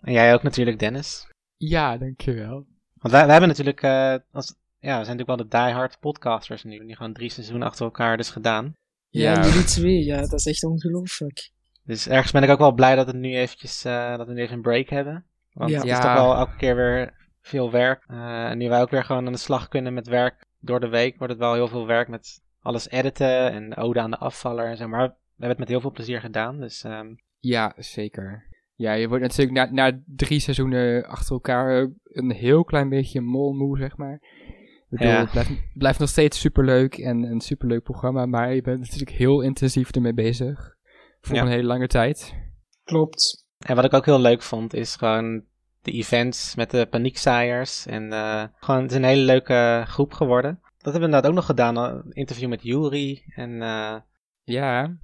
en 0.00 0.12
jij 0.12 0.34
ook 0.34 0.42
natuurlijk, 0.42 0.78
Dennis. 0.78 1.26
Ja, 1.68 1.96
dankjewel. 1.96 2.66
Want 2.94 3.12
wij, 3.14 3.22
wij 3.22 3.30
hebben 3.30 3.48
natuurlijk, 3.48 3.82
uh, 3.82 4.14
als, 4.32 4.54
ja, 4.78 4.98
we 4.98 5.04
zijn 5.04 5.16
natuurlijk 5.16 5.26
wel 5.26 5.36
de 5.36 5.48
diehard 5.48 5.98
podcasters 6.00 6.64
nu. 6.64 6.86
Die 6.86 6.96
gewoon 6.96 7.12
drie 7.12 7.30
seizoenen 7.30 7.66
achter 7.68 7.84
elkaar 7.84 8.16
dus 8.16 8.30
gedaan. 8.30 8.74
Ja, 9.08 9.32
ja. 9.32 9.46
jullie 9.46 9.64
twee, 9.64 10.04
ja, 10.04 10.20
dat 10.20 10.32
is 10.32 10.46
echt 10.46 10.64
ongelooflijk. 10.64 11.50
Dus 11.84 12.08
ergens 12.08 12.32
ben 12.32 12.42
ik 12.42 12.50
ook 12.50 12.58
wel 12.58 12.72
blij 12.72 12.94
dat, 12.94 13.06
het 13.06 13.16
nu 13.16 13.34
eventjes, 13.36 13.84
uh, 13.86 14.16
dat 14.16 14.26
we 14.26 14.32
nu 14.32 14.40
even 14.40 14.54
een 14.56 14.62
break 14.62 14.88
hebben. 14.88 15.24
Want 15.52 15.70
Ja. 15.70 15.76
het 15.76 15.84
is 15.84 15.90
Ja. 15.90 16.00
toch 16.00 16.12
wel 16.14 16.34
elke 16.34 16.56
keer 16.56 16.76
weer 16.76 17.14
veel 17.40 17.70
werk. 17.70 18.04
Uh, 18.10 18.44
en 18.44 18.58
nu 18.58 18.68
wij 18.68 18.80
ook 18.80 18.90
weer 18.90 19.04
gewoon 19.04 19.26
aan 19.26 19.32
de 19.32 19.38
slag 19.38 19.68
kunnen 19.68 19.94
met 19.94 20.06
werk 20.06 20.44
door 20.60 20.80
de 20.80 20.88
week, 20.88 21.18
wordt 21.18 21.32
het 21.32 21.42
wel 21.42 21.54
heel 21.54 21.68
veel 21.68 21.86
werk 21.86 22.08
met 22.08 22.42
alles 22.60 22.88
editen 22.90 23.52
en 23.52 23.70
de 23.70 23.76
ode 23.76 24.00
aan 24.00 24.10
de 24.10 24.18
afvaller 24.18 24.66
en 24.66 24.76
zo. 24.76 24.88
Maar 24.88 25.06
we 25.08 25.14
hebben 25.30 25.48
het 25.48 25.58
met 25.58 25.68
heel 25.68 25.80
veel 25.80 25.90
plezier 25.90 26.20
gedaan. 26.20 26.60
Dus 26.60 26.84
ehm, 26.84 27.14
Ja, 27.38 27.72
zeker. 27.76 28.44
Ja, 28.74 28.92
je 28.92 29.08
wordt 29.08 29.22
natuurlijk 29.22 29.52
na, 29.58 29.88
na 29.90 30.00
drie 30.06 30.40
seizoenen 30.40 31.04
achter 31.06 31.32
elkaar 31.32 31.90
een 32.04 32.30
heel 32.30 32.64
klein 32.64 32.88
beetje 32.88 33.20
molmoe, 33.20 33.78
zeg 33.78 33.96
maar. 33.96 34.14
Ik 34.14 34.86
bedoel, 34.88 35.08
Ja. 35.08 35.20
Het 35.20 35.30
blijft, 35.30 35.50
blijft 35.74 35.98
nog 35.98 36.08
steeds 36.08 36.40
superleuk 36.40 36.98
en 36.98 37.22
een 37.22 37.40
superleuk 37.40 37.82
programma, 37.82 38.26
maar 38.26 38.54
je 38.54 38.62
bent 38.62 38.80
natuurlijk 38.80 39.10
heel 39.10 39.40
intensief 39.40 39.90
ermee 39.90 40.14
bezig. 40.14 40.76
Voor 41.20 41.34
Ja. 41.36 41.42
een 41.42 41.48
hele 41.48 41.66
lange 41.66 41.86
tijd. 41.86 42.34
Klopt. 42.84 43.46
En 43.58 43.76
wat 43.76 43.84
ik 43.84 43.92
ook 43.94 44.04
heel 44.04 44.20
leuk 44.20 44.42
vond, 44.42 44.74
is 44.74 44.96
gewoon 44.96 45.44
de 45.82 45.90
events 45.92 46.54
met 46.54 46.70
de 46.70 46.86
paniekzaaiers. 46.90 47.86
En 47.86 48.12
eh, 48.12 48.44
gewoon, 48.60 48.82
het 48.82 48.90
is 48.90 48.96
een 48.96 49.04
hele 49.04 49.24
leuke 49.24 49.82
groep 49.86 50.12
geworden. 50.12 50.58
Dat 50.62 50.92
hebben 50.92 51.00
we 51.00 51.06
inderdaad 51.06 51.30
ook 51.30 51.36
nog 51.36 51.46
gedaan, 51.46 51.76
een 51.76 52.10
interview 52.12 52.48
met 52.48 52.62
Yuri. 52.62 53.22
En 53.34 53.62
eh, 53.62 53.96
Ja, 54.42 54.96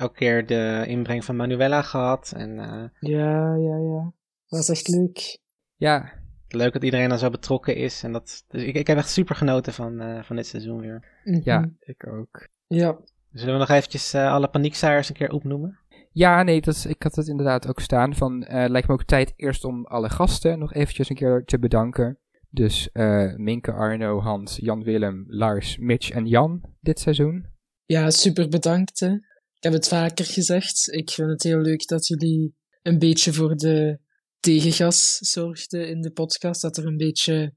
elke 0.00 0.14
keer 0.14 0.46
de 0.46 0.84
inbreng 0.86 1.24
van 1.24 1.36
Manuela 1.36 1.82
gehad. 1.82 2.32
En 2.36 2.58
eh, 2.58 2.84
Ja, 3.10 3.54
ja, 3.54 3.76
ja. 3.76 4.12
Dat 4.46 4.60
is 4.60 4.68
echt 4.68 4.88
leuk. 4.88 5.38
ja, 5.76 6.12
leuk 6.48 6.72
dat 6.72 6.84
iedereen 6.84 7.08
dan 7.08 7.18
zo 7.18 7.30
betrokken 7.30 7.76
is. 7.76 8.02
En 8.02 8.12
dat, 8.12 8.44
dus 8.48 8.62
ik, 8.62 8.74
ik 8.74 8.86
heb 8.86 8.96
echt 8.96 9.10
super 9.10 9.34
genoten 9.34 9.72
van, 9.72 10.00
eh, 10.00 10.22
van 10.22 10.36
dit 10.36 10.46
seizoen 10.46 10.80
weer. 10.80 11.20
Mhm. 11.24 11.40
ja, 11.44 11.70
ik 11.80 12.06
ook. 12.06 12.48
Ja. 12.66 12.98
Zullen 13.32 13.54
we 13.54 13.60
nog 13.60 13.68
eventjes 13.68 14.12
eh, 14.14 14.32
alle 14.32 14.48
paniekzaaiers 14.48 15.08
een 15.08 15.14
keer 15.14 15.30
opnoemen? 15.30 15.78
Ja, 16.12 16.42
nee, 16.42 16.60
dat 16.60 16.74
is, 16.74 16.86
ik 16.86 17.02
had 17.02 17.14
het 17.16 17.28
inderdaad 17.28 17.68
ook 17.68 17.80
staan 17.80 18.14
van, 18.14 18.42
eh, 18.42 18.68
lijkt 18.68 18.88
me 18.88 18.94
ook 18.94 19.04
tijd 19.04 19.32
eerst 19.36 19.64
om 19.64 19.86
alle 19.86 20.08
gasten 20.10 20.58
nog 20.58 20.74
eventjes 20.74 21.08
een 21.10 21.16
keer 21.16 21.42
te 21.44 21.58
bedanken. 21.58 22.18
Dus 22.48 22.92
eh, 22.92 23.34
Minke, 23.36 23.72
Arno, 23.72 24.20
Hans, 24.20 24.56
Jan-Willem, 24.56 25.24
Lars, 25.28 25.78
Mitch 25.78 26.10
en 26.10 26.26
Jan 26.26 26.60
dit 26.80 26.98
seizoen. 27.00 27.46
Ja, 27.84 28.10
super 28.10 28.48
bedankt. 28.48 29.00
Hè. 29.00 29.14
Ik 29.60 29.66
heb 29.66 29.72
het 29.72 29.88
vaker 29.88 30.24
gezegd. 30.24 30.92
Ik 30.92 31.10
vind 31.10 31.30
het 31.30 31.42
heel 31.42 31.60
leuk 31.60 31.86
dat 31.86 32.06
jullie 32.06 32.54
een 32.82 32.98
beetje 32.98 33.32
voor 33.32 33.56
de 33.56 33.98
tegengas 34.38 35.18
zorgden 35.18 35.88
in 35.88 36.00
de 36.00 36.10
podcast. 36.10 36.60
Dat 36.60 36.76
er 36.76 36.86
een 36.86 36.96
beetje... 36.96 37.54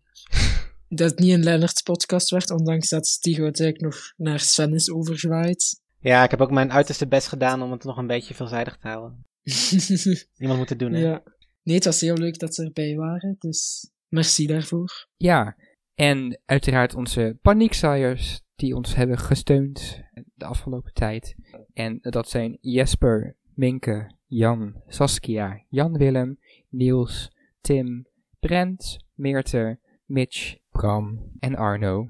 Dat 0.88 1.10
het 1.10 1.20
niet 1.20 1.34
een 1.34 1.44
Lennart's 1.44 1.82
podcast 1.82 2.30
werd, 2.30 2.50
ondanks 2.50 2.90
dat 2.90 3.08
Stigo 3.08 3.46
het 3.46 3.60
eigenlijk 3.62 3.94
nog 3.94 4.14
naar 4.18 4.40
Sven 4.40 4.74
is 4.74 4.92
overgewaaid. 4.92 5.82
Ja, 6.00 6.24
ik 6.24 6.32
heb 6.32 6.42
ook 6.42 6.52
mijn 6.52 6.72
uiterste 6.72 7.08
best 7.08 7.28
gedaan 7.28 7.62
om 7.62 7.72
het 7.72 7.84
nog 7.84 7.98
een 7.98 8.08
beetje 8.08 8.34
veelzijdig 8.34 8.78
te 8.78 8.88
houden. 8.88 9.26
Iemand 10.38 10.60
moet 10.60 10.70
het 10.70 10.80
doen, 10.80 10.94
hè? 10.94 11.00
ja. 11.00 11.24
Nee, 11.64 11.76
het 11.76 11.86
was 11.86 12.02
heel 12.02 12.18
leuk 12.18 12.40
dat 12.40 12.56
ze 12.56 12.64
erbij 12.64 12.96
waren, 12.96 13.36
dus 13.40 13.90
merci 14.08 14.48
daarvoor. 14.48 15.08
Ja, 15.18 15.56
en 15.96 16.42
uiteraard 16.46 16.96
onze 16.96 17.38
paniekzaaiers 17.42 18.42
die 18.56 18.76
ons 18.76 18.96
hebben 18.96 19.18
gesteund 19.18 20.02
de 20.34 20.46
afgelopen 20.46 20.94
tijd. 20.94 21.36
En 21.74 21.98
dat 22.02 22.30
zijn 22.30 22.58
Jesper, 22.62 23.38
Minke, 23.54 24.16
Jan, 24.26 24.82
Saskia, 24.88 25.66
Jan-Willem, 25.70 26.40
Niels, 26.70 27.32
Tim, 27.62 28.08
Brent, 28.40 28.98
Meerte, 29.14 29.80
Mitch, 30.06 30.58
Bram 30.70 31.32
en 31.40 31.56
Arno. 31.56 32.10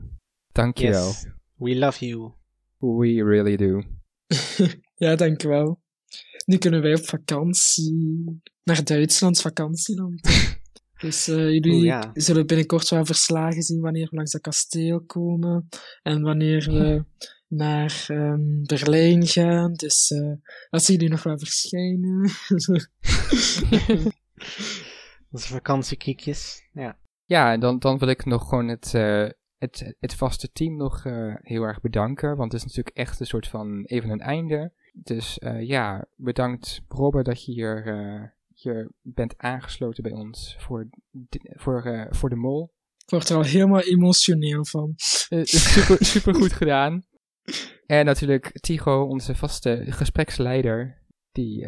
Dankjewel. 0.52 1.08
Yes. 1.08 1.28
We 1.56 1.76
love 1.76 2.06
you. 2.06 2.34
We 2.78 3.24
really 3.24 3.56
do. 3.56 3.82
ja, 5.06 5.16
dankjewel. 5.16 5.82
Nu 6.46 6.58
kunnen 6.58 6.82
wij 6.82 6.94
op 6.94 7.06
vakantie. 7.06 8.42
Naar 8.64 8.84
Duitsland, 8.84 9.42
vakantieland. 9.42 10.22
Dus 11.04 11.28
eh, 11.28 11.50
jullie 11.50 11.84
ja. 11.84 12.12
zullen 12.14 12.48
binnenkort 12.48 12.90
wel 12.90 13.06
verslagen 13.06 13.62
zien 13.62 13.82
wanneer 13.82 14.08
we 14.10 14.16
langs 14.16 14.32
dat 14.32 14.42
kasteel 14.42 15.02
komen. 15.02 15.70
En 16.04 16.22
wanneer 16.22 16.72
we 16.72 17.04
naar 17.64 18.06
ehm, 18.08 18.64
Berlijn 18.64 19.28
gaan. 19.28 19.74
Dus 19.74 20.12
eh 20.12 20.32
dat 20.70 20.84
zien 20.84 20.96
jullie 20.96 21.12
nog 21.12 21.24
wel 21.24 21.38
verschijnen. 21.38 22.22
Onze 25.32 25.48
vakantiekiekjes. 25.48 26.68
Ja. 26.74 26.98
Ja, 27.26 27.52
en 27.52 27.60
dan, 27.60 27.80
dan 27.80 27.98
wil 27.98 28.08
ik 28.08 28.26
nog 28.26 28.50
gewoon 28.50 28.68
het, 28.68 28.94
eh, 28.94 29.28
het, 29.58 29.96
het 30.00 30.16
vaste 30.16 30.52
team 30.52 30.76
nog 30.76 31.06
eh, 31.06 31.36
heel 31.42 31.64
erg 31.64 31.82
bedanken. 31.82 32.38
Want 32.38 32.52
het 32.52 32.62
is 32.62 32.68
natuurlijk 32.68 32.98
echt 32.98 33.20
een 33.20 33.26
soort 33.26 33.48
van 33.48 33.84
even 33.84 34.10
een 34.10 34.22
einde. 34.22 34.72
Dus 34.94 35.40
eh, 35.40 35.68
ja, 35.68 36.06
bedankt 36.16 36.82
Robert 36.88 37.26
dat 37.26 37.46
je 37.46 37.52
hier, 37.52 38.34
hier 38.64 38.92
bent 39.02 39.38
aangesloten 39.38 40.04
bij 40.04 40.12
ons 40.12 40.56
voor, 40.60 40.88
de- 41.12 41.54
voor, 41.56 41.86
eh, 41.86 42.06
voor 42.10 42.30
de 42.30 42.36
mol. 42.36 42.74
Ik 43.04 43.10
word 43.10 43.30
er 43.30 43.36
al 43.36 43.44
helemaal 43.44 43.82
emotioneel 43.82 44.66
van. 44.66 44.94
Eh, 45.30 45.44
super, 45.44 46.06
super 46.06 46.36
goed 46.36 46.54
gedaan. 46.54 47.04
En 47.86 48.06
natuurlijk 48.06 48.60
Tigo, 48.60 49.04
onze 49.04 49.36
vaste 49.36 49.84
gespreksleider, 49.88 51.02
die 51.32 51.66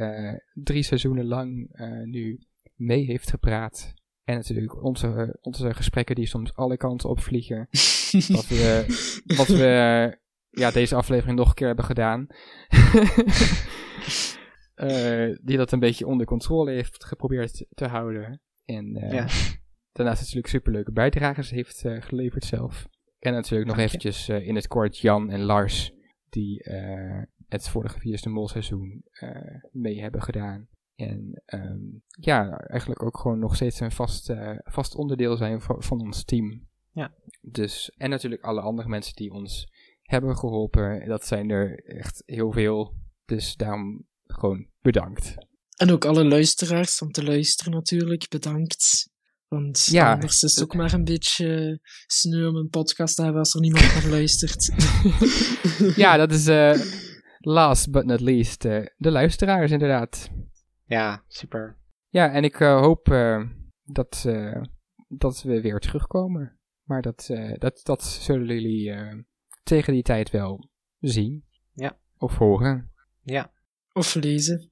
drie 0.53 0.83
seizoenen 0.83 1.25
lang 1.25 1.69
nu 2.05 2.39
mee 2.75 3.05
heeft 3.05 3.29
gepraat. 3.29 3.93
En 4.23 4.35
natuurlijk 4.35 4.83
onze, 4.83 5.37
onze 5.41 5.73
gesprekken 5.73 6.15
die 6.15 6.25
soms 6.27 6.53
alle 6.55 6.77
kanten 6.77 7.09
opvliegen. 7.09 7.67
Wat 8.27 8.47
we, 8.47 8.85
wat 9.35 9.47
we 9.47 10.17
ja, 10.49 10.71
deze 10.71 10.95
aflevering 10.95 11.37
nog 11.37 11.47
een 11.49 11.53
keer 11.55 11.67
hebben 11.67 11.85
gedaan. 11.85 12.27
Eh, 14.75 15.37
die 15.41 15.57
dat 15.57 15.71
een 15.71 15.79
beetje 15.79 16.07
onder 16.07 16.25
controle 16.25 16.71
heeft 16.71 17.05
geprobeerd 17.05 17.65
te 17.73 17.85
houden. 17.85 18.41
En 18.65 18.95
eh, 18.95 19.11
Ja. 19.11 19.27
daarnaast 19.95 20.19
natuurlijk 20.19 20.47
superleuke 20.47 20.91
bijdragers 20.91 21.49
heeft 21.49 21.85
eh, 21.85 22.01
geleverd 22.01 22.43
zelf. 22.43 22.87
En 23.19 23.33
natuurlijk 23.33 23.67
nog 23.67 23.77
Dank 23.77 23.87
eventjes 23.87 24.29
in 24.29 24.55
het 24.55 24.67
kort 24.67 24.97
Jan 24.97 25.29
en 25.29 25.41
Lars, 25.41 25.91
die 26.29 26.69
het 27.47 27.69
vorige 27.69 27.99
Vierste 27.99 28.29
Mol 28.29 28.47
seizoen 28.47 29.03
mee 29.71 30.01
hebben 30.01 30.21
gedaan. 30.21 30.67
En 30.95 31.41
ehm, 31.45 31.79
ja, 32.07 32.59
eigenlijk 32.59 33.03
ook 33.03 33.17
gewoon 33.17 33.39
nog 33.39 33.55
steeds 33.55 33.79
een 33.79 33.91
vast, 33.91 34.33
vast 34.63 34.95
onderdeel 34.95 35.37
zijn 35.37 35.61
van, 35.61 35.83
van 35.83 36.01
ons 36.01 36.23
team. 36.23 36.67
Ja. 36.91 37.13
Dus, 37.41 37.91
en 37.97 38.09
natuurlijk 38.09 38.43
alle 38.43 38.61
andere 38.61 38.89
mensen 38.89 39.15
die 39.15 39.31
ons 39.31 39.71
hebben 40.01 40.37
geholpen. 40.37 41.07
Dat 41.07 41.25
zijn 41.25 41.49
er 41.49 41.83
echt 41.85 42.23
heel 42.25 42.51
veel. 42.51 42.93
Dus 43.25 43.55
daarom 43.55 44.05
gewoon 44.39 44.67
bedankt. 44.81 45.35
En 45.77 45.91
ook 45.91 46.05
alle 46.05 46.25
luisteraars 46.25 47.01
om 47.01 47.11
te 47.11 47.23
luisteren 47.23 47.73
natuurlijk, 47.73 48.29
bedankt. 48.29 49.09
Want 49.47 49.85
Ja. 49.85 50.13
anders 50.13 50.43
is 50.43 50.55
het 50.55 50.63
ook 50.63 50.73
maar 50.75 50.93
een 50.93 51.03
beetje 51.03 51.79
sneu 52.07 52.47
om 52.47 52.55
een 52.55 52.69
podcast 52.69 53.15
te 53.15 53.21
hebben 53.21 53.39
als 53.39 53.53
er 53.53 53.59
niemand 53.59 53.83
naar 53.93 54.07
luistert. 54.09 54.69
ja, 56.03 56.17
dat 56.17 56.31
is 56.31 56.47
eh, 56.47 56.79
last 57.39 57.91
but 57.91 58.05
not 58.05 58.19
least 58.21 58.65
eh, 58.65 58.85
de 58.97 59.11
luisteraars 59.11 59.71
inderdaad. 59.71 60.29
Ja, 60.85 61.23
super. 61.27 61.77
Ja, 62.09 62.31
en 62.31 62.43
ik 62.43 62.59
eh, 62.59 62.79
hoop 62.81 63.09
eh, 63.11 63.43
dat, 63.83 64.23
eh, 64.27 64.61
dat 65.07 65.41
we 65.41 65.61
weer 65.61 65.79
terugkomen. 65.79 66.59
Maar 66.83 67.01
dat, 67.01 67.27
eh, 67.29 67.53
dat, 67.57 67.79
dat 67.83 68.03
zullen 68.03 68.47
jullie 68.47 68.91
eh, 68.91 69.13
tegen 69.63 69.93
die 69.93 70.03
tijd 70.03 70.31
wel 70.31 70.69
zien. 70.99 71.45
Ja. 71.73 71.97
Of 72.17 72.37
horen. 72.37 72.91
Ja. 73.21 73.53
Of 73.95 74.15
lezen. 74.15 74.69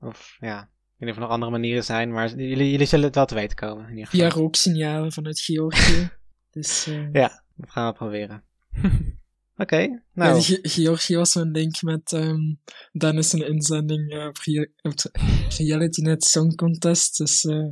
Of 0.00 0.36
ja, 0.40 0.60
ik 0.62 0.68
weet 0.68 0.98
niet 0.98 1.08
of 1.08 1.14
er 1.14 1.20
nog 1.20 1.30
andere 1.30 1.50
manieren 1.50 1.84
zijn, 1.84 2.12
maar 2.12 2.28
jullie, 2.36 2.70
jullie 2.70 2.86
zullen 2.86 3.04
het 3.04 3.14
wel 3.14 3.26
te 3.26 3.34
weten 3.34 3.56
komen. 3.56 3.84
In 3.84 3.90
ieder 3.90 4.06
geval. 4.06 4.30
Via 4.30 4.38
rooksignalen 4.40 5.12
vanuit 5.12 5.40
Georgië. 5.40 6.10
Dus 6.50 6.86
eh, 6.86 7.12
Ja, 7.12 7.44
dat 7.56 7.70
gaan 7.70 7.86
we 7.86 7.92
proberen. 7.92 8.44
Oké, 9.56 10.02
nou. 10.12 10.34
Ja, 10.34 10.40
Ge- 10.40 10.58
Georgië 10.62 11.16
was 11.16 11.30
zo'n 11.32 11.50
link 11.50 11.82
met 11.82 12.12
ehm 12.12 12.54
Dennis 12.92 13.32
een 13.32 13.46
inzending 13.46 14.10
eh, 14.12 14.26
op, 14.26 14.36
het 14.82 15.10
Reality 15.58 16.00
Net 16.00 16.24
Song 16.24 16.54
Contest. 16.54 17.16
Dus 17.16 17.44
eh, 17.44 17.70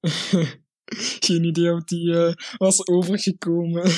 geen 1.26 1.44
idee 1.44 1.72
of 1.72 1.84
die 1.84 2.14
eh, 2.16 2.32
was 2.56 2.86
overgekomen. 2.86 3.90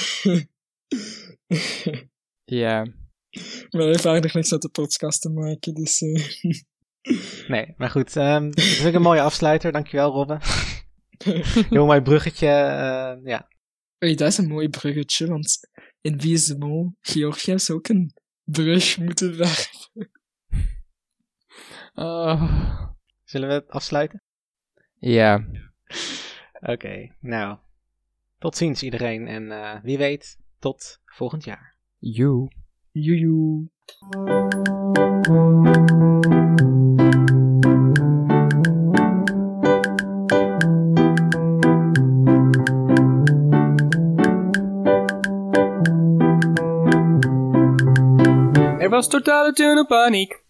Ja, 2.45 2.87
maar 3.71 3.81
hij 3.81 3.87
heeft 3.91 4.07
aardig 4.07 4.35
niks 4.35 4.53
uit 4.53 4.63
de 4.63 4.69
podcast 4.69 5.21
te 5.23 5.31
maken, 5.31 5.75
dus... 5.75 6.01
eh, 6.01 6.25
Nee, 7.49 7.75
maar 7.77 7.91
goed. 7.91 8.17
ehm 8.17 8.45
dat 8.51 8.59
is 8.65 8.85
ook 8.87 8.95
een 8.95 9.03
mooie 9.03 9.21
afsluiter. 9.21 9.73
Dankjewel, 9.73 10.13
Robbe. 10.13 10.39
Heel 11.71 11.87
mooi 11.87 12.01
bruggetje. 12.03 12.47
eh, 12.47 13.17
ja. 13.25 13.49
Dat 13.99 14.21
is 14.21 14.39
een 14.39 14.49
mooi 14.49 14.69
bruggetje, 14.69 15.27
want 15.27 15.59
in 16.01 16.19
Wie 16.21 16.33
is 16.33 16.45
de 16.47 16.59
Mol, 16.59 16.95
Georgië 17.01 17.59
zou 17.59 17.79
ook 17.79 17.89
een 17.89 18.15
brug 18.45 18.99
moeten 18.99 19.37
werpen. 19.37 20.11
Oh. 21.95 22.91
Zullen 23.25 23.49
we 23.49 23.55
het 23.55 23.69
afsluiten? 23.71 24.23
ja. 24.99 25.45
Oké, 26.61 27.15
nou. 27.21 27.59
Tot 28.39 28.57
ziens 28.57 28.83
iedereen. 28.83 29.27
En 29.29 29.51
eh, 29.53 29.83
wie 29.83 29.99
weet, 29.99 30.39
tot 30.59 31.01
volgend 31.05 31.45
jaar. 31.45 31.77
You. 31.99 32.49
Joejoe. 32.99 33.69
Er 48.79 48.91
was 48.91 49.09
totale 49.09 49.53
tunnelpaniek. 49.53 50.45